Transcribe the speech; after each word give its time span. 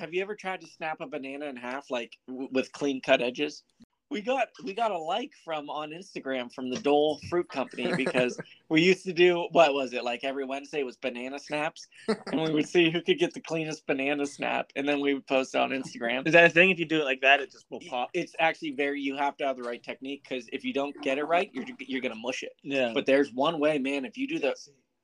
have 0.00 0.14
you 0.14 0.22
ever 0.22 0.34
tried 0.34 0.62
to 0.62 0.66
snap 0.66 1.00
a 1.00 1.06
banana 1.06 1.46
in 1.46 1.56
half 1.56 1.90
like 1.90 2.16
w- 2.26 2.48
with 2.52 2.72
clean 2.72 3.00
cut 3.00 3.20
edges? 3.20 3.62
We 4.10 4.22
got 4.22 4.48
we 4.64 4.74
got 4.74 4.90
a 4.90 4.98
like 4.98 5.30
from 5.44 5.70
on 5.70 5.90
Instagram 5.90 6.52
from 6.52 6.68
the 6.68 6.80
Dole 6.80 7.20
Fruit 7.28 7.48
Company 7.48 7.92
because 7.96 8.40
we 8.68 8.82
used 8.82 9.04
to 9.04 9.12
do 9.12 9.46
what 9.52 9.72
was 9.72 9.92
it 9.92 10.02
like 10.02 10.24
every 10.24 10.44
Wednesday 10.44 10.82
was 10.82 10.96
banana 10.96 11.38
snaps, 11.38 11.86
and 12.08 12.40
we 12.40 12.50
would 12.50 12.68
see 12.68 12.90
who 12.90 13.02
could 13.02 13.20
get 13.20 13.34
the 13.34 13.40
cleanest 13.40 13.86
banana 13.86 14.26
snap, 14.26 14.72
and 14.74 14.88
then 14.88 15.00
we 15.00 15.14
would 15.14 15.26
post 15.28 15.54
it 15.54 15.58
on 15.58 15.70
Instagram. 15.70 16.26
Is 16.26 16.32
that 16.32 16.46
a 16.46 16.48
thing? 16.48 16.70
If 16.70 16.80
you 16.80 16.86
do 16.86 17.00
it 17.00 17.04
like 17.04 17.20
that, 17.20 17.40
it 17.40 17.52
just 17.52 17.66
will 17.70 17.82
pop. 17.88 18.10
It's 18.12 18.34
actually 18.40 18.72
very 18.72 19.00
you 19.00 19.16
have 19.16 19.36
to 19.36 19.46
have 19.46 19.56
the 19.56 19.62
right 19.62 19.82
technique 19.82 20.26
because 20.28 20.48
if 20.52 20.64
you 20.64 20.72
don't 20.72 20.96
get 21.02 21.18
it 21.18 21.24
right, 21.24 21.50
you're 21.52 21.66
you're 21.78 22.00
gonna 22.00 22.16
mush 22.16 22.42
it. 22.42 22.54
Yeah. 22.64 22.90
But 22.92 23.06
there's 23.06 23.32
one 23.32 23.60
way, 23.60 23.78
man. 23.78 24.04
If 24.04 24.16
you 24.16 24.26
do 24.26 24.40
the 24.40 24.56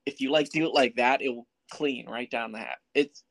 if 0.05 0.21
you 0.21 0.33
like 0.33 0.49
do 0.49 0.67
it 0.67 0.75
like 0.75 0.97
that, 0.97 1.23
it 1.23 1.29
will 1.29 1.47
clean 1.71 2.09
right 2.09 2.31
down 2.31 2.53
the 2.53 2.59
hat. 2.59 2.79
It's 2.95 3.23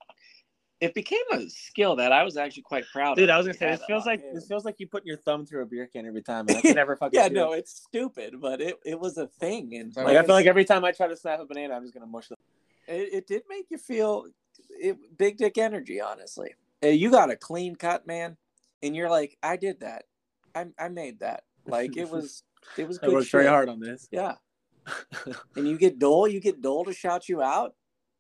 it 0.82 0.94
became 0.94 1.21
a 1.32 1.48
skill 1.50 1.96
that 1.96 2.12
I 2.12 2.23
was 2.23 2.36
actually 2.36 2.64
quite 2.64 2.84
proud 2.91 3.16
Dude, 3.16 3.30
of. 3.30 3.34
I 3.34 3.38
was 3.38 3.45
gonna 3.48 3.58
say 3.58 3.72
this 3.72 3.86
feels 3.86 4.05
like 4.05 4.22
this 4.34 4.48
feels 4.48 4.66
like 4.66 4.76
you 4.80 4.88
putting 4.88 5.08
your 5.08 5.18
thumb 5.18 5.45
through 5.45 5.63
a 5.63 5.66
beer 5.66 5.88
can 5.88 6.05
every 6.05 6.22
time. 6.22 6.45
And 6.49 6.58
I 6.58 6.62
can 6.68 6.76
never 6.76 6.95
fucking. 6.98 7.18
yeah, 7.20 7.27
no, 7.30 7.54
it. 7.54 7.59
it's 7.59 7.72
stupid, 7.84 8.41
but 8.41 8.62
it, 8.62 8.77
it 8.85 8.99
was 8.99 9.18
a 9.18 9.27
thing, 9.27 9.76
and 9.76 9.96
Like 9.96 10.18
I 10.18 10.23
feel 10.23 10.35
like 10.35 10.48
every 10.48 10.66
time 10.66 10.84
I 10.84 10.91
try 10.91 11.08
to 11.08 11.16
snap 11.16 11.40
a 11.40 11.46
banana, 11.46 11.73
I'm 11.76 11.84
just 11.84 11.94
gonna 11.94 12.05
mush 12.05 12.30
it. 12.32 12.38
it, 12.88 13.13
it 13.13 13.27
did 13.27 13.44
make 13.49 13.68
you 13.70 13.77
feel 13.77 14.26
it, 14.70 14.98
big 15.18 15.38
dick 15.38 15.58
energy. 15.58 16.02
Honestly, 16.02 16.55
Uh, 16.84 16.88
you 16.88 17.10
got 17.10 17.32
a 17.32 17.35
clean 17.38 17.76
cut, 17.76 18.05
man, 18.05 18.35
and 18.84 18.96
you're 18.96 19.10
like, 19.10 19.38
I 19.41 19.55
did 19.55 19.80
that, 19.80 20.04
I 20.54 20.66
I 20.77 20.90
made 20.90 21.20
that. 21.21 21.44
Like 21.66 21.96
it 21.96 22.10
was 22.10 22.44
it 22.77 22.85
was 22.88 22.99
I 22.99 23.05
good. 23.07 23.13
worked 23.13 23.32
very 23.32 23.46
shit. 23.46 23.49
hard 23.52 23.70
on 23.70 23.80
this. 23.80 24.10
Yeah, 24.12 24.35
and 25.55 25.68
you 25.68 25.77
get 25.77 25.99
Dole, 25.99 26.27
you 26.27 26.41
get 26.41 26.62
Dole 26.62 26.84
to 26.85 26.94
shout 26.94 27.30
you 27.30 27.41
out. 27.41 27.76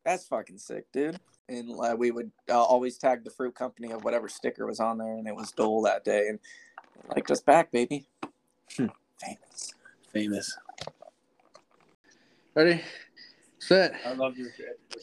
That's 0.05 0.25
fucking 0.27 0.59
sick, 0.59 0.85
dude. 0.93 1.19
And 1.47 1.71
uh, 1.79 1.95
we 1.97 2.11
would 2.11 2.31
uh, 2.49 2.61
always 2.61 2.97
tag 2.97 3.23
the 3.23 3.29
fruit 3.29 3.53
company 3.53 3.91
of 3.91 4.03
whatever 4.03 4.27
sticker 4.27 4.65
was 4.65 4.79
on 4.79 4.97
there, 4.97 5.15
and 5.15 5.27
it 5.27 5.35
was 5.35 5.51
Dole 5.51 5.83
that 5.83 6.03
day, 6.03 6.27
and 6.29 6.39
like 7.15 7.29
us 7.29 7.41
back, 7.41 7.71
baby. 7.71 8.07
Hmm. 8.75 8.87
Famous. 9.21 9.73
Famous. 10.11 10.57
Ready, 12.55 12.81
set, 13.59 13.93
I 14.05 14.13
love 14.13 14.35
this. 14.35 14.47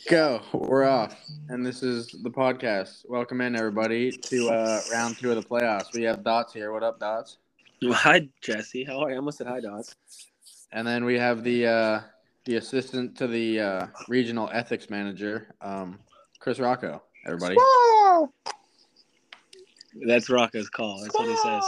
go. 0.09 0.41
We're 0.53 0.85
off, 0.85 1.15
and 1.49 1.65
this 1.65 1.83
is 1.83 2.09
the 2.23 2.31
podcast. 2.31 3.09
Welcome 3.09 3.41
in 3.41 3.55
everybody 3.55 4.11
to 4.11 4.49
uh, 4.49 4.81
round 4.91 5.19
two 5.19 5.31
of 5.31 5.37
the 5.37 5.49
playoffs. 5.49 5.93
We 5.95 6.03
have 6.05 6.25
Dots 6.25 6.53
here. 6.53 6.73
What 6.73 6.83
up, 6.83 6.99
Dots? 6.99 7.37
Hi, 7.85 8.29
Jesse. 8.41 8.85
How 8.85 9.01
are 9.01 9.11
you? 9.11 9.15
I 9.15 9.19
almost 9.19 9.39
said 9.39 9.47
hi, 9.47 9.61
Dots. 9.61 9.95
And 10.73 10.87
then 10.87 11.05
we 11.05 11.19
have 11.19 11.45
the 11.45 11.67
uh, 11.67 12.01
the 12.47 12.57
assistant 12.57 13.17
to 13.19 13.27
the 13.27 13.61
uh, 13.61 13.87
regional 14.09 14.49
ethics 14.53 14.91
manager, 14.91 15.55
um, 15.61 15.99
Chris 16.43 16.59
Rocco. 16.59 17.01
Everybody. 17.25 17.57
That's 20.05 20.29
Rocco's 20.29 20.69
call. 20.69 21.01
That's 21.01 21.15
what 21.15 21.29
he 21.29 21.37
says. 21.37 21.63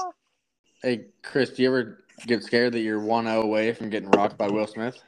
Hey, 0.82 1.04
Chris, 1.22 1.50
do 1.50 1.62
you 1.62 1.68
ever 1.68 2.04
get 2.26 2.42
scared 2.42 2.72
that 2.72 2.80
you're 2.80 3.00
1-0 3.00 3.40
away 3.40 3.72
from 3.72 3.88
getting 3.88 4.10
rocked 4.10 4.36
by 4.36 4.48
Will 4.48 4.66
Smith? 4.66 5.00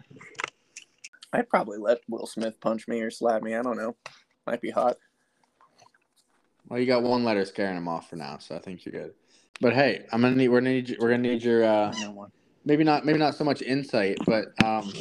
I'd 1.33 1.49
probably 1.49 1.79
let 1.79 1.99
Will 2.09 2.27
Smith 2.27 2.61
punch 2.61 2.87
me 2.87 3.01
or 3.01 3.11
slap 3.11 3.43
me. 3.43 3.57
I 3.57 3.63
don't 3.63 3.77
know. 3.77 3.97
Might 4.47 4.61
be 4.61 4.71
hot. 4.71 4.99
Well, 6.69 6.79
you 6.79 6.87
got 6.87 7.03
one 7.03 7.25
letter 7.25 7.45
scaring 7.45 7.77
him 7.77 7.89
off 7.89 8.09
for 8.09 8.17
now, 8.17 8.39
so 8.39 8.55
I 8.55 8.61
think 8.61 8.87
you're 8.87 8.93
good. 8.93 9.15
But 9.61 9.73
hey, 9.73 10.07
I'm 10.13 10.21
gonna 10.21 10.37
need 10.37 10.49
we're 10.49 10.61
gonna 10.61 10.75
need 10.75 10.97
we're 11.01 11.11
gonna 11.11 11.23
need 11.23 11.43
your 11.43 11.65
uh, 11.65 11.93
No 12.01 12.11
one. 12.13 12.31
maybe 12.65 12.85
not 12.85 13.05
maybe 13.05 13.19
not 13.19 13.35
so 13.35 13.43
much 13.45 13.63
insight, 13.63 14.19
but 14.27 14.47
um, 14.65 14.93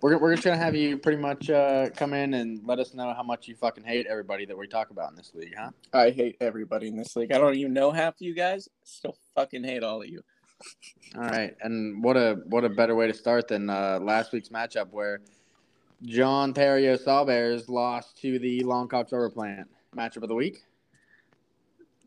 we're 0.00 0.18
we're 0.18 0.32
just 0.32 0.44
gonna 0.44 0.56
have 0.56 0.74
you 0.74 0.96
pretty 0.96 1.18
much 1.18 1.50
uh, 1.50 1.90
come 1.90 2.14
in 2.14 2.34
and 2.34 2.60
let 2.64 2.78
us 2.78 2.94
know 2.94 3.12
how 3.14 3.22
much 3.22 3.48
you 3.48 3.54
fucking 3.56 3.84
hate 3.84 4.06
everybody 4.06 4.44
that 4.46 4.56
we 4.56 4.66
talk 4.66 4.90
about 4.90 5.10
in 5.10 5.16
this 5.16 5.32
league, 5.34 5.54
huh? 5.56 5.70
I 5.92 6.10
hate 6.10 6.36
everybody 6.40 6.88
in 6.88 6.96
this 6.96 7.16
league. 7.16 7.32
I 7.32 7.38
don't 7.38 7.56
even 7.56 7.72
know 7.72 7.90
half 7.90 8.14
of 8.14 8.22
you 8.22 8.34
guys. 8.34 8.68
Still 8.84 9.16
fucking 9.34 9.64
hate 9.64 9.82
all 9.82 10.02
of 10.02 10.08
you. 10.08 10.22
All 11.16 11.22
right, 11.22 11.56
and 11.62 12.02
what 12.02 12.16
a 12.16 12.38
what 12.46 12.64
a 12.64 12.68
better 12.68 12.94
way 12.94 13.06
to 13.06 13.14
start 13.14 13.48
than 13.48 13.70
uh, 13.70 13.98
last 14.00 14.32
week's 14.32 14.50
matchup 14.50 14.90
where 14.90 15.20
John 16.02 16.54
Terrio 16.54 16.96
Sawbears 17.02 17.68
lost 17.68 18.20
to 18.22 18.38
the 18.38 18.60
Longcocks 18.60 19.10
Overplant 19.10 19.64
matchup 19.96 20.22
of 20.22 20.28
the 20.28 20.34
week. 20.34 20.62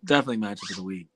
Definitely 0.03 0.37
matchup 0.37 0.69
of 0.71 0.77
the 0.77 0.83
week. 0.83 1.07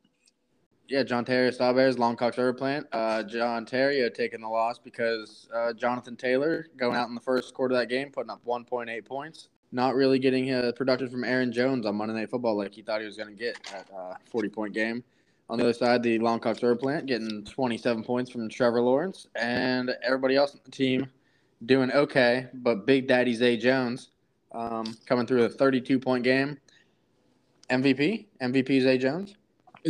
Yeah, 0.88 1.01
John 1.03 1.25
Terrio 1.25 1.56
Sawbears, 1.56 1.96
Longcocks 1.96 2.35
Overplant. 2.35 2.85
Uh, 2.91 3.23
John 3.23 3.66
Terrio 3.66 4.13
taking 4.13 4.41
the 4.41 4.47
loss 4.47 4.78
because 4.78 5.47
uh, 5.53 5.73
Jonathan 5.73 6.16
Taylor 6.16 6.68
going 6.78 6.96
out 6.96 7.09
in 7.09 7.16
the 7.16 7.22
first 7.22 7.53
quarter 7.56 7.73
of 7.73 7.79
that 7.79 7.88
game, 7.88 8.12
putting 8.12 8.29
up 8.29 8.41
1.8 8.46 9.03
points. 9.06 9.50
Not 9.72 9.95
really 9.95 10.19
getting 10.19 10.51
uh, 10.51 10.72
production 10.75 11.09
from 11.09 11.24
Aaron 11.24 11.51
Jones 11.51 11.88
on 11.88 11.95
Monday 11.95 12.13
Night 12.13 12.29
Football 12.29 12.57
like 12.57 12.74
he 12.74 12.84
thought 12.84 13.00
he 13.00 13.07
was 13.07 13.18
going 13.18 13.29
to 13.29 13.35
get 13.35 13.57
at 13.74 13.90
a 13.90 14.18
40 14.29 14.50
point 14.50 14.74
game. 14.74 15.03
On 15.50 15.57
the 15.57 15.63
other 15.63 15.74
side, 15.74 16.01
the 16.01 16.19
Longcocks 16.19 16.62
Overplant 16.62 17.07
getting 17.07 17.44
27 17.44 18.03
points 18.03 18.31
from 18.31 18.47
Trevor 18.50 18.81
Lawrence, 18.81 19.28
and 19.35 19.91
everybody 20.03 20.35
else 20.35 20.53
on 20.53 20.62
the 20.66 20.72
team 20.72 21.07
doing 21.66 21.91
okay. 21.91 22.47
But 22.53 22.85
Big 22.85 23.07
Daddy 23.07 23.34
Zay 23.34 23.57
Jones 23.57 24.09
um, 24.53 24.95
coming 25.06 25.25
through 25.25 25.44
a 25.44 25.50
32 25.50 26.00
point 26.00 26.24
game. 26.24 26.57
MVP, 27.69 28.28
MVP 28.41 28.81
Zay 28.81 28.97
Jones. 28.97 29.35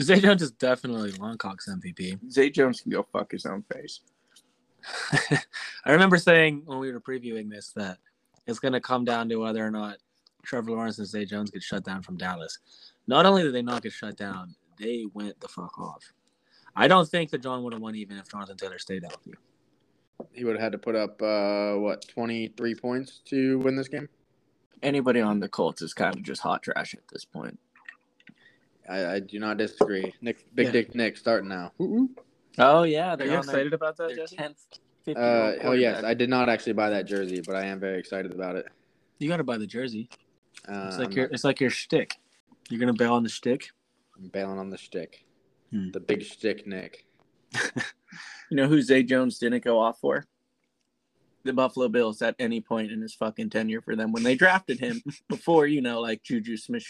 Zay 0.01 0.19
Jones 0.19 0.41
is 0.41 0.51
definitely 0.51 1.11
Longcock's 1.13 1.69
MVP. 1.69 2.19
Zay 2.29 2.50
Jones 2.50 2.81
can 2.81 2.91
go 2.91 3.06
fuck 3.13 3.31
his 3.31 3.45
own 3.45 3.63
face. 3.73 4.01
I 5.85 5.91
remember 5.91 6.17
saying 6.17 6.63
when 6.66 6.79
we 6.79 6.91
were 6.91 7.00
previewing 7.00 7.50
this 7.50 7.72
that 7.75 7.97
it's 8.45 8.59
going 8.59 8.73
to 8.73 8.81
come 8.81 9.05
down 9.05 9.29
to 9.29 9.38
whether 9.38 9.66
or 9.66 9.72
not 9.72 9.97
Trevor 10.44 10.72
Lawrence 10.72 11.00
and 11.00 11.07
Zay 11.07 11.25
Jones 11.25 11.50
get 11.50 11.63
shut 11.63 11.84
down 11.84 12.01
from 12.01 12.17
Dallas. 12.17 12.59
Not 13.07 13.25
only 13.25 13.44
did 13.44 13.53
they 13.53 13.61
not 13.61 13.81
get 13.81 13.94
shut 13.94 14.17
down, 14.17 14.55
they 14.78 15.05
went 15.13 15.39
the 15.39 15.47
fuck 15.47 15.79
off. 15.79 16.03
I 16.75 16.88
don't 16.88 17.07
think 17.07 17.31
that 17.31 17.41
John 17.41 17.63
would 17.63 17.73
have 17.73 17.81
won 17.81 17.95
even 17.95 18.17
if 18.17 18.29
Jonathan 18.29 18.57
Taylor 18.57 18.79
stayed 18.79 19.03
healthy. 19.03 19.34
He 20.34 20.44
would 20.44 20.55
have 20.55 20.61
had 20.61 20.72
to 20.73 20.78
put 20.78 20.95
up 20.95 21.22
uh, 21.22 21.75
what 21.75 22.07
23 22.07 22.75
points 22.75 23.22
to 23.25 23.59
win 23.59 23.75
this 23.75 23.88
game. 23.88 24.09
Anybody 24.84 25.22
on 25.22 25.39
the 25.39 25.47
Colts 25.47 25.81
is 25.81 25.94
kind 25.94 26.16
of 26.16 26.23
just 26.23 26.41
hot 26.41 26.63
trash 26.63 26.94
at 26.94 27.07
this 27.11 27.23
point. 27.23 27.57
I, 28.90 29.13
I 29.16 29.19
do 29.19 29.40
not 29.40 29.57
disagree. 29.57 30.13
Nick, 30.22 30.46
Big 30.53 30.68
Yeah. 30.68 30.72
Dick 30.72 30.96
Nick, 30.96 31.18
starting 31.18 31.50
now. 31.50 31.72
Oh 32.57 32.84
yeah, 32.84 33.13
Are 33.13 33.18
they're 33.18 33.28
you 33.28 33.34
on 33.34 33.40
excited 33.40 33.73
about 33.73 33.97
that, 33.97 34.09
their 34.09 34.18
Jesse? 34.18 34.35
tenth. 34.38 34.59
Uh, 35.07 35.53
oh 35.63 35.73
yes, 35.73 36.03
I 36.03 36.13
did 36.13 36.29
not 36.29 36.50
actually 36.50 36.73
buy 36.73 36.90
that 36.90 37.06
jersey, 37.06 37.41
but 37.46 37.56
I 37.56 37.66
am 37.66 37.79
very 37.79 38.00
excited 38.00 38.34
about 38.34 38.56
it. 38.56 38.66
You 39.19 39.28
got 39.29 39.38
to 39.38 39.44
buy 39.44 39.57
the 39.57 39.68
jersey. 39.68 40.09
Uh, 40.68 40.85
It's 40.88 40.97
like 40.97 41.09
I'm, 41.09 41.13
your 41.13 41.25
it's 41.28 41.44
like 41.44 41.59
your 41.59 41.69
shtick. 41.69 42.16
You're 42.69 42.79
gonna 42.79 42.94
bail 42.94 43.13
on 43.13 43.22
the 43.23 43.29
shtick. 43.29 43.69
I'm 44.18 44.29
bailing 44.29 44.57
on 44.57 44.69
the 44.69 44.78
shtick, 44.78 45.25
Hmm. 45.72 45.91
the 45.91 46.00
big 46.00 46.23
shtick, 46.23 46.66
Nick. 46.67 47.06
You 48.52 48.57
know 48.57 48.67
who 48.67 48.79
Zay 48.81 49.02
Jones 49.02 49.40
didn't 49.40 49.63
go 49.63 49.79
off 49.79 50.00
for? 50.00 50.25
The 51.44 51.52
Buffalo 51.52 51.90
Bills 51.90 52.22
at 52.22 52.35
any 52.40 52.62
point 52.62 52.91
in 52.91 53.02
his 53.02 53.13
fucking 53.16 53.50
tenure 53.50 53.81
for 53.81 53.96
them 53.96 54.12
when 54.12 54.22
they 54.23 54.35
drafted 54.35 54.79
him 54.79 55.02
before, 55.29 55.66
you 55.66 55.81
know, 55.81 56.00
like 56.00 56.22
Juju 56.23 56.56
Smith 56.56 56.84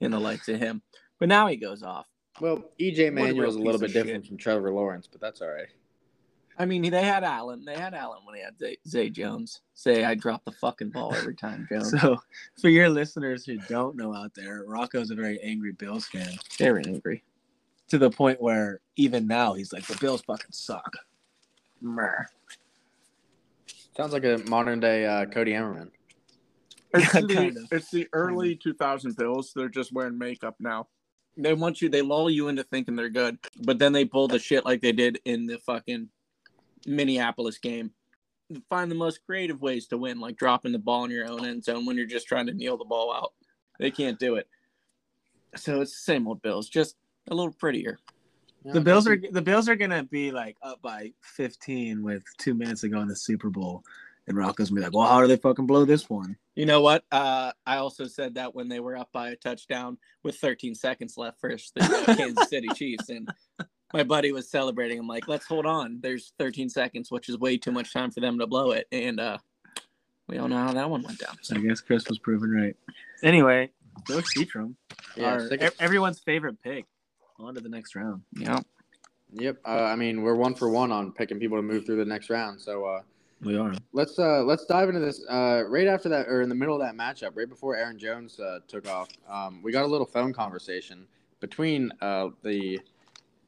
And 0.00 0.12
the 0.12 0.18
likes 0.18 0.48
of 0.48 0.58
him. 0.58 0.82
But 1.18 1.28
now 1.28 1.46
he 1.46 1.56
goes 1.56 1.82
off. 1.82 2.06
Well, 2.40 2.64
EJ 2.80 3.12
What 3.36 3.48
is 3.48 3.54
a 3.56 3.58
little 3.58 3.80
bit 3.80 3.92
different 3.92 4.24
shit. 4.24 4.28
from 4.28 4.38
Trevor 4.38 4.72
Lawrence, 4.72 5.06
but 5.10 5.20
that's 5.20 5.42
all 5.42 5.48
right. 5.50 5.68
I 6.58 6.66
mean, 6.66 6.82
they 6.90 7.02
had 7.02 7.24
Allen. 7.24 7.64
They 7.64 7.74
had 7.74 7.94
Allen 7.94 8.20
when 8.24 8.34
he 8.36 8.42
had 8.42 8.58
Zay, 8.58 8.76
Zay 8.86 9.08
Jones. 9.10 9.62
Say 9.74 10.04
I 10.04 10.14
drop 10.14 10.44
the 10.44 10.52
fucking 10.52 10.90
ball 10.90 11.14
every 11.14 11.34
time, 11.34 11.66
Jones. 11.70 11.94
So, 12.00 12.18
for 12.60 12.68
your 12.68 12.88
listeners 12.90 13.44
who 13.46 13.56
don't 13.68 13.96
know 13.96 14.14
out 14.14 14.34
there, 14.34 14.64
Rocco's 14.66 15.10
a 15.10 15.14
very 15.14 15.40
angry 15.40 15.72
Bills 15.72 16.06
fan 16.06 16.30
Very 16.58 16.82
angry. 16.86 17.24
to 17.88 17.98
the 17.98 18.10
point 18.10 18.42
where 18.42 18.80
even 18.96 19.26
now 19.26 19.54
he's 19.54 19.72
like, 19.72 19.86
the 19.86 19.96
Bills 19.96 20.22
fucking 20.22 20.52
suck. 20.52 20.96
Meh. 21.80 22.04
Sounds 23.96 24.12
like 24.12 24.24
a 24.24 24.42
modern 24.46 24.80
day 24.80 25.06
uh, 25.06 25.26
Cody 25.26 25.54
Emmerman. 25.54 25.90
It's, 26.94 27.14
Yeah, 27.14 27.20
the, 27.20 27.34
kind 27.34 27.56
of. 27.56 27.68
it's 27.70 27.90
the 27.90 28.08
early 28.12 28.56
2000 28.56 29.16
Bills. 29.16 29.52
They're 29.54 29.68
just 29.68 29.92
wearing 29.92 30.18
makeup 30.18 30.56
now. 30.58 30.88
They 31.36 31.54
want 31.54 31.80
you, 31.80 31.88
they 31.88 32.02
lull 32.02 32.28
you 32.28 32.48
into 32.48 32.64
thinking 32.64 32.96
they're 32.96 33.08
good, 33.08 33.38
but 33.62 33.78
then 33.78 33.92
they 33.92 34.04
pull 34.04 34.28
the 34.28 34.38
shit 34.38 34.64
like 34.64 34.80
they 34.80 34.92
did 34.92 35.20
in 35.24 35.46
the 35.46 35.58
fucking 35.58 36.08
Minneapolis 36.86 37.58
game. 37.58 37.92
Find 38.68 38.90
the 38.90 38.96
most 38.96 39.24
creative 39.24 39.62
ways 39.62 39.86
to 39.88 39.98
win, 39.98 40.18
like 40.18 40.36
dropping 40.36 40.72
the 40.72 40.78
ball 40.78 41.04
in 41.04 41.10
your 41.12 41.28
own 41.28 41.44
end 41.44 41.64
zone 41.64 41.86
when 41.86 41.96
you're 41.96 42.06
just 42.06 42.26
trying 42.26 42.46
to 42.46 42.52
kneel 42.52 42.76
the 42.76 42.84
ball 42.84 43.12
out. 43.12 43.32
They 43.78 43.92
can't 43.92 44.18
do 44.18 44.34
it. 44.34 44.48
So 45.56 45.80
it's 45.80 45.92
the 45.92 46.12
same 46.12 46.26
old 46.26 46.42
Bills, 46.42 46.68
just 46.68 46.96
a 47.30 47.34
little 47.34 47.52
prettier. 47.52 47.98
The 48.64 48.80
Bills 48.80 49.06
are 49.06 49.16
the 49.16 49.40
Bills 49.40 49.68
are 49.68 49.76
gonna 49.76 50.04
be 50.04 50.30
like 50.32 50.56
up 50.62 50.82
by 50.82 51.12
15 51.22 52.02
with 52.02 52.22
two 52.38 52.52
minutes 52.54 52.82
to 52.82 52.88
go 52.88 53.00
in 53.00 53.08
the 53.08 53.16
Super 53.16 53.48
Bowl, 53.48 53.82
and 54.30 54.38
Rocco's 54.38 54.70
gonna 54.70 54.80
be 54.80 54.84
like, 54.86 54.94
"Well, 54.94 55.06
how 55.06 55.20
do 55.20 55.26
they 55.26 55.36
fucking 55.36 55.66
blow 55.66 55.84
this 55.84 56.08
one?" 56.08 56.36
You 56.54 56.64
know 56.66 56.80
what? 56.80 57.04
Uh, 57.12 57.52
I 57.66 57.76
also 57.76 58.06
said 58.06 58.34
that 58.36 58.54
when 58.54 58.68
they 58.68 58.80
were 58.80 58.96
up 58.96 59.10
by 59.12 59.30
a 59.30 59.36
touchdown 59.36 59.98
with 60.22 60.36
13 60.36 60.74
seconds 60.74 61.16
left 61.18 61.40
versus 61.40 61.72
the 61.74 61.84
uh, 61.84 62.14
Kansas 62.16 62.48
City 62.48 62.68
Chiefs, 62.74 63.08
and 63.10 63.28
my 63.92 64.02
buddy 64.04 64.32
was 64.32 64.50
celebrating. 64.50 64.98
I'm 64.98 65.06
like, 65.08 65.28
"Let's 65.28 65.46
hold 65.46 65.66
on. 65.66 65.98
There's 66.00 66.32
13 66.38 66.68
seconds, 66.70 67.10
which 67.10 67.28
is 67.28 67.38
way 67.38 67.58
too 67.58 67.72
much 67.72 67.92
time 67.92 68.10
for 68.10 68.20
them 68.20 68.38
to 68.38 68.46
blow 68.46 68.70
it." 68.70 68.86
And 68.90 69.20
uh, 69.20 69.38
we 70.28 70.38
all 70.38 70.48
know 70.48 70.58
how 70.58 70.72
that 70.72 70.88
one 70.88 71.02
went 71.02 71.18
down. 71.18 71.36
So 71.42 71.56
I 71.56 71.60
guess 71.60 71.80
Chris 71.80 72.08
was 72.08 72.18
proven 72.18 72.50
right. 72.50 72.76
Anyway, 73.22 73.70
Go 74.06 74.18
Seatram. 74.18 74.74
Yeah, 75.16 75.32
Our- 75.32 75.48
sick 75.48 75.60
of- 75.62 75.74
everyone's 75.80 76.20
favorite 76.20 76.62
pick. 76.62 76.86
On 77.38 77.54
to 77.54 77.60
the 77.60 77.70
next 77.70 77.94
round. 77.96 78.22
Yeah. 78.36 78.60
Yep. 79.32 79.60
Uh, 79.64 79.84
I 79.84 79.96
mean, 79.96 80.22
we're 80.22 80.34
one 80.34 80.54
for 80.54 80.68
one 80.68 80.92
on 80.92 81.12
picking 81.12 81.38
people 81.38 81.56
to 81.56 81.62
move 81.62 81.86
through 81.86 81.96
the 81.96 82.04
next 82.04 82.28
round. 82.28 82.60
So 82.60 82.84
uh, 82.84 83.00
We 83.42 83.56
are. 83.56 83.72
let's 83.92 84.18
uh, 84.18 84.42
let's 84.42 84.66
dive 84.66 84.88
into 84.88 85.00
this. 85.00 85.24
Uh, 85.28 85.64
right 85.66 85.86
after 85.86 86.08
that, 86.10 86.28
or 86.28 86.42
in 86.42 86.48
the 86.48 86.54
middle 86.54 86.74
of 86.74 86.80
that 86.80 86.94
matchup, 86.94 87.30
right 87.34 87.48
before 87.48 87.76
Aaron 87.76 87.98
Jones 87.98 88.38
uh, 88.38 88.58
took 88.68 88.88
off, 88.88 89.08
um, 89.28 89.62
we 89.62 89.72
got 89.72 89.84
a 89.84 89.88
little 89.88 90.06
phone 90.06 90.32
conversation 90.32 91.06
between 91.40 91.90
uh, 92.02 92.28
the 92.42 92.80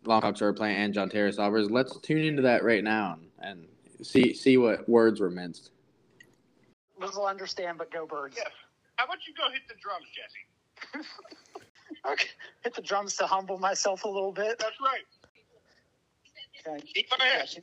Longcocks 0.05 0.41
are 0.41 0.53
playing 0.53 0.77
and 0.77 0.95
John 0.95 1.11
Terry 1.11 1.31
Saubers. 1.31 1.71
Let's 1.71 1.99
tune 2.01 2.25
into 2.25 2.43
that 2.43 2.65
right 2.65 2.83
now 2.83 3.19
and 3.41 3.67
see 4.03 4.33
see 4.33 4.57
what 4.57 4.89
words 4.89 5.21
were 5.21 5.31
minced. 5.31 5.71
Liz 6.99 7.15
will 7.15 7.27
understand, 7.27 7.79
but 7.79 7.91
go 7.91 8.07
birds. 8.07 8.37
Yeah. 8.39 8.45
How 8.97 9.05
about 9.05 9.19
you 9.27 9.35
go 9.35 9.51
hit 9.53 9.63
the 9.69 9.75
drums, 9.83 10.07
Jesse? 10.15 11.09
Okay. 12.11 12.29
Hit 12.65 12.75
the 12.75 12.83
drums 12.83 13.17
to 13.17 13.27
humble 13.27 13.59
myself 13.59 14.05
a 14.05 14.09
little 14.09 14.33
bit. 14.33 14.59
That's 14.59 14.81
right. 14.81 15.03
Can, 16.65 16.75
I, 16.75 16.81
Keep 16.81 17.07
my 17.19 17.27
ass. 17.41 17.59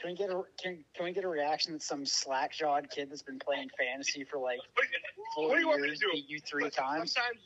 Can 0.00 0.10
we 0.10 0.16
get 0.16 0.30
a 0.30 0.42
can, 0.60 0.84
can 0.94 1.04
we 1.04 1.12
get 1.12 1.24
a 1.24 1.28
reaction 1.28 1.72
that 1.72 1.82
some 1.82 2.04
slack 2.04 2.52
jawed 2.52 2.90
kid 2.90 3.10
that's 3.10 3.22
been 3.22 3.38
playing 3.38 3.70
fantasy 3.78 4.24
for 4.24 4.38
like 4.38 4.58
What, 4.74 4.86
four 5.34 5.48
what 5.48 5.54
do 5.54 5.60
you 5.60 5.68
want 5.68 5.80
me 5.80 5.88
to 5.88 5.92
years 5.92 6.00
do? 6.00 6.10
beat 6.12 6.28
you 6.28 6.40
three 6.40 6.64
Listen, 6.64 6.84
times? 6.84 7.12
Sometimes, 7.12 7.40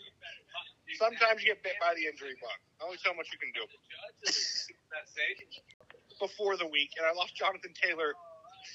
sometimes 0.98 1.42
you 1.42 1.48
get 1.48 1.62
bit 1.62 1.74
by 1.80 1.94
the 1.94 2.06
injury 2.06 2.34
bug. 2.40 2.58
Only 2.84 2.98
so 2.98 3.14
much 3.14 3.28
you 3.32 3.38
can 3.38 3.52
do. 3.54 3.64
Before 6.20 6.56
the 6.56 6.66
week, 6.66 6.90
and 6.98 7.06
I 7.06 7.12
lost 7.12 7.36
Jonathan 7.36 7.72
Taylor 7.80 8.14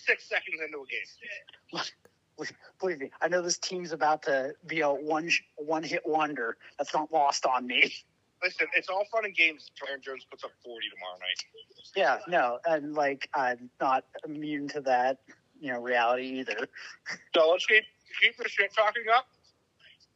six 0.06 0.28
seconds 0.30 0.60
into 0.66 0.80
a 0.80 0.88
game. 0.88 1.84
Believe 2.80 3.00
me, 3.00 3.12
I 3.22 3.28
know 3.28 3.42
this 3.42 3.58
team's 3.58 3.92
about 3.92 4.24
to 4.24 4.54
be 4.66 4.82
a 4.82 4.90
one 4.90 5.30
one 5.56 5.84
hit 5.84 6.02
wonder. 6.06 6.58
That's 6.78 6.94
not 6.94 7.12
lost 7.12 7.46
on 7.46 7.68
me. 7.68 7.94
Listen, 8.44 8.68
it's 8.76 8.90
all 8.90 9.06
fun 9.12 9.26
and 9.26 9.36
games. 9.36 9.70
until 9.74 9.90
Aaron 9.92 10.02
Jones 10.02 10.26
puts 10.30 10.44
up 10.44 10.52
40 10.66 10.88
tomorrow 10.94 11.18
night. 11.20 11.46
Yeah, 11.96 12.20
no, 12.28 12.60
and 12.66 12.94
like 12.94 13.30
I'm 13.34 13.70
not 13.80 14.04
immune 14.26 14.68
to 14.70 14.82
that, 14.82 15.20
you 15.62 15.72
know, 15.72 15.82
reality 15.82 16.40
either. 16.40 16.68
So 17.36 17.50
let's 17.52 17.66
keep 17.66 17.84
keep 18.22 18.38
the 18.38 18.48
shit 18.50 18.74
talking 18.74 19.04
up 19.16 19.28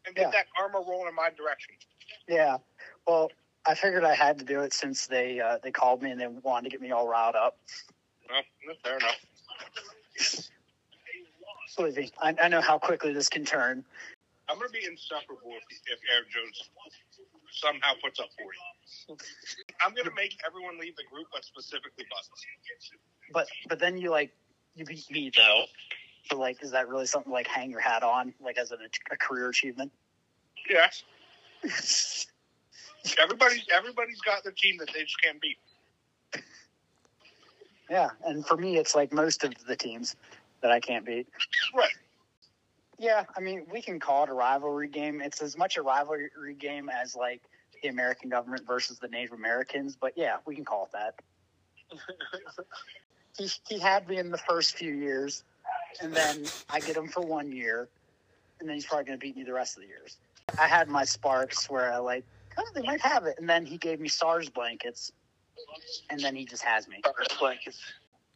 and 0.06 0.14
get 0.16 0.24
Yeah. 0.24 0.32
that 0.32 0.46
karma 0.58 0.80
rolling 0.88 1.08
in 1.08 1.16
my 1.16 1.30
direction. 1.38 1.76
Yeah. 2.28 2.58
Well, 3.08 3.32
I 3.66 3.76
figured 3.76 4.04
I 4.04 4.14
had 4.16 4.38
to 4.40 4.46
do 4.46 4.62
it 4.62 4.74
since 4.74 5.08
they 5.08 5.40
uh, 5.40 5.60
they 5.64 5.72
called 5.72 6.02
me 6.04 6.12
and 6.12 6.20
they 6.20 6.28
wanted 6.28 6.66
to 6.66 6.70
get 6.70 6.82
me 6.82 6.92
all 6.92 7.08
riled 7.08 7.36
up. 7.36 7.58
Well, 8.30 8.42
fair 8.84 8.98
enough. 8.98 10.50
Believe 11.76 11.96
me, 11.98 12.12
I, 12.20 12.36
I 12.42 12.48
know 12.50 12.62
how 12.62 12.78
quickly 12.80 13.14
this 13.14 13.30
can 13.30 13.46
turn. 13.46 13.86
I'm 14.50 14.58
going 14.58 14.70
to 14.70 14.74
be 14.74 14.86
insufferable 14.86 15.52
if, 15.52 15.64
if 15.88 16.00
Aaron 16.12 16.26
Jones 16.32 16.70
somehow 17.52 17.94
puts 18.04 18.20
up 18.20 18.28
40. 19.08 19.20
I'm 19.82 19.94
going 19.94 20.06
to 20.06 20.16
make 20.16 20.40
everyone 20.46 20.80
leave 20.80 20.96
the 20.96 21.04
group, 21.12 21.28
but 21.32 21.44
specifically 21.46 22.06
Buzz. 22.10 22.30
But 23.34 23.48
but 23.68 23.80
then 23.80 23.98
you 23.98 24.12
like 24.12 24.32
you 24.76 24.86
beat 24.86 25.10
me 25.12 25.32
though. 25.36 25.66
So 26.30 26.38
like, 26.38 26.62
is 26.64 26.72
that 26.72 26.88
really 26.88 27.06
something 27.06 27.32
like 27.32 27.48
hang 27.48 27.72
your 27.72 27.80
hat 27.80 28.04
on, 28.04 28.34
like 28.42 28.58
as 28.58 28.72
an, 28.72 28.80
a 29.12 29.18
career 29.18 29.50
achievement? 29.50 29.92
Yes. 30.70 31.04
Everybody's 33.22 33.66
everybody's 33.74 34.20
got 34.22 34.44
their 34.44 34.52
team 34.52 34.78
that 34.80 34.90
they 34.94 35.02
just 35.04 35.22
can't 35.22 35.40
beat. 35.40 35.58
yeah, 37.90 38.10
and 38.26 38.46
for 38.46 38.58
me, 38.58 38.78
it's 38.78 38.96
like 38.96 39.14
most 39.14 39.46
of 39.46 39.54
the 39.66 39.78
teams 39.78 40.16
that 40.62 40.72
I 40.72 40.80
can't 40.80 41.06
beat. 41.06 41.28
Right. 41.74 41.92
Yeah, 43.00 43.26
I 43.36 43.40
mean, 43.40 43.66
we 43.72 43.82
can 43.82 44.00
call 44.00 44.24
it 44.24 44.30
a 44.30 44.34
rivalry 44.34 44.88
game. 44.88 45.22
It's 45.22 45.42
as 45.42 45.58
much 45.58 45.78
a 45.78 45.82
rivalry 45.82 46.30
game 46.58 46.90
as 46.90 47.16
like 47.16 47.42
the 47.84 47.90
American 47.90 48.30
government 48.30 48.66
versus 48.66 48.98
the 48.98 49.08
Native 49.08 49.34
Americans. 49.34 49.96
But 49.96 50.14
yeah, 50.16 50.38
we 50.46 50.56
can 50.56 50.66
call 50.66 50.86
it 50.86 50.92
that. 50.94 51.16
he 53.38 53.50
he 53.68 53.80
had 53.80 54.08
me 54.10 54.18
in 54.18 54.32
the 54.32 54.38
first 54.38 54.76
few 54.76 54.94
years, 54.94 55.44
and 56.02 56.14
then 56.14 56.50
I 56.70 56.80
get 56.80 56.98
him 56.98 57.08
for 57.08 57.22
one 57.22 57.52
year, 57.52 57.88
and 58.60 58.68
then 58.68 58.76
he's 58.76 58.86
probably 58.86 59.06
going 59.06 59.20
to 59.20 59.24
beat 59.24 59.38
me 59.38 59.44
the 59.44 59.54
rest 59.54 59.78
of 59.78 59.84
the 59.84 59.90
years. 59.90 60.18
I 60.60 60.68
had 60.68 60.88
my 60.88 61.04
sparks 61.04 61.70
where 61.70 61.94
I 61.94 61.98
like, 61.98 62.26
oh, 62.58 62.66
they 62.74 62.82
might 62.82 63.02
have 63.02 63.26
it, 63.26 63.36
and 63.38 63.48
then 63.48 63.66
he 63.66 63.78
gave 63.78 64.00
me 64.00 64.08
SARS 64.08 64.50
blankets, 64.50 65.12
and 66.10 66.20
then 66.20 66.36
he 66.36 66.46
just 66.46 66.64
has 66.64 66.88
me. 66.88 67.02
blankets. 67.40 67.80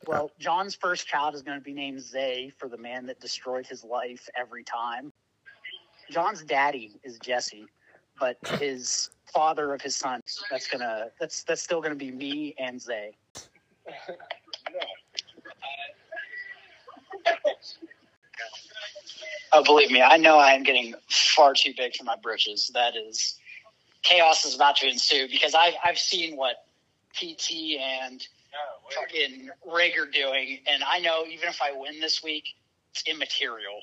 Well, 0.08 0.32
John's 0.40 0.76
first 0.76 1.08
child 1.08 1.36
is 1.36 1.42
going 1.44 1.58
to 1.58 1.64
be 1.64 1.74
named 1.74 2.02
Zay 2.02 2.52
for 2.58 2.68
the 2.68 2.78
man 2.78 3.06
that 3.08 3.20
destroyed 3.20 3.68
his 3.68 3.84
life 3.84 4.28
every 4.36 4.64
time. 4.64 5.14
John's 6.10 6.44
daddy 6.44 6.92
is 7.04 7.20
Jesse, 7.20 7.66
but 8.20 8.38
his 8.60 9.10
father 9.34 9.74
of 9.74 9.82
his 9.82 9.96
son 9.96 10.20
that's 10.50 10.68
gonna 10.68 11.08
that's 11.18 11.44
that's 11.44 11.62
still 11.62 11.82
gonna 11.82 11.96
be 11.96 12.12
me 12.12 12.54
and 12.60 12.82
Zay. 12.82 13.12
Oh, 19.54 19.64
believe 19.64 19.92
me, 19.92 20.02
I 20.02 20.18
know 20.18 20.38
I 20.38 20.52
am 20.52 20.64
getting 20.64 20.94
far 21.10 21.54
too 21.54 21.74
big 21.78 21.96
for 21.96 22.04
my 22.04 22.16
britches. 22.22 22.72
That 22.74 22.96
is 22.96 23.36
chaos 24.02 24.46
is 24.46 24.56
about 24.56 24.78
to 24.78 24.90
ensue 24.90 25.28
because 25.30 25.54
I've 25.54 25.76
I've 25.84 25.98
seen 25.98 26.36
what 26.36 26.66
PT 27.14 27.78
and 27.80 28.26
fucking 28.96 29.50
Rig 29.66 29.98
are 29.98 30.06
doing, 30.06 30.60
and 30.68 30.84
I 30.84 31.00
know 31.00 31.26
even 31.26 31.50
if 31.50 31.62
I 31.62 31.72
win 31.72 32.00
this 32.00 32.24
week, 32.24 32.46
it's 32.92 33.04
immaterial. 33.08 33.82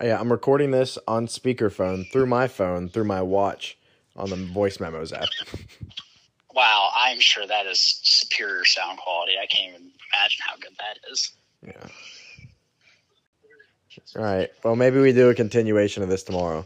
Yeah, 0.00 0.18
I'm 0.20 0.30
recording 0.30 0.70
this 0.70 0.98
on 1.06 1.26
speakerphone 1.26 2.10
through 2.10 2.26
my 2.26 2.48
phone, 2.48 2.88
through 2.88 3.04
my 3.04 3.22
watch 3.22 3.78
on 4.16 4.30
the 4.30 4.36
voice 4.36 4.80
memos 4.80 5.12
app. 5.12 5.28
Wow, 6.56 6.88
I'm 6.96 7.20
sure 7.20 7.46
that 7.46 7.66
is 7.66 8.00
superior 8.02 8.64
sound 8.64 8.96
quality. 8.96 9.32
I 9.38 9.44
can't 9.44 9.74
even 9.74 9.90
imagine 10.14 10.40
how 10.40 10.56
good 10.56 10.72
that 10.78 10.98
is. 11.12 11.32
Yeah. 11.62 11.88
All 14.16 14.22
right. 14.22 14.48
Well, 14.64 14.74
maybe 14.74 14.98
we 14.98 15.12
do 15.12 15.28
a 15.28 15.34
continuation 15.34 16.02
of 16.02 16.08
this 16.08 16.22
tomorrow. 16.22 16.64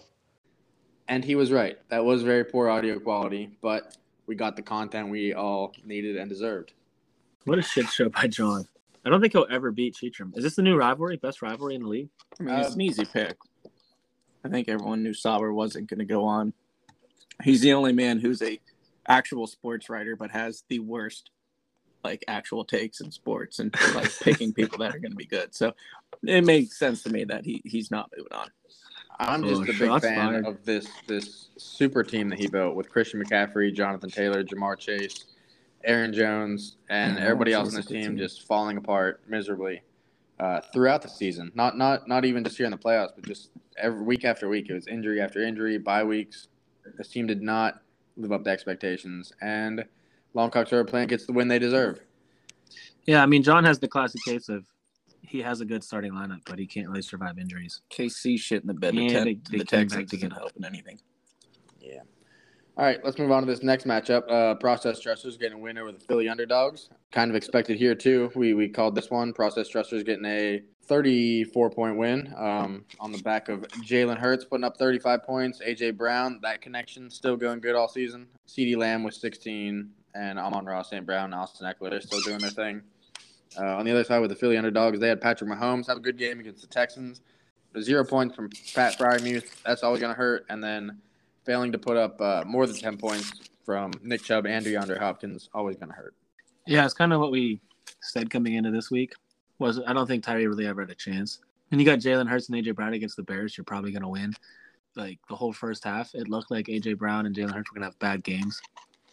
And 1.08 1.24
he 1.24 1.34
was 1.34 1.50
right. 1.50 1.76
That 1.88 2.04
was 2.04 2.22
very 2.22 2.44
poor 2.44 2.68
audio 2.68 3.00
quality, 3.00 3.50
but 3.60 3.96
we 4.26 4.36
got 4.36 4.54
the 4.54 4.62
content 4.62 5.08
we 5.08 5.34
all 5.34 5.74
needed 5.84 6.16
and 6.16 6.30
deserved. 6.30 6.72
What 7.44 7.58
a 7.58 7.62
shit 7.62 7.88
show 7.88 8.08
by 8.08 8.26
John. 8.26 8.66
I 9.04 9.08
don't 9.08 9.20
think 9.20 9.32
he'll 9.32 9.46
ever 9.50 9.70
beat 9.70 9.94
Cheatram. 9.94 10.36
Is 10.36 10.44
this 10.44 10.56
the 10.56 10.62
new 10.62 10.76
rivalry? 10.76 11.16
Best 11.16 11.40
rivalry 11.42 11.74
in 11.74 11.82
the 11.82 11.88
league? 11.88 12.08
I 12.38 12.42
mean, 12.42 12.54
it's 12.56 12.74
an 12.74 12.80
easy 12.82 13.04
pick. 13.04 13.36
I 14.44 14.48
think 14.48 14.68
everyone 14.68 15.02
knew 15.02 15.14
Sauber 15.14 15.52
wasn't 15.52 15.88
going 15.88 15.98
to 16.00 16.04
go 16.04 16.24
on. 16.24 16.52
He's 17.42 17.60
the 17.62 17.72
only 17.72 17.92
man 17.92 18.18
who's 18.20 18.42
a 18.42 18.60
actual 19.08 19.46
sports 19.46 19.88
writer, 19.88 20.16
but 20.16 20.30
has 20.30 20.64
the 20.68 20.80
worst 20.80 21.30
like 22.04 22.24
actual 22.28 22.64
takes 22.64 23.00
in 23.00 23.10
sports 23.10 23.58
and 23.58 23.74
like 23.94 24.10
picking 24.22 24.52
people 24.52 24.78
that 24.78 24.94
are 24.94 24.98
going 24.98 25.12
to 25.12 25.16
be 25.16 25.26
good. 25.26 25.54
So 25.54 25.72
it 26.22 26.44
makes 26.44 26.78
sense 26.78 27.02
to 27.04 27.10
me 27.10 27.24
that 27.24 27.44
he 27.44 27.62
he's 27.64 27.90
not 27.90 28.10
moving 28.16 28.32
on. 28.32 28.48
I'm 29.18 29.44
Oh, 29.44 29.48
just 29.48 29.62
a 29.62 29.64
big 29.78 30.00
fan 30.00 30.00
fired. 30.32 30.46
of 30.46 30.64
this 30.64 30.86
this 31.06 31.48
super 31.58 32.02
team 32.02 32.28
that 32.30 32.38
he 32.38 32.48
built 32.48 32.74
with 32.74 32.88
Christian 32.90 33.22
McCaffrey, 33.22 33.74
Jonathan 33.74 34.10
Taylor, 34.10 34.42
Ja'Marr 34.44 34.78
Chase, 34.78 35.24
Aaron 35.84 36.12
Jones, 36.12 36.76
and 36.88 37.16
Yeah, 37.16 37.24
everybody 37.24 37.52
else 37.52 37.72
on 37.74 37.80
is 37.80 37.86
the 37.86 37.94
team 37.94 38.02
team. 38.10 38.18
just 38.18 38.46
falling 38.46 38.76
apart 38.76 39.22
miserably 39.28 39.82
uh, 40.38 40.60
throughout 40.72 41.02
the 41.02 41.08
season. 41.08 41.50
Not 41.54 41.76
not 41.78 42.06
not 42.08 42.24
even 42.24 42.44
just 42.44 42.56
here 42.56 42.66
in 42.66 42.72
the 42.72 42.78
playoffs, 42.78 43.10
but 43.16 43.24
just 43.26 43.50
every 43.78 44.02
week 44.02 44.24
after 44.24 44.48
week. 44.48 44.68
It 44.68 44.74
was 44.74 44.86
injury 44.86 45.20
after 45.20 45.42
injury, 45.42 45.78
bye 45.78 46.04
weeks. 46.04 46.48
This 46.98 47.08
team 47.08 47.26
did 47.26 47.42
not 47.42 47.82
live 48.16 48.32
up 48.32 48.44
to 48.44 48.50
expectations, 48.50 49.32
and 49.40 49.84
Longcocks 50.34 50.72
are 50.72 50.84
playing 50.84 51.08
gets 51.08 51.26
the 51.26 51.32
win 51.32 51.48
they 51.48 51.58
deserve. 51.58 52.00
Yeah, 53.06 53.22
I 53.22 53.26
mean 53.26 53.42
John 53.42 53.64
has 53.64 53.78
the 53.78 53.88
classic 53.88 54.22
case 54.24 54.48
of 54.48 54.64
he 55.22 55.40
has 55.42 55.60
a 55.60 55.64
good 55.64 55.82
starting 55.84 56.12
lineup, 56.12 56.40
but 56.46 56.58
he 56.58 56.66
can't 56.66 56.88
really 56.88 57.02
survive 57.02 57.38
injuries. 57.38 57.80
KC 57.90 58.38
shit 58.38 58.62
in 58.62 58.66
the 58.66 58.74
bed. 58.74 58.94
Yeah, 58.94 59.02
the, 59.02 59.08
ten, 59.14 59.24
they- 59.24 59.34
they 59.50 59.58
the 59.58 59.64
Texans 59.64 60.12
isn't 60.12 60.20
together. 60.20 60.34
helping 60.40 60.64
anything. 60.64 60.98
All 62.76 62.84
right, 62.84 62.98
let's 63.04 63.18
move 63.18 63.30
on 63.30 63.42
to 63.42 63.46
this 63.46 63.62
next 63.62 63.86
matchup. 63.86 64.30
Uh, 64.30 64.54
Process 64.54 65.00
Dressers 65.00 65.36
getting 65.36 65.58
a 65.58 65.60
win 65.60 65.76
over 65.76 65.92
the 65.92 66.00
Philly 66.00 66.28
Underdogs. 66.28 66.88
Kind 67.10 67.30
of 67.30 67.36
expected 67.36 67.76
here 67.76 67.94
too. 67.94 68.30
We 68.34 68.54
we 68.54 68.68
called 68.68 68.94
this 68.94 69.10
one. 69.10 69.32
Process 69.32 69.68
Dressers 69.68 70.02
getting 70.02 70.24
a 70.24 70.62
34 70.86 71.70
point 71.70 71.96
win 71.96 72.32
um, 72.36 72.84
on 72.98 73.12
the 73.12 73.18
back 73.18 73.48
of 73.48 73.60
Jalen 73.84 74.18
Hurts 74.18 74.44
putting 74.44 74.64
up 74.64 74.76
35 74.76 75.22
points. 75.24 75.60
AJ 75.66 75.96
Brown, 75.96 76.38
that 76.42 76.62
connection 76.62 77.10
still 77.10 77.36
going 77.36 77.60
good 77.60 77.74
all 77.74 77.88
season. 77.88 78.26
CeeDee 78.48 78.76
Lamb 78.76 79.02
with 79.02 79.14
16, 79.14 79.90
and 80.14 80.38
Amon 80.38 80.66
Ross, 80.66 80.90
St. 80.90 81.04
Brown, 81.04 81.32
Austin 81.34 81.66
Ekeler 81.66 81.90
they're 81.90 82.00
still 82.00 82.20
doing 82.22 82.38
their 82.38 82.50
thing. 82.50 82.82
Uh, 83.58 83.76
on 83.76 83.84
the 83.84 83.90
other 83.90 84.04
side 84.04 84.20
with 84.20 84.30
the 84.30 84.36
Philly 84.36 84.56
Underdogs, 84.56 85.00
they 85.00 85.08
had 85.08 85.20
Patrick 85.20 85.50
Mahomes 85.50 85.86
have 85.88 85.96
a 85.96 86.00
good 86.00 86.16
game 86.16 86.40
against 86.40 86.62
the 86.62 86.68
Texans. 86.68 87.20
Zero 87.80 88.04
points 88.04 88.34
from 88.34 88.50
Pat 88.74 88.98
Freiermuth. 88.98 89.62
That's 89.64 89.82
always 89.82 90.00
going 90.00 90.12
to 90.12 90.18
hurt. 90.18 90.44
And 90.48 90.62
then 90.62 90.98
failing 91.44 91.72
to 91.72 91.78
put 91.78 91.96
up 91.96 92.20
uh, 92.20 92.44
more 92.46 92.66
than 92.66 92.76
10 92.76 92.96
points 92.96 93.32
from 93.64 93.92
Nick 94.02 94.22
Chubb 94.22 94.46
and 94.46 94.64
DeAndre 94.64 94.98
Hopkins, 94.98 95.48
always 95.54 95.76
going 95.76 95.88
to 95.88 95.94
hurt. 95.94 96.14
Yeah, 96.66 96.84
it's 96.84 96.94
kind 96.94 97.12
of 97.12 97.20
what 97.20 97.30
we 97.30 97.60
said 98.02 98.30
coming 98.30 98.54
into 98.54 98.70
this 98.70 98.90
week. 98.90 99.14
Was 99.58 99.80
I 99.86 99.92
don't 99.92 100.06
think 100.06 100.24
Tyree 100.24 100.46
really 100.46 100.66
ever 100.66 100.80
had 100.82 100.90
a 100.90 100.94
chance. 100.94 101.40
And 101.70 101.80
you 101.80 101.86
got 101.86 101.98
Jalen 101.98 102.28
Hurts 102.28 102.48
and 102.48 102.56
AJ 102.56 102.74
Brown 102.74 102.94
against 102.94 103.16
the 103.16 103.22
Bears, 103.22 103.56
you're 103.56 103.64
probably 103.64 103.92
going 103.92 104.02
to 104.02 104.08
win. 104.08 104.34
like 104.96 105.18
the 105.28 105.36
whole 105.36 105.52
first 105.52 105.84
half, 105.84 106.14
it 106.14 106.28
looked 106.28 106.50
like 106.50 106.66
AJ 106.66 106.98
Brown 106.98 107.26
and 107.26 107.34
Jalen 107.36 107.52
Hurts 107.54 107.70
were 107.70 107.74
gonna 107.74 107.86
have 107.86 107.98
bad 108.00 108.24
games, 108.24 108.60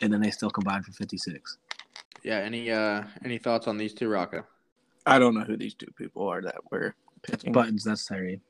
and 0.02 0.12
then 0.12 0.22
they 0.22 0.32
still 0.32 0.50
combined 0.50 0.86
for 0.86 0.92
56. 0.94 1.58
Yeah. 2.24 2.38
Any 2.40 2.72
uh 2.72 3.04
any 3.24 3.38
thoughts 3.38 3.68
on 3.68 3.78
these 3.78 3.94
two, 3.94 4.10
Rocco? 4.10 4.44
I 5.06 5.20
don't 5.20 5.36
know 5.36 5.42
who 5.44 5.56
these 5.56 5.76
two 5.76 5.92
people 5.98 6.28
are 6.28 6.42
that 6.42 6.56
were 6.72 6.96
picking. 7.22 7.52
Buttons, 7.52 7.84
that's 7.84 8.06
Tyree. 8.06 8.42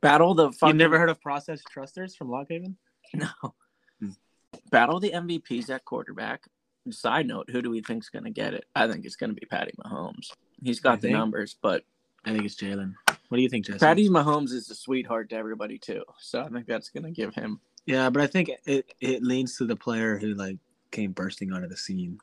battle 0.00 0.34
the 0.34 0.46
You 0.46 0.52
fucking 0.52 0.76
never 0.76 0.98
heard 0.98 1.10
of 1.10 1.20
Process 1.20 1.62
Trusters 1.70 2.14
from 2.14 2.28
Lockhaven? 2.28 2.74
no. 3.14 3.54
Hmm. 4.00 4.10
Battle 4.70 5.00
the 5.00 5.10
MVPs 5.12 5.70
at 5.70 5.84
quarterback. 5.84 6.44
Side 6.90 7.26
note, 7.26 7.50
who 7.50 7.62
do 7.62 7.70
we 7.70 7.80
think's 7.80 8.08
gonna 8.08 8.30
get 8.30 8.54
it? 8.54 8.64
I 8.74 8.86
think 8.86 9.04
it's 9.04 9.16
gonna 9.16 9.32
be 9.32 9.46
Patty 9.50 9.72
Mahomes. 9.84 10.30
He's 10.62 10.78
got 10.80 10.92
I 10.92 10.96
the 10.96 11.02
think- 11.02 11.16
numbers, 11.18 11.56
but 11.60 11.82
I 12.24 12.32
think 12.32 12.44
it's 12.44 12.54
Jalen. 12.56 12.94
What 13.28 13.38
do 13.38 13.42
you 13.42 13.48
think, 13.48 13.66
Jesse? 13.66 13.80
Patty 13.80 14.08
Mahomes 14.08 14.52
is 14.52 14.70
a 14.70 14.74
sweetheart 14.74 15.30
to 15.30 15.36
everybody 15.36 15.78
too. 15.78 16.02
So 16.20 16.42
I 16.42 16.48
think 16.48 16.66
that's 16.66 16.90
gonna 16.90 17.10
give 17.10 17.34
him 17.34 17.60
Yeah, 17.86 18.08
but 18.10 18.22
I 18.22 18.28
think 18.28 18.50
it 18.66 18.86
it 19.00 19.22
leans 19.24 19.56
to 19.58 19.64
the 19.64 19.74
player 19.76 20.16
who 20.16 20.34
like 20.34 20.58
came 20.92 21.10
bursting 21.12 21.52
onto 21.52 21.66
the 21.68 21.76
scene. 21.76 22.18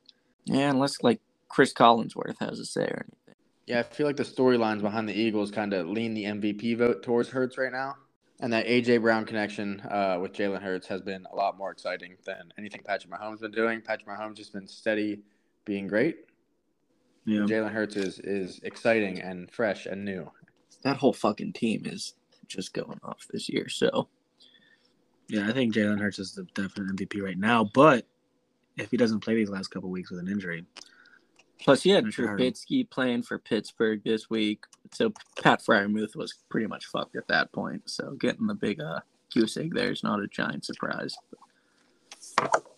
Yeah, 0.45 0.69
unless 0.69 1.03
like 1.03 1.19
Cris 1.49 1.73
Collinsworth 1.73 2.37
has 2.39 2.59
a 2.59 2.65
say 2.65 2.83
or 2.85 3.05
anything. 3.05 3.35
Yeah, 3.67 3.79
I 3.79 3.83
feel 3.83 4.07
like 4.07 4.17
the 4.17 4.23
storylines 4.23 4.81
behind 4.81 5.07
the 5.09 5.13
Eagles 5.13 5.51
kind 5.51 5.73
of 5.73 5.87
lean 5.87 6.13
the 6.13 6.23
MVP 6.25 6.77
vote 6.77 7.03
towards 7.03 7.29
Hurts 7.29 7.57
right 7.57 7.71
now. 7.71 7.95
And 8.39 8.51
that 8.51 8.65
AJ 8.65 9.01
Brown 9.01 9.25
connection 9.25 9.79
uh, 9.81 10.17
with 10.21 10.33
Jalen 10.33 10.61
Hurts 10.61 10.87
has 10.87 11.01
been 11.01 11.25
a 11.31 11.35
lot 11.35 11.57
more 11.57 11.71
exciting 11.71 12.15
than 12.25 12.51
anything 12.57 12.81
Patrick 12.83 13.13
Mahomes 13.13 13.39
been 13.39 13.51
doing. 13.51 13.79
Patrick 13.81 14.07
Mahomes 14.07 14.37
has 14.37 14.49
been 14.49 14.67
steady, 14.67 15.21
being 15.65 15.87
great. 15.87 16.25
Yeah. 17.25 17.41
Jalen 17.41 17.71
Hurts 17.71 17.95
is 17.95 18.19
is 18.19 18.59
exciting 18.63 19.21
and 19.21 19.49
fresh 19.49 19.85
and 19.85 20.03
new. 20.03 20.29
That 20.83 20.97
whole 20.97 21.13
fucking 21.13 21.53
team 21.53 21.83
is 21.85 22.15
just 22.47 22.73
going 22.73 22.99
off 23.03 23.25
this 23.31 23.47
year. 23.47 23.69
So 23.69 24.09
Yeah, 25.29 25.47
I 25.47 25.53
think 25.53 25.73
Jalen 25.73 25.99
Hurts 25.99 26.19
is 26.19 26.33
the 26.33 26.43
definite 26.53 26.95
MVP 26.95 27.23
right 27.23 27.37
now. 27.37 27.63
But 27.63 28.05
if 28.77 28.91
he 28.91 28.97
doesn't 28.97 29.21
play 29.21 29.35
these 29.35 29.49
last 29.49 29.67
couple 29.67 29.89
weeks 29.89 30.11
with 30.11 30.19
an 30.19 30.27
injury, 30.27 30.65
plus 31.59 31.85
you 31.85 31.95
had 31.95 32.05
That 32.05 32.15
could 32.15 32.25
hurt 32.25 32.41
him. 32.41 32.53
Trubisky 32.53 32.89
playing 32.89 33.23
for 33.23 33.37
Pittsburgh 33.37 34.01
this 34.03 34.29
week. 34.29 34.65
So 34.91 35.13
Pat 35.41 35.61
Freiermuth 35.61 36.15
was 36.15 36.35
pretty 36.49 36.67
much 36.67 36.85
fucked 36.85 37.15
at 37.15 37.27
that 37.27 37.51
point. 37.51 37.89
So 37.89 38.11
getting 38.19 38.47
the 38.47 38.55
big 38.55 38.81
uh 38.81 38.99
goose 39.33 39.57
egg 39.57 39.73
there 39.73 39.91
is 39.91 40.03
not 40.03 40.19
a 40.19 40.27
giant 40.27 40.65
surprise. 40.65 41.15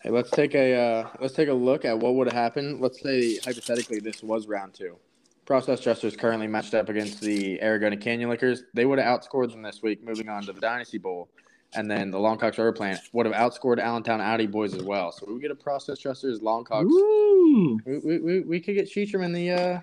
Hey, 0.02 0.10
let's 0.10 0.32
take 0.32 0.56
a 0.56 0.76
uh, 0.76 1.10
let's 1.20 1.34
take 1.34 1.50
a 1.50 1.54
look 1.54 1.86
at 1.86 1.98
what 1.98 2.16
would 2.16 2.28
have 2.28 2.36
happened. 2.36 2.82
Let's 2.82 3.02
say 3.02 3.38
hypothetically 3.38 4.00
this 4.00 4.24
was 4.24 4.48
round 4.48 4.74
two. 4.74 4.98
Process 5.46 5.80
Dressers 5.82 6.16
currently 6.16 6.48
matched 6.48 6.74
up 6.74 6.90
against 6.90 7.22
the 7.22 7.60
Aragona 7.60 8.00
Canyon 8.00 8.30
Lickers. 8.30 8.64
They 8.74 8.86
would 8.86 8.98
have 8.98 9.22
outscored 9.22 9.52
them 9.52 9.62
this 9.62 9.84
week, 9.84 10.04
moving 10.04 10.28
on 10.28 10.44
to 10.44 10.54
the 10.54 10.60
Dynasty 10.60 10.98
Bowl, 10.98 11.30
and 11.76 11.90
then 11.90 12.12
the 12.12 12.18
Longcocks 12.18 12.58
River 12.58 12.74
Plant 12.74 13.00
would 13.14 13.26
have 13.26 13.36
outscored 13.36 13.80
Allentown 13.80 14.22
Audi 14.22 14.48
boys 14.48 14.74
as 14.74 14.84
well. 14.84 15.12
So 15.12 15.26
we 15.32 15.40
get 15.40 15.52
a 15.52 15.56
Process 15.56 16.00
Dressers 16.00 16.40
Longcocks. 16.40 16.86
Ooh. 16.86 17.80
We, 17.86 17.98
we, 18.00 18.20
we, 18.20 18.40
we 18.42 18.60
could 18.60 18.76
get 18.76 18.90
Sheetram 18.90 19.24
in 19.24 19.34
the 19.34 19.52
uh 19.52 19.80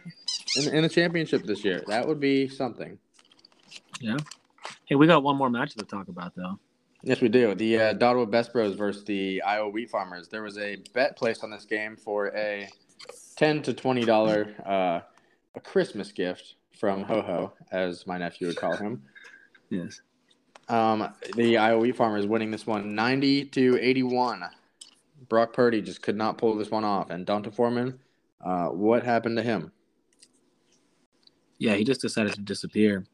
in, 0.57 0.75
in 0.75 0.83
the 0.83 0.89
championship 0.89 1.45
this 1.45 1.65
year. 1.65 1.83
That 1.87 2.07
would 2.07 2.21
be 2.21 2.49
something. 2.49 2.99
Yeah. 4.01 4.17
Hey, 4.85 4.97
we 4.97 5.07
got 5.07 5.23
one 5.23 5.37
more 5.37 5.51
match 5.51 5.75
to 5.75 5.85
talk 5.85 6.09
about 6.09 6.35
though. 6.35 6.59
Yes, 7.05 7.21
we 7.21 7.29
do. 7.29 7.55
The 7.55 7.79
uh, 7.79 7.95
Dotwood 7.95 8.31
Best 8.31 8.53
Bros 8.53 8.77
versus 8.77 9.05
the 9.05 9.43
Iowa 9.43 9.71
Wheat 9.71 9.91
Farmers. 9.91 10.29
There 10.29 10.43
was 10.43 10.57
a 10.59 10.77
bet 10.95 11.17
placed 11.17 11.43
on 11.43 11.51
this 11.51 11.65
game 11.65 11.97
for 11.97 12.29
a 12.29 12.69
ten 13.37 13.63
to 13.63 13.75
twenty 13.75 14.05
dollar 14.05 14.55
uh, 14.65 15.01
a 15.55 15.61
Christmas 15.61 16.13
gift 16.13 16.55
from 16.79 17.03
Ho 17.03 17.21
Ho, 17.23 17.53
as 17.73 18.07
my 18.07 18.19
nephew 18.19 18.47
would 18.47 18.57
call 18.57 18.77
him. 18.77 19.03
Yes. 19.69 20.01
Um, 20.73 21.13
the 21.37 21.57
IOE 21.57 21.95
Farmers 21.95 22.27
winning 22.27 22.51
this 22.51 22.67
one 22.67 22.95
90 22.95 23.45
to 23.45 23.79
81. 23.79 24.43
Brock 25.29 25.53
Purdy 25.53 25.83
just 25.83 26.01
could 26.01 26.17
not 26.17 26.39
pull 26.39 26.57
this 26.57 26.71
one 26.71 26.83
off. 26.83 27.11
And 27.11 27.27
D'Onta 27.27 27.53
Foreman, 27.53 27.99
uh, 28.41 28.69
what 28.69 29.03
happened 29.03 29.37
to 29.37 29.43
him? 29.43 29.71
Yeah, 31.59 31.75
he 31.75 31.85
just 31.85 32.01
decided 32.01 32.33
to 32.33 32.41
disappear. 32.41 33.05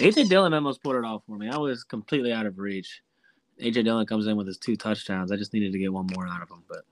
AJ 0.00 0.28
Dillon 0.28 0.54
almost 0.54 0.84
put 0.84 0.96
it 0.96 1.04
off 1.04 1.22
for 1.26 1.36
me. 1.36 1.48
I 1.50 1.56
was 1.56 1.82
completely 1.82 2.32
out 2.32 2.46
of 2.46 2.60
reach. 2.60 3.02
AJ 3.60 3.84
Dillon 3.84 4.06
comes 4.06 4.28
in 4.28 4.36
with 4.36 4.46
his 4.46 4.56
two 4.56 4.76
touchdowns. 4.76 5.32
I 5.32 5.36
just 5.36 5.52
needed 5.52 5.72
to 5.72 5.78
get 5.80 5.92
one 5.92 6.06
more 6.14 6.28
out 6.28 6.42
of 6.42 6.48
him, 6.48 6.62
but 6.68 6.84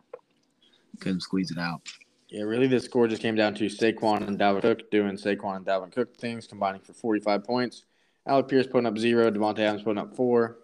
couldn't 0.99 1.21
squeeze 1.21 1.52
it 1.52 1.59
out. 1.59 1.80
Yeah, 2.28 2.42
really, 2.42 2.66
this 2.66 2.85
score 2.85 3.06
just 3.06 3.23
came 3.23 3.37
down 3.37 3.54
to 3.54 3.66
Saquon 3.66 4.26
and 4.26 4.37
Dalvin 4.37 4.62
Cook 4.62 4.90
doing 4.90 5.16
Saquon 5.16 5.59
and 5.59 5.66
Dalvin 5.66 5.92
Cook 5.92 6.16
things, 6.16 6.49
combining 6.49 6.80
for 6.80 6.92
45 6.92 7.44
points. 7.44 7.85
Alec 8.26 8.48
Pierce 8.48 8.66
putting 8.66 8.86
up 8.86 8.98
zero, 8.98 9.30
Davante 9.30 9.60
Adams 9.60 9.82
putting 9.82 10.00
up 10.02 10.14
four. 10.14 10.58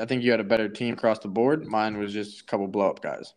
I 0.00 0.06
think 0.06 0.22
you 0.22 0.30
had 0.30 0.40
a 0.40 0.44
better 0.44 0.68
team 0.68 0.94
across 0.94 1.18
the 1.18 1.28
board. 1.28 1.66
Mine 1.66 1.98
was 1.98 2.12
just 2.12 2.40
a 2.40 2.44
couple 2.44 2.66
blow 2.68 2.88
up 2.90 3.02
guys. 3.02 3.34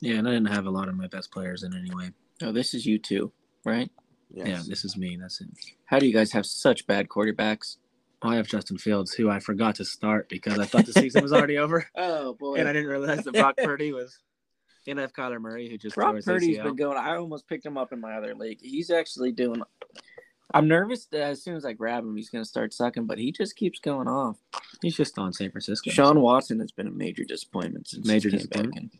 Yeah, 0.00 0.16
and 0.16 0.26
I 0.28 0.32
didn't 0.32 0.48
have 0.52 0.66
a 0.66 0.70
lot 0.70 0.88
of 0.88 0.96
my 0.96 1.06
best 1.06 1.30
players 1.30 1.62
in 1.62 1.76
anyway. 1.76 2.10
Oh, 2.42 2.50
this 2.50 2.74
is 2.74 2.84
you 2.86 2.98
too, 2.98 3.32
right? 3.64 3.90
Yes. 4.32 4.48
Yeah, 4.48 4.62
this 4.66 4.84
is 4.84 4.96
me. 4.96 5.16
That's 5.20 5.40
it. 5.40 5.48
How 5.84 5.98
do 5.98 6.06
you 6.06 6.12
guys 6.12 6.32
have 6.32 6.46
such 6.46 6.86
bad 6.86 7.08
quarterbacks? 7.08 7.76
Oh, 8.22 8.30
I 8.30 8.36
have 8.36 8.48
Justin 8.48 8.78
Fields, 8.78 9.12
who 9.12 9.28
I 9.30 9.38
forgot 9.38 9.74
to 9.76 9.84
start 9.84 10.28
because 10.28 10.58
I 10.58 10.64
thought 10.64 10.86
the 10.86 10.92
season 10.92 11.22
was 11.22 11.32
already 11.32 11.58
over, 11.58 11.86
Oh 11.96 12.34
boy. 12.34 12.54
and 12.56 12.68
I 12.68 12.72
didn't 12.72 12.88
realize 12.88 13.24
that 13.24 13.34
Brock 13.34 13.56
Purdy 13.58 13.92
was. 13.92 14.18
And 14.84 14.98
I 14.98 15.02
have 15.02 15.12
Kyler 15.12 15.40
Murray, 15.40 15.68
who 15.70 15.78
just 15.78 15.94
Brock 15.94 16.16
his 16.16 16.24
Purdy's 16.24 16.58
ACL. 16.58 16.64
been 16.64 16.74
going. 16.74 16.98
I 16.98 17.14
almost 17.16 17.46
picked 17.46 17.64
him 17.64 17.78
up 17.78 17.92
in 17.92 18.00
my 18.00 18.14
other 18.14 18.34
league. 18.34 18.58
He's 18.60 18.90
actually 18.90 19.30
doing. 19.30 19.62
I'm 20.54 20.68
nervous 20.68 21.06
that 21.06 21.22
as 21.22 21.42
soon 21.42 21.56
as 21.56 21.64
I 21.64 21.72
grab 21.72 22.04
him, 22.04 22.16
he's 22.16 22.28
going 22.30 22.42
to 22.44 22.48
start 22.48 22.72
sucking, 22.74 23.06
but 23.06 23.18
he 23.18 23.32
just 23.32 23.56
keeps 23.56 23.78
going 23.78 24.08
off. 24.08 24.36
He's 24.80 24.96
just 24.96 25.18
on 25.18 25.32
San 25.32 25.50
Francisco. 25.50 25.90
Sean 25.90 26.20
Watson 26.20 26.60
has 26.60 26.70
been 26.72 26.86
a 26.86 26.90
major 26.90 27.24
disappointment 27.24 27.88
since 27.88 28.06
Major 28.06 28.28
he 28.30 28.38
came 28.38 28.46
back 28.46 28.62
disappointment. 28.62 28.92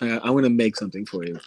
I, 0.00 0.10
I'm 0.18 0.32
going 0.32 0.44
to 0.44 0.50
make 0.50 0.76
something 0.76 1.06
for 1.06 1.24
you. 1.24 1.38